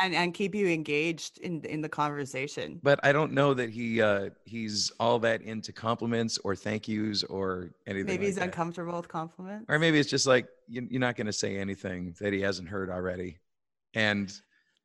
And, 0.00 0.14
and 0.14 0.34
keep 0.34 0.54
you 0.54 0.68
engaged 0.68 1.38
in 1.38 1.62
in 1.64 1.80
the 1.80 1.88
conversation. 1.88 2.80
but 2.82 3.00
I 3.02 3.12
don't 3.12 3.32
know 3.32 3.54
that 3.54 3.70
he 3.70 4.00
uh, 4.02 4.30
he's 4.44 4.90
all 5.00 5.18
that 5.20 5.42
into 5.42 5.72
compliments 5.72 6.38
or 6.44 6.56
thank 6.56 6.88
yous 6.88 7.22
or 7.24 7.70
anything. 7.86 8.06
Maybe 8.06 8.18
like 8.18 8.26
he's 8.26 8.34
that. 8.36 8.44
uncomfortable 8.44 8.96
with 8.96 9.08
compliments. 9.08 9.66
or 9.68 9.78
maybe 9.78 9.98
it's 9.98 10.10
just 10.10 10.26
like 10.26 10.46
you, 10.68 10.86
you're 10.90 11.00
not 11.00 11.16
going 11.16 11.26
to 11.26 11.32
say 11.32 11.56
anything 11.58 12.14
that 12.20 12.32
he 12.32 12.40
hasn't 12.40 12.68
heard 12.68 12.90
already. 12.90 13.38
And 13.94 14.32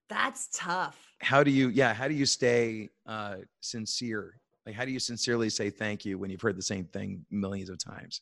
That's 0.09 0.49
tough. 0.53 0.97
how 1.19 1.43
do 1.43 1.51
you, 1.51 1.69
yeah, 1.69 1.93
how 1.93 2.07
do 2.07 2.13
you 2.13 2.25
stay 2.25 2.89
uh, 3.05 3.37
sincere? 3.61 4.39
Like, 4.65 4.75
how 4.75 4.85
do 4.85 4.91
you 4.91 4.99
sincerely 4.99 5.49
say 5.49 5.69
thank 5.69 6.05
you 6.05 6.17
when 6.17 6.29
you've 6.29 6.41
heard 6.41 6.57
the 6.57 6.61
same 6.61 6.85
thing 6.85 7.25
millions 7.31 7.69
of 7.69 7.77
times? 7.79 8.21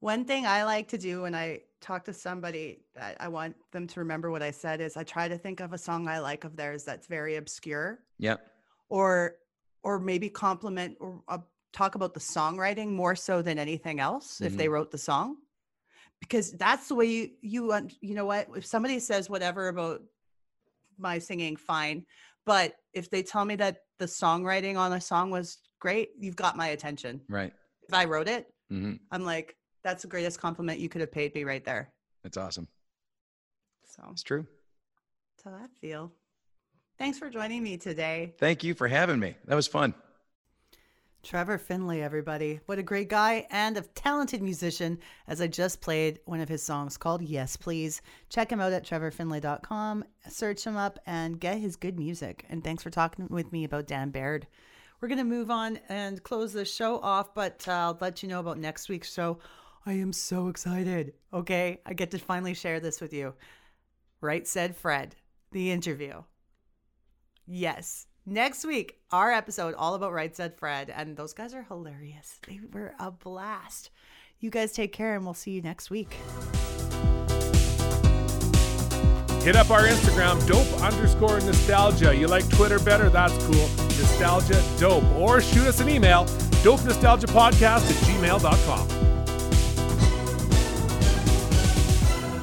One 0.00 0.24
thing 0.24 0.46
I 0.46 0.64
like 0.64 0.88
to 0.88 0.98
do 0.98 1.22
when 1.22 1.34
I 1.34 1.60
talk 1.80 2.04
to 2.04 2.12
somebody 2.12 2.80
that 2.94 3.16
I 3.20 3.28
want 3.28 3.56
them 3.72 3.86
to 3.88 4.00
remember 4.00 4.30
what 4.30 4.42
I 4.42 4.50
said 4.50 4.80
is 4.80 4.96
I 4.96 5.02
try 5.04 5.28
to 5.28 5.38
think 5.38 5.60
of 5.60 5.72
a 5.72 5.78
song 5.78 6.08
I 6.08 6.18
like 6.20 6.44
of 6.44 6.56
theirs 6.56 6.84
that's 6.84 7.06
very 7.06 7.36
obscure 7.36 8.00
Yep. 8.18 8.40
or 8.88 9.36
or 9.82 9.98
maybe 10.00 10.28
compliment 10.28 10.96
or 11.00 11.22
uh, 11.28 11.38
talk 11.72 11.94
about 11.94 12.14
the 12.14 12.20
songwriting 12.20 12.90
more 12.92 13.14
so 13.14 13.42
than 13.42 13.58
anything 13.58 14.00
else 14.00 14.40
if 14.40 14.56
they 14.56 14.68
wrote 14.68 14.90
the 14.90 14.98
song. 14.98 15.36
Because 16.20 16.52
that's 16.52 16.88
the 16.88 16.94
way 16.96 17.06
you 17.06 17.30
you 17.42 17.88
you 18.00 18.14
know 18.14 18.24
what? 18.24 18.48
If 18.56 18.66
somebody 18.66 18.98
says 18.98 19.30
whatever 19.30 19.68
about 19.68 20.02
my 20.98 21.18
singing 21.18 21.56
fine. 21.56 22.04
But 22.44 22.74
if 22.92 23.10
they 23.10 23.22
tell 23.22 23.44
me 23.44 23.56
that 23.56 23.78
the 23.98 24.06
songwriting 24.06 24.76
on 24.76 24.92
a 24.92 25.00
song 25.00 25.30
was 25.30 25.58
great 25.80 26.10
you've 26.18 26.36
got 26.36 26.56
my 26.56 26.68
attention. 26.68 27.20
Right. 27.28 27.52
if 27.86 27.94
i 27.94 28.04
wrote 28.04 28.26
it 28.28 28.46
hmm 28.68 28.94
i'm 29.12 29.24
like 29.24 29.54
that's 29.82 30.02
the 30.02 30.08
greatest 30.08 30.40
compliment 30.40 30.80
you 30.80 30.88
could 30.88 31.00
have 31.00 31.12
paid 31.12 31.34
me 31.34 31.44
right 31.44 31.64
there 31.64 31.90
That's 32.22 32.36
awesome. 32.36 32.68
so 33.84 34.02
It's 34.12 34.22
true. 34.22 34.46
that's 35.36 35.44
how 35.44 35.62
i 35.62 35.66
feel 35.80 36.12
thanks 36.98 37.18
for 37.18 37.30
joining 37.30 37.62
me 37.62 37.76
today 37.76 38.34
Thank 38.38 38.64
you 38.64 38.74
for 38.74 38.88
having 38.88 39.18
me. 39.20 39.36
That 39.46 39.54
was 39.54 39.66
fun. 39.68 39.94
Trevor 41.24 41.58
Finlay, 41.58 42.00
everybody. 42.00 42.60
What 42.66 42.78
a 42.78 42.82
great 42.82 43.08
guy 43.08 43.46
and 43.50 43.76
a 43.76 43.80
talented 43.82 44.40
musician, 44.40 44.98
as 45.26 45.40
I 45.40 45.48
just 45.48 45.80
played 45.80 46.20
one 46.26 46.40
of 46.40 46.48
his 46.48 46.62
songs 46.62 46.96
called 46.96 47.22
Yes 47.22 47.56
Please. 47.56 48.00
Check 48.30 48.50
him 48.52 48.60
out 48.60 48.72
at 48.72 48.84
trevorfinlay.com, 48.86 50.04
search 50.28 50.64
him 50.64 50.76
up, 50.76 50.98
and 51.06 51.40
get 51.40 51.58
his 51.58 51.74
good 51.76 51.98
music. 51.98 52.46
And 52.48 52.62
thanks 52.62 52.82
for 52.84 52.90
talking 52.90 53.26
with 53.28 53.52
me 53.52 53.64
about 53.64 53.88
Dan 53.88 54.10
Baird. 54.10 54.46
We're 55.00 55.08
going 55.08 55.18
to 55.18 55.24
move 55.24 55.50
on 55.50 55.80
and 55.88 56.22
close 56.22 56.52
the 56.52 56.64
show 56.64 56.98
off, 57.00 57.34
but 57.34 57.66
uh, 57.66 57.72
I'll 57.72 57.98
let 58.00 58.22
you 58.22 58.28
know 58.28 58.40
about 58.40 58.58
next 58.58 58.88
week's 58.88 59.12
show. 59.12 59.38
I 59.88 59.94
am 59.94 60.12
so 60.12 60.48
excited. 60.48 61.14
Okay, 61.32 61.80
I 61.86 61.94
get 61.94 62.10
to 62.10 62.18
finally 62.18 62.52
share 62.52 62.78
this 62.78 63.00
with 63.00 63.14
you. 63.14 63.32
Right 64.20 64.46
said 64.46 64.76
Fred, 64.76 65.16
the 65.50 65.70
interview. 65.70 66.24
Yes. 67.46 68.06
Next 68.26 68.66
week, 68.66 68.98
our 69.10 69.32
episode 69.32 69.72
all 69.72 69.94
about 69.94 70.12
Right 70.12 70.36
Said 70.36 70.54
Fred. 70.58 70.92
And 70.94 71.16
those 71.16 71.32
guys 71.32 71.54
are 71.54 71.62
hilarious. 71.62 72.38
They 72.46 72.60
were 72.70 72.92
a 73.00 73.10
blast. 73.10 73.88
You 74.40 74.50
guys 74.50 74.72
take 74.72 74.92
care 74.92 75.14
and 75.14 75.24
we'll 75.24 75.32
see 75.32 75.52
you 75.52 75.62
next 75.62 75.88
week. 75.88 76.12
Hit 79.42 79.56
up 79.56 79.70
our 79.70 79.84
Instagram, 79.84 80.46
dope 80.46 80.82
underscore 80.82 81.40
nostalgia. 81.40 82.14
You 82.14 82.26
like 82.26 82.46
Twitter 82.50 82.78
better? 82.78 83.08
That's 83.08 83.32
cool. 83.46 83.68
Nostalgia 83.96 84.62
dope. 84.78 85.04
Or 85.16 85.40
shoot 85.40 85.66
us 85.66 85.80
an 85.80 85.88
email, 85.88 86.26
dope 86.62 86.84
nostalgia 86.84 87.28
podcast 87.28 87.88
at 87.88 87.96
gmail.com. 88.04 88.97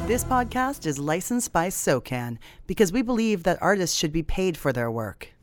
This 0.08 0.24
podcast 0.24 0.86
is 0.86 1.00
licensed 1.00 1.52
by 1.52 1.70
SOCAN 1.70 2.38
because 2.68 2.92
we 2.94 3.02
believe 3.02 3.42
that 3.42 3.58
artists 3.60 3.98
should 3.98 4.12
be 4.12 4.22
paid 4.22 4.56
for 4.56 4.72
their 4.72 4.92
work. 4.92 5.35